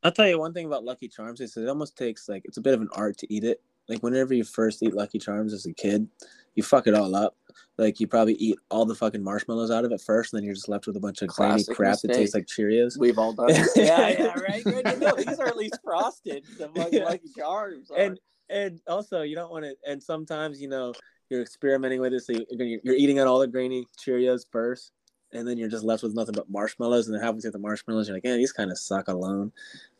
I'll 0.03 0.11
tell 0.11 0.27
you 0.27 0.39
one 0.39 0.53
thing 0.53 0.65
about 0.65 0.85
Lucky 0.85 1.07
Charms 1.07 1.41
is 1.41 1.57
it 1.57 1.67
almost 1.67 1.97
takes 1.97 2.29
like 2.29 2.43
it's 2.45 2.57
a 2.57 2.61
bit 2.61 2.73
of 2.73 2.81
an 2.81 2.89
art 2.93 3.17
to 3.19 3.33
eat 3.33 3.43
it. 3.43 3.61
Like 3.89 4.01
whenever 4.01 4.33
you 4.33 4.43
first 4.43 4.83
eat 4.83 4.93
Lucky 4.93 5.17
Charms 5.17 5.51
as 5.51 5.65
a 5.65 5.73
kid, 5.73 6.07
you 6.55 6.63
fuck 6.63 6.87
it 6.87 6.93
all 6.93 7.15
up. 7.15 7.35
Like 7.77 7.99
you 7.99 8.07
probably 8.07 8.35
eat 8.35 8.57
all 8.69 8.85
the 8.85 8.95
fucking 8.95 9.23
marshmallows 9.23 9.71
out 9.71 9.83
of 9.83 9.91
it 9.91 10.01
first, 10.01 10.31
and 10.31 10.37
then 10.39 10.45
you're 10.45 10.53
just 10.53 10.69
left 10.69 10.85
with 10.85 10.95
a 10.95 10.99
bunch 10.99 11.21
of 11.21 11.29
grainy 11.29 11.53
Classic 11.63 11.75
crap 11.75 11.99
that 12.01 12.13
tastes 12.13 12.35
like. 12.35 12.45
Cheerios. 12.45 12.97
We've 12.99 13.17
all 13.17 13.33
done 13.33 13.49
it. 13.49 13.67
yeah, 13.75 14.09
yeah, 14.09 14.39
right. 14.39 14.63
Good 14.63 14.85
to 14.85 14.97
know. 14.97 15.15
These 15.15 15.39
are 15.39 15.47
at 15.47 15.57
least 15.57 15.79
frosted. 15.83 16.43
The 16.57 16.69
fucking 16.75 16.99
Yeah. 16.99 17.05
Lucky 17.05 17.29
Charms. 17.37 17.89
Are. 17.91 17.97
and 17.97 18.19
and 18.49 18.79
also 18.87 19.21
you 19.23 19.35
don't 19.35 19.51
want 19.51 19.65
to. 19.65 19.75
And 19.87 20.01
sometimes 20.01 20.61
you 20.61 20.67
know 20.67 20.93
you're 21.29 21.41
experimenting 21.41 22.01
with 22.01 22.13
it, 22.13 22.21
so 22.21 22.33
you're, 22.33 22.79
you're 22.83 22.95
eating 22.95 23.19
out 23.19 23.27
all 23.27 23.39
the 23.39 23.47
grainy 23.47 23.85
Cheerios 23.99 24.45
first, 24.51 24.91
and 25.33 25.47
then 25.47 25.57
you're 25.57 25.69
just 25.69 25.83
left 25.83 26.03
with 26.03 26.13
nothing 26.15 26.33
but 26.35 26.49
marshmallows. 26.49 27.07
And 27.07 27.15
then 27.15 27.23
halfway 27.23 27.41
through 27.41 27.51
the 27.51 27.59
marshmallows, 27.59 28.07
you're 28.07 28.15
like, 28.17 28.23
yeah, 28.25 28.35
these 28.35 28.51
kind 28.51 28.71
of 28.71 28.77
suck 28.77 29.07
alone, 29.07 29.51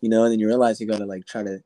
you 0.02 0.10
know. 0.10 0.24
And 0.24 0.32
then 0.32 0.40
you 0.40 0.48
realize 0.48 0.80
you 0.82 0.88
gotta 0.88 1.06
like 1.06 1.26
try 1.26 1.44
to, 1.44 1.62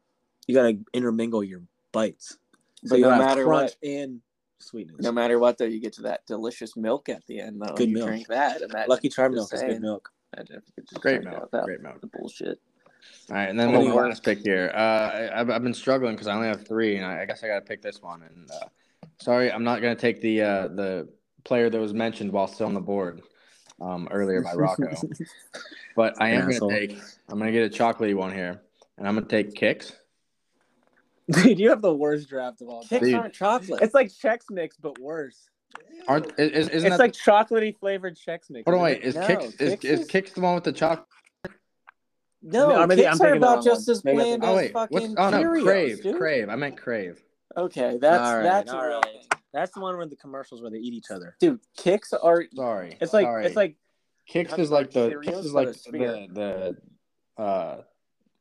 you 0.47 0.55
gotta 0.55 0.77
intermingle 0.93 1.43
your 1.43 1.61
bites. 1.91 2.37
So 2.85 2.89
But 2.89 2.95
you 2.99 3.01
no 3.05 3.09
have 3.11 3.19
matter 3.19 3.43
crunch 3.45 3.71
what- 3.81 3.89
and 3.89 4.21
sweetness. 4.59 5.01
no 5.01 5.11
matter 5.11 5.39
what, 5.39 5.57
though, 5.57 5.65
you 5.65 5.79
get 5.79 5.93
to 5.93 6.01
that 6.03 6.25
delicious 6.25 6.75
milk 6.75 7.09
at 7.09 7.25
the 7.27 7.39
end, 7.39 7.61
though. 7.61 7.73
Good 7.75 7.89
you 7.89 7.95
milk. 7.95 8.07
drink 8.07 8.27
that. 8.27 8.61
Imagine, 8.61 8.89
Lucky 8.89 9.09
Charm 9.09 9.33
just 9.35 9.51
milk 9.53 9.63
is 9.63 9.69
good 9.73 9.81
milk. 9.81 10.09
Imagine 10.35 10.55
if 10.57 10.63
you 10.67 10.73
could 10.75 10.89
just 10.89 11.01
Great 11.01 11.23
milk. 11.23 11.51
that 11.51 11.63
Great 11.65 11.81
milk. 11.81 12.01
The 12.01 12.07
bullshit. 12.07 12.59
All 13.29 13.35
right, 13.35 13.49
and 13.49 13.59
then 13.59 13.67
What 13.71 13.75
my 13.79 13.81
do 13.81 13.87
you 13.89 13.93
want? 13.95 14.09
last 14.09 14.23
pick 14.23 14.39
here. 14.39 14.71
Uh, 14.73 14.77
I, 14.77 15.39
I've, 15.41 15.49
I've 15.49 15.63
been 15.63 15.73
struggling 15.73 16.13
because 16.15 16.27
I 16.27 16.35
only 16.35 16.47
have 16.47 16.65
three, 16.65 16.95
and 16.97 17.05
I, 17.05 17.21
I 17.21 17.25
guess 17.25 17.43
I 17.43 17.47
got 17.47 17.55
to 17.55 17.61
pick 17.65 17.81
this 17.81 18.01
one. 18.01 18.23
And 18.23 18.49
uh, 18.49 18.65
sorry, 19.21 19.51
I'm 19.51 19.63
not 19.65 19.81
gonna 19.81 19.95
take 19.95 20.21
the 20.21 20.41
uh, 20.41 20.67
the 20.69 21.09
player 21.43 21.69
that 21.69 21.79
was 21.79 21.93
mentioned 21.93 22.31
while 22.31 22.47
still 22.47 22.67
on 22.67 22.73
the 22.73 22.79
board 22.81 23.21
um, 23.81 24.07
earlier 24.11 24.41
by 24.41 24.53
Rocco, 24.53 24.89
but 25.95 26.21
I 26.21 26.29
am 26.31 26.49
Asshole. 26.49 26.69
gonna 26.69 26.79
take. 26.87 26.97
I'm 27.29 27.39
gonna 27.39 27.51
get 27.51 27.65
a 27.65 27.69
chocolatey 27.83 28.15
one 28.15 28.33
here, 28.33 28.61
and 28.97 29.07
I'm 29.07 29.15
gonna 29.15 29.27
take 29.27 29.53
Kix. 29.53 29.93
Dude, 31.31 31.57
you 31.59 31.69
have 31.69 31.81
the 31.81 31.93
worst 31.93 32.27
draft 32.29 32.61
of 32.61 32.69
all 32.69 32.83
time. 32.83 32.99
Kix 32.99 33.05
Dude. 33.05 33.13
aren't 33.15 33.33
chocolate. 33.33 33.81
It's 33.81 33.93
like 33.93 34.09
Chex 34.09 34.41
Mix, 34.51 34.75
but 34.77 34.99
worse. 34.99 35.49
Aren't 36.07 36.27
is, 36.37 36.51
is- 36.51 36.69
isn't 36.69 36.91
it's 36.91 36.97
that? 36.97 36.99
like 36.99 37.13
chocolatey 37.13 37.75
flavored 37.77 38.15
Chex 38.17 38.49
Mix. 38.49 38.65
hold 38.65 38.77
on, 38.77 38.83
wait. 38.83 38.97
it? 38.97 39.03
Is 39.05 39.15
No, 39.15 39.21
Kix 39.21 39.61
is, 39.61 39.73
Kix 39.75 39.85
is 39.85 39.99
is- 40.01 40.07
Kix 40.07 40.33
the 40.33 40.41
one 40.41 40.55
with 40.55 40.63
the 40.65 40.71
chocolate? 40.73 41.07
no, 42.41 42.69
No, 42.69 42.87
maybe 42.87 43.07
I'm 43.07 43.13
Kix 43.17 43.21
are 43.21 43.23
thinking 43.23 43.41
the 43.41 43.47
about 43.47 43.63
just 43.63 43.87
one. 43.87 43.91
as 43.95 44.03
Maybe 44.03 44.17
I'm 44.33 44.39
bland 44.39 44.43
Oh 44.43 44.49
as 44.49 44.55
wait, 44.57 44.73
what's? 44.91 45.05
Oh 45.17 45.29
no, 45.29 45.37
Cheerios, 45.37 45.63
Crave, 45.63 46.03
dude. 46.03 46.17
Crave. 46.17 46.49
I 46.49 46.55
meant 46.55 46.77
Crave. 46.77 47.23
Okay, 47.55 47.97
that's 48.01 48.21
All 48.27 48.35
right, 48.37 48.43
that's 48.43 48.71
a 48.71 48.75
all 48.77 48.85
real 48.87 49.01
right. 49.01 49.35
Thing. 49.53 49.61
That's 49.61 49.71
the 49.71 49.79
one 49.79 49.95
where 49.97 50.05
the 50.05 50.15
commercials 50.15 50.61
where 50.61 50.71
they 50.71 50.77
eat 50.77 50.93
each 50.93 51.11
other. 51.11 51.35
Dude, 51.39 51.59
Kix 51.77 52.13
are 52.21 52.43
Sorry. 52.55 52.97
It's 52.99 53.13
like 53.13 53.25
Sorry. 53.25 53.45
it's 53.45 53.55
like 53.55 53.75
Kix 54.29 54.57
is 54.59 54.71
like 54.71 54.91
the 54.91 55.09
Kix 55.09 55.45
is 55.45 55.53
like 55.53 55.69
a 55.69 55.73
the 55.91 56.75
the 57.37 57.41
uh 57.41 57.81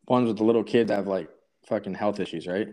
ones 0.07 0.29
with 0.29 0.39
the 0.39 0.45
little 0.45 0.65
kids 0.65 0.89
that 0.89 0.97
have 0.97 1.07
like 1.07 1.29
fucking 1.67 1.95
health 1.95 2.19
issues, 2.19 2.47
right? 2.47 2.69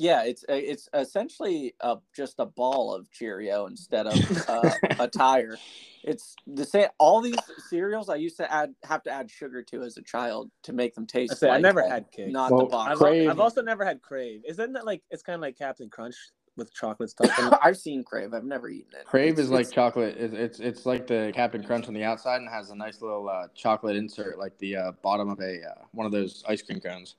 yeah, 0.00 0.22
it's 0.22 0.44
it's 0.48 0.88
essentially 0.94 1.74
uh, 1.80 1.96
just 2.14 2.36
a 2.38 2.46
ball 2.46 2.94
of 2.94 3.10
Cheerio 3.10 3.66
instead 3.66 4.06
of 4.06 4.48
uh, 4.48 4.70
a 5.00 5.08
tire. 5.16 5.58
It's 6.04 6.36
the 6.46 6.64
same. 6.64 6.86
All 6.98 7.20
these 7.20 7.34
cereals 7.68 8.08
I 8.08 8.14
used 8.14 8.36
to 8.36 8.50
add 8.50 8.74
have 8.84 9.02
to 9.02 9.10
add 9.10 9.28
sugar 9.28 9.60
to 9.64 9.82
as 9.82 9.96
a 9.96 10.02
child 10.02 10.52
to 10.62 10.72
make 10.72 10.94
them 10.94 11.04
taste. 11.04 11.32
I 11.32 11.34
say, 11.34 11.48
I 11.48 11.52
like 11.54 11.62
never 11.62 11.82
had 11.82 12.12
Kix. 12.12 12.30
Not 12.30 12.52
Well, 12.52 12.60
the 12.60 12.66
box. 12.66 12.92
I've, 12.92 12.98
Crave- 12.98 13.28
I've 13.28 13.40
also 13.40 13.60
never 13.60 13.84
had 13.84 14.00
Crave. 14.00 14.42
Isn't 14.48 14.72
that 14.74 14.86
like 14.86 15.02
it's 15.10 15.24
kind 15.24 15.34
of 15.34 15.40
like 15.40 15.58
Captain 15.58 15.90
Crunch 15.90 16.14
with 16.58 16.74
chocolate 16.74 17.08
stuff 17.10 17.38
in 17.38 17.46
it? 17.46 17.54
I've 17.62 17.76
seen 17.78 18.04
Crave. 18.04 18.34
I've 18.34 18.44
never 18.44 18.68
eaten 18.68 18.92
it. 18.98 19.06
Crave 19.06 19.32
It's- 19.34 19.44
is 19.46 19.50
like 19.50 19.60
it's- 19.62 19.74
chocolate. 19.74 20.16
It's, 20.18 20.34
it's 20.34 20.60
it's 20.60 20.86
like 20.86 21.06
the 21.06 21.32
Captain 21.34 21.62
Crunch 21.64 21.88
on 21.88 21.94
the 21.94 22.04
outside 22.04 22.40
and 22.40 22.48
has 22.50 22.70
a 22.70 22.74
nice 22.76 23.00
little 23.00 23.28
uh, 23.28 23.46
chocolate 23.54 23.96
insert, 23.96 24.38
like 24.38 24.58
the 24.58 24.76
uh, 24.76 24.92
bottom 25.02 25.30
of 25.30 25.40
a 25.40 25.62
uh, 25.62 25.84
one 25.92 26.04
of 26.04 26.12
those 26.12 26.44
ice 26.46 26.60
cream 26.60 26.80
cones. 26.80 27.16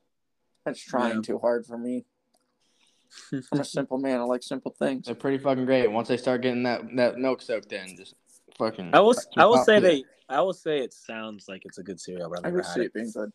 That's 0.65 0.79
trying 0.79 1.15
Yeah. 1.15 1.21
too 1.21 1.39
hard 1.39 1.65
for 1.65 1.77
me. 1.77 2.05
I'm 3.51 3.59
a 3.61 3.65
simple 3.65 3.97
man. 3.97 4.19
I 4.19 4.23
like 4.23 4.43
simple 4.43 4.75
things. 4.77 5.07
They're 5.07 5.15
pretty 5.15 5.39
fucking 5.39 5.65
great. 5.65 5.91
Once 5.91 6.07
they 6.09 6.17
start 6.17 6.41
getting 6.41 6.61
that 6.63 6.81
that 6.95 7.17
milk 7.17 7.41
soaked 7.41 7.71
in, 7.73 7.95
just 7.97 8.13
fucking. 8.57 8.91
I 8.93 8.99
will 8.99 9.15
I 9.37 9.45
will 9.47 9.63
say 9.63 9.79
they 9.79 10.03
I 10.27 10.41
will 10.41 10.53
say 10.53 10.79
it 10.79 10.93
sounds 10.93 11.47
like 11.49 11.63
it's 11.65 11.79
a 11.79 11.83
good 11.83 11.99
cereal, 11.99 12.29
but 12.29 12.39
I've 12.39 12.45
I 12.45 12.49
never 12.49 12.61
can 12.61 12.67
had 12.67 12.73
see 12.75 12.81
it. 12.81 12.85
it 12.85 12.93
being 12.93 13.11
good. 13.11 13.31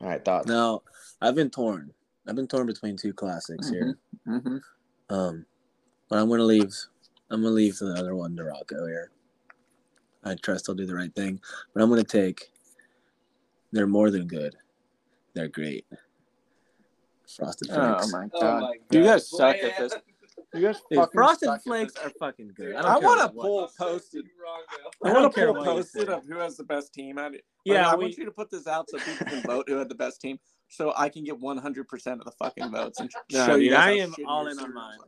All 0.00 0.08
right, 0.08 0.24
thoughts. 0.24 0.46
No, 0.48 0.82
I've 1.20 1.34
been 1.36 1.50
torn. 1.50 1.92
I've 2.26 2.34
been 2.36 2.46
torn 2.48 2.66
between 2.66 2.96
two 2.96 3.12
classics 3.12 3.68
here. 3.70 3.96
Mm-hmm. 4.26 4.56
Um, 5.10 5.46
but 6.08 6.18
I'm 6.18 6.28
gonna 6.28 6.44
leave. 6.44 6.74
I'm 7.30 7.42
gonna 7.42 7.54
leave 7.54 7.78
the 7.78 7.94
other 7.94 8.14
one 8.14 8.36
to 8.36 8.44
Rocco 8.44 8.86
here. 8.86 9.10
I 10.24 10.34
trust 10.36 10.68
I'll 10.68 10.74
do 10.74 10.86
the 10.86 10.94
right 10.94 11.14
thing, 11.14 11.40
but 11.74 11.82
I'm 11.82 11.88
gonna 11.90 12.04
take. 12.04 12.50
They're 13.72 13.86
more 13.86 14.10
than 14.10 14.26
good. 14.26 14.54
They're 15.34 15.48
great. 15.48 15.84
Frosted 17.36 17.68
Flakes. 17.68 18.06
Oh 18.06 18.18
my 18.18 18.26
god. 18.28 18.42
Oh 18.42 18.60
my 18.60 18.74
You 18.90 19.04
guys 19.04 19.28
suck 19.30 19.56
at 19.56 19.76
this. 19.78 19.94
You 20.54 20.62
guys 20.62 20.80
Dude, 20.90 20.98
fucking 20.98 21.12
Frosted 21.12 21.46
suck 21.48 21.56
at 21.58 21.62
Flakes 21.64 21.92
this. 21.94 22.04
are 22.04 22.10
fucking 22.18 22.52
good. 22.56 22.74
I, 22.76 22.94
I 22.94 22.98
want 22.98 23.20
to 23.20 23.36
what- 23.36 23.44
pull 23.44 23.70
posted. 23.78 24.24
I 25.04 25.08
I 25.08 25.12
want 25.12 25.32
to 25.32 25.38
care 25.38 25.48
pull 25.52 25.56
what 25.62 25.66
you 25.66 25.72
posted 25.82 26.08
of 26.08 26.24
who 26.26 26.38
has 26.38 26.56
the 26.56 26.64
best 26.64 26.94
team. 26.94 27.18
I, 27.18 27.30
Yeah, 27.66 27.90
I 27.90 27.94
we- 27.96 28.04
want 28.04 28.16
you 28.16 28.24
to 28.24 28.30
put 28.30 28.50
this 28.50 28.66
out 28.66 28.88
so 28.88 28.98
people 28.98 29.26
can 29.26 29.42
vote 29.42 29.68
who 29.68 29.76
had 29.76 29.90
the 29.90 29.94
best 29.94 30.20
team, 30.22 30.38
so 30.68 30.92
I 30.96 31.08
can 31.08 31.24
get 31.24 31.38
100 31.38 31.88
percent 31.88 32.20
of 32.20 32.24
the 32.26 32.32
fucking 32.32 32.70
votes 32.70 33.00
and 33.00 33.10
No, 33.32 33.46
show 33.46 33.54
you 33.56 33.70
dude, 33.70 33.72
guys 33.72 33.88
I 33.88 33.92
am 34.02 34.14
all 34.26 34.46
in 34.46 34.58
on 34.58 34.74
mine. 34.74 34.98
are. 35.00 35.06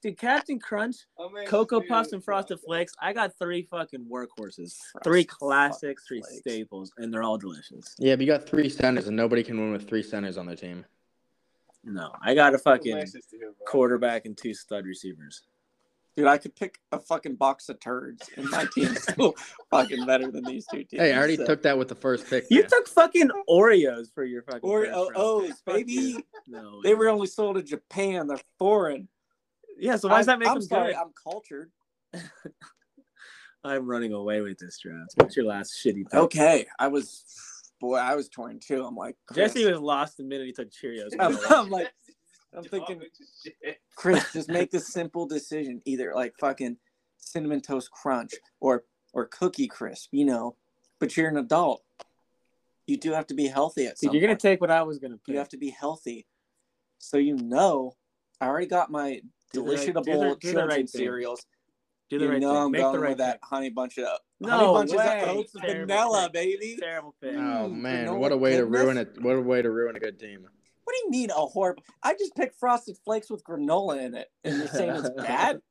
Dude, 0.00 0.16
Captain 0.16 0.60
Crunch, 0.60 0.94
Cocoa 1.48 1.80
Puffs, 1.80 2.12
and 2.12 2.22
Frosted 2.22 2.60
Flakes. 2.60 2.92
I 3.02 3.12
got 3.12 3.36
three 3.36 3.62
fucking 3.62 4.06
workhorses, 4.08 4.76
three 5.02 5.24
classics, 5.24 6.04
three 6.06 6.20
Flakes. 6.20 6.38
staples, 6.38 6.92
and 6.98 7.12
they're 7.12 7.24
all 7.24 7.36
delicious. 7.36 7.96
Yeah, 7.98 8.14
but 8.14 8.20
you 8.24 8.28
got 8.28 8.48
three 8.48 8.68
centers, 8.68 9.08
and 9.08 9.16
nobody 9.16 9.42
can 9.42 9.58
win 9.58 9.72
with 9.72 9.88
three 9.88 10.04
centers 10.04 10.38
on 10.38 10.46
their 10.46 10.54
team. 10.54 10.84
No, 11.82 12.12
I 12.22 12.34
got 12.34 12.54
a 12.54 12.58
fucking 12.58 13.06
quarterback 13.66 14.24
and 14.24 14.36
two 14.36 14.54
stud 14.54 14.84
receivers. 14.86 15.42
Dude, 16.18 16.26
I 16.26 16.36
could 16.36 16.56
pick 16.56 16.80
a 16.90 16.98
fucking 16.98 17.36
box 17.36 17.68
of 17.68 17.78
turds, 17.78 18.28
and 18.36 18.50
my 18.50 18.66
team's 18.74 19.00
still 19.08 19.36
fucking 19.70 20.04
better 20.04 20.32
than 20.32 20.42
these 20.42 20.66
two 20.66 20.82
teams. 20.82 21.00
Hey, 21.00 21.12
I 21.12 21.16
already 21.16 21.36
so- 21.36 21.46
took 21.46 21.62
that 21.62 21.78
with 21.78 21.86
the 21.86 21.94
first 21.94 22.28
pick. 22.28 22.44
You 22.50 22.62
man. 22.62 22.70
took 22.70 22.88
fucking 22.88 23.30
Oreos 23.48 24.12
for 24.12 24.24
your 24.24 24.42
fucking 24.42 24.68
Or 24.68 24.84
first 24.86 24.96
oh, 24.96 25.12
oh 25.14 25.52
baby. 25.64 26.16
No, 26.48 26.82
they 26.82 26.96
were 26.96 27.08
only 27.08 27.28
sold 27.28 27.56
in 27.56 27.64
Japan. 27.64 28.26
They're 28.26 28.40
foreign. 28.58 29.06
Yeah, 29.78 29.94
so 29.94 30.08
why 30.08 30.16
does 30.16 30.26
that 30.26 30.32
I'm- 30.32 30.38
make 30.40 30.48
I'm 30.48 30.54
them 30.54 30.62
sorry, 30.62 30.92
good? 30.94 31.00
I'm 31.00 31.12
cultured. 31.22 31.70
I'm 33.62 33.86
running 33.86 34.12
away 34.12 34.40
with 34.40 34.58
this 34.58 34.76
draft. 34.80 35.12
What's 35.14 35.36
your 35.36 35.46
last 35.46 35.72
shitty 35.84 36.10
pick? 36.10 36.14
Okay, 36.14 36.66
I 36.80 36.88
was, 36.88 37.22
boy, 37.80 37.94
I 37.94 38.16
was 38.16 38.28
torn 38.28 38.58
too. 38.58 38.84
I'm 38.84 38.96
like, 38.96 39.14
Chris, 39.28 39.54
Jesse 39.54 39.70
was 39.70 39.80
lost 39.80 40.16
the 40.16 40.24
minute 40.24 40.46
he 40.48 40.52
took 40.52 40.70
Cheerios. 40.72 41.10
I'm, 41.20 41.38
I'm 41.48 41.70
like, 41.70 41.92
I'm 42.56 42.64
thinking, 42.64 43.02
Chris, 43.94 44.32
just 44.32 44.48
make 44.48 44.70
the 44.70 44.80
simple 44.80 45.26
decision. 45.26 45.82
Either 45.84 46.12
like 46.14 46.34
fucking 46.38 46.78
cinnamon 47.18 47.60
toast 47.60 47.90
crunch 47.90 48.32
or 48.60 48.84
or 49.12 49.26
cookie 49.26 49.68
crisp, 49.68 50.08
you 50.12 50.24
know. 50.24 50.56
But 50.98 51.16
you're 51.16 51.28
an 51.28 51.36
adult. 51.36 51.82
You 52.86 52.96
do 52.96 53.12
have 53.12 53.26
to 53.28 53.34
be 53.34 53.46
healthy 53.48 53.86
at 53.86 53.98
some 53.98 54.08
Dude, 54.08 54.14
you're 54.14 54.20
gonna 54.22 54.32
point. 54.34 54.40
take 54.40 54.60
what 54.60 54.70
I 54.70 54.82
was 54.82 54.98
gonna 54.98 55.18
pick. 55.18 55.32
You 55.34 55.38
have 55.38 55.50
to 55.50 55.58
be 55.58 55.70
healthy. 55.70 56.26
So 56.98 57.18
you 57.18 57.36
know, 57.36 57.94
I 58.40 58.46
already 58.46 58.66
got 58.66 58.90
my 58.90 59.20
Do 59.52 59.62
the 59.62 59.62
right- 59.62 59.78
deliciable 59.78 60.04
do 60.04 60.12
the- 60.30 60.36
do 60.40 60.52
the 60.52 60.66
right 60.66 60.76
thing. 60.76 60.86
cereals. 60.88 61.46
do 62.10 62.18
the 62.18 62.24
you 62.24 62.30
right 62.32 62.40
know 62.40 62.54
thing. 62.54 62.62
I'm 62.64 62.70
Make 62.72 62.80
going 62.80 62.92
the 62.94 63.00
right 63.00 63.08
with 63.10 63.18
that 63.18 63.34
pick. 63.42 63.44
honey 63.44 63.68
bunch 63.70 63.98
of 63.98 64.06
No 64.40 64.48
honey 64.50 64.66
bunches 64.72 64.94
way. 64.96 65.22
of 65.22 65.28
oats 65.36 65.52
Terrible 65.52 65.80
vanilla, 65.94 66.22
pick. 66.24 66.32
baby. 66.32 66.76
Terrible 66.80 67.14
pick. 67.20 67.34
Oh 67.34 67.68
Mm, 67.68 67.72
man, 67.76 68.06
granola 68.06 68.18
what 68.18 68.32
a 68.32 68.36
way 68.38 68.56
to 68.56 68.64
ruin 68.64 68.96
it! 68.96 69.20
What 69.22 69.36
a 69.36 69.40
way 69.42 69.60
to 69.60 69.70
ruin 69.70 69.94
a 69.94 70.00
good 70.00 70.18
team. 70.18 70.48
What 70.88 70.94
do 70.94 71.00
you 71.04 71.10
mean 71.20 71.30
a 71.30 71.34
horrible? 71.34 71.82
I 72.02 72.14
just 72.14 72.34
picked 72.34 72.58
frosted 72.58 72.96
flakes 73.04 73.28
with 73.28 73.44
granola 73.44 74.02
in 74.02 74.14
it, 74.14 74.30
and 74.42 74.56
you're 74.56 74.68
saying 74.68 74.96
it's 74.96 75.10
bad? 75.10 75.60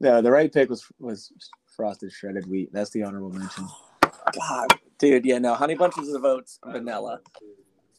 No, 0.00 0.22
the 0.22 0.30
right 0.30 0.50
pick 0.50 0.70
was 0.70 0.86
was 0.98 1.30
frosted 1.76 2.10
shredded 2.10 2.48
wheat. 2.48 2.70
That's 2.72 2.90
the 2.90 3.02
honorable 3.02 3.30
mention. 3.30 3.68
God, 4.02 4.68
dude, 4.98 5.26
yeah, 5.26 5.38
no, 5.38 5.52
honey 5.54 5.74
bunches 5.74 6.14
of 6.14 6.24
oats, 6.24 6.58
vanilla. 6.64 7.20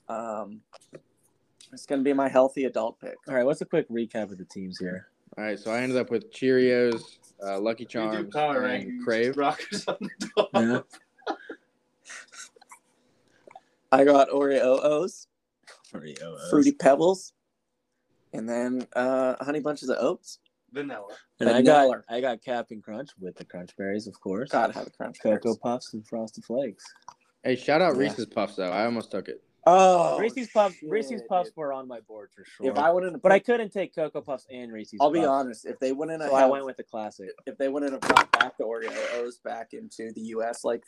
Um, 0.08 0.62
it's 1.74 1.86
gonna 1.86 2.02
be 2.02 2.14
my 2.14 2.28
healthy 2.28 2.64
adult 2.64 3.00
pick. 3.02 3.18
All 3.28 3.36
right, 3.36 3.46
what's 3.46 3.62
a 3.62 3.66
quick 3.66 3.88
recap 3.90 4.32
of 4.32 4.38
the 4.38 4.46
teams 4.46 4.80
here? 4.80 5.10
All 5.38 5.44
right, 5.44 5.60
so 5.60 5.70
I 5.70 5.82
ended 5.82 5.98
up 5.98 6.10
with 6.10 6.32
Cheerios, 6.32 7.18
uh, 7.46 7.60
Lucky 7.60 7.84
We 7.84 7.88
do 7.88 7.92
Charms, 7.92 8.34
power 8.34 8.64
and. 8.64 9.04
Crave. 9.04 9.38
Rockers 9.38 9.86
on 9.88 9.98
the 10.00 10.28
top. 10.38 10.50
Yeah. 10.54 11.36
I 13.92 14.06
got 14.06 14.30
Oreo 14.30 14.80
O's, 14.82 14.82
Oreos. 14.82 15.28
Fruity 15.90 16.72
pebbles, 16.72 17.34
and 18.34 18.48
then 18.48 18.88
uh, 18.96 19.36
honey 19.44 19.60
bunches 19.60 19.90
of 19.90 19.98
oats. 20.00 20.40
Vanilla. 20.72 21.08
And 21.40 21.50
I 21.50 21.62
got 21.62 22.02
I 22.10 22.20
got 22.20 22.42
Captain 22.44 22.82
Crunch 22.82 23.10
with 23.20 23.36
the 23.38 23.46
Crunch 23.46 23.76
Berries, 23.78 24.08
of 24.08 24.20
course. 24.20 24.50
Gotta 24.50 24.74
have 24.74 24.88
a 24.88 24.90
crunch. 24.90 25.20
Cocoa 25.22 25.40
Berries. 25.44 25.58
Puffs 25.58 25.94
and 25.94 26.06
Frosted 26.06 26.44
Flakes. 26.44 26.84
Hey, 27.44 27.56
shout 27.56 27.82
out 27.82 27.94
Yeah. 27.96 28.02
Reese's 28.02 28.26
Puffs 28.26 28.56
though. 28.56 28.70
I 28.72 28.86
almost 28.86 29.10
took 29.12 29.30
it. 29.30 29.42
Oh, 29.68 30.20
Reese's 30.20 30.50
Puffs. 30.54 30.76
shit, 30.76 30.90
Reese's 30.90 31.22
Puffs 31.28 31.50
dude. 31.50 31.58
were 31.58 31.74
on 31.74 31.88
my 31.88 32.00
board 32.02 32.30
for 32.36 32.44
sure. 32.46 32.70
If 32.70 32.78
I 32.78 32.92
wouldn't, 32.92 33.22
but 33.24 33.32
I 33.32 33.40
couldn't 33.40 33.72
take 33.72 33.96
Cocoa 33.96 34.22
Puffs 34.22 34.46
and 34.52 34.72
Reese's. 34.72 35.00
I'll 35.02 35.10
be 35.12 35.24
honest. 35.26 35.66
If 35.66 35.80
they 35.80 35.92
wouldn't 35.92 36.22
have, 36.22 36.34
I 36.34 36.46
went 36.46 36.66
with 36.66 36.78
the 36.78 36.84
classic. 36.84 37.30
if 37.48 37.58
they 37.58 37.70
wouldn't 37.70 37.94
have 37.94 38.02
brought 38.02 38.32
back 38.34 38.58
the 38.58 38.64
Oreo 38.66 38.92
O's 39.16 39.38
back 39.40 39.74
into 39.74 40.12
the 40.14 40.22
U.S. 40.22 40.64
like 40.66 40.84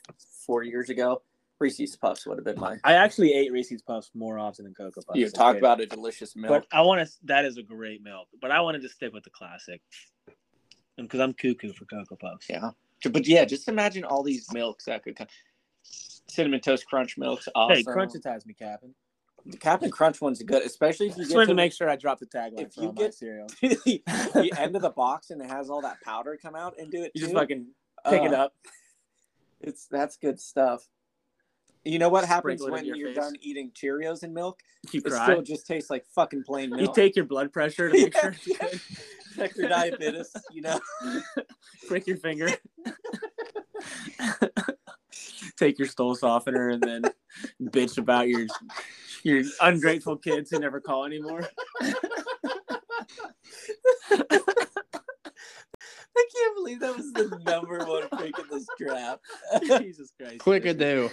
four 0.46 0.64
years 0.64 0.90
ago, 0.90 1.22
Reese's 1.60 1.96
Puffs 1.96 2.26
would 2.28 2.38
have 2.38 2.46
been 2.46 2.60
my. 2.60 2.78
I 2.84 2.94
actually 2.94 3.34
ate 3.34 3.52
Reese's 3.52 3.82
Puffs 3.82 4.12
more 4.14 4.38
often 4.38 4.66
than 4.66 4.74
Cocoa 4.74 5.02
Puffs. 5.02 5.18
You 5.18 5.30
talk 5.30 5.58
about 5.58 5.82
a 5.82 5.86
delicious 5.86 6.36
milk. 6.36 6.50
But 6.50 6.78
I 6.78 6.82
want 6.82 7.06
to. 7.08 7.14
That 7.24 7.46
is 7.46 7.58
a 7.58 7.64
great 7.64 8.04
milk. 8.04 8.28
But 8.42 8.52
I 8.52 8.62
wanted 8.62 8.82
to 8.84 8.90
stick 8.90 9.14
with 9.14 9.24
the 9.24 9.30
classic, 9.32 9.82
because 10.98 11.20
I'm 11.20 11.34
cuckoo 11.34 11.74
for 11.74 11.86
Cocoa 11.86 12.16
Puffs. 12.16 12.48
Yeah. 12.50 12.72
But 13.12 13.28
yeah, 13.28 13.46
just 13.46 13.68
imagine 13.68 14.04
all 14.04 14.24
these 14.24 14.52
milks 14.54 14.86
that 14.86 15.04
could 15.04 15.16
come. 15.16 15.28
Cinnamon 15.84 16.60
Toast 16.60 16.86
Crunch 16.88 17.18
milk's 17.18 17.48
awesome. 17.56 17.78
Hey, 17.78 17.84
Crunchitize 17.84 18.46
me, 18.46 18.54
Captain. 18.54 18.94
The 19.46 19.58
Captain 19.58 19.90
Crunch 19.90 20.20
one's 20.20 20.44
good, 20.44 20.64
especially 20.64 21.08
if 21.08 21.16
you 21.16 21.24
Just 21.24 21.34
get 21.34 21.40
to 21.42 21.46
to 21.48 21.54
make 21.54 21.72
sure 21.72 21.90
I 21.90 21.96
dropped 21.96 22.20
the 22.20 22.26
tagline 22.26 22.68
if 22.68 22.76
you 22.76 22.92
get- 22.92 23.14
cereal. 23.14 23.48
the, 23.62 24.02
the 24.06 24.54
end 24.58 24.76
of 24.76 24.82
the 24.82 24.90
box 24.90 25.30
and 25.30 25.42
it 25.42 25.50
has 25.50 25.70
all 25.70 25.82
that 25.82 26.02
powder 26.02 26.38
come 26.42 26.54
out 26.56 26.76
and 26.78 26.92
do 26.92 27.04
it. 27.04 27.12
You 27.16 27.22
just 27.22 27.34
fucking 27.34 27.68
pick 28.10 28.24
it 28.24 28.34
Uh, 28.34 28.46
up. 28.46 28.54
It's 29.62 29.88
that's 29.88 30.18
good 30.18 30.40
stuff. 30.42 30.86
You 31.84 32.00
know 32.00 32.10
what 32.10 32.26
happens 32.26 32.62
Sprinkle 32.62 32.66
it 32.66 32.70
in 32.70 32.74
when 32.74 32.86
your 32.86 32.96
you're 32.98 33.08
face. 33.10 33.18
done 33.18 33.36
eating 33.42 33.72
Cheerios 33.72 34.24
and 34.24 34.34
milk? 34.34 34.60
You 34.92 35.02
It 35.06 35.10
cry. 35.10 35.24
still 35.26 35.42
just 35.42 35.66
tastes 35.68 35.90
like 35.90 36.06
fucking 36.14 36.44
plain 36.44 36.70
milk. 36.70 36.82
You 36.82 36.92
take 36.94 37.16
your 37.16 37.26
blood 37.26 37.54
pressure 37.54 37.90
to 37.90 37.94
make 38.04 38.14
Yeah, 38.14 38.22
sure 38.22 38.32
it's 38.32 38.48
yeah. 38.48 38.58
good. 38.60 38.82
check 39.36 39.56
your 39.58 39.70
diabetes. 39.70 40.32
You 40.52 40.62
know. 40.64 40.80
Prick 41.88 42.08
your 42.08 42.18
finger. 42.18 42.50
Take 45.58 45.80
your 45.80 45.88
stool 45.88 46.14
softener 46.16 46.70
and 46.70 46.82
then 46.84 47.02
bitch 47.64 47.98
about 47.98 48.28
your 48.28 48.46
your 49.24 49.44
ungrateful 49.62 50.16
kids 50.18 50.52
who 50.52 50.60
never 50.60 50.80
call 50.80 51.06
anymore. 51.06 51.42
I 56.16 56.26
can't 56.36 56.56
believe 56.56 56.80
that 56.82 56.96
was 56.98 57.12
the 57.14 57.40
number 57.46 57.78
one 57.86 58.08
pick 58.20 58.38
in 58.40 58.46
this 58.52 58.66
draft. 58.78 59.22
Jesus 59.80 60.12
Christ. 60.20 60.40
Quick 60.40 60.66
ado. 60.66 61.10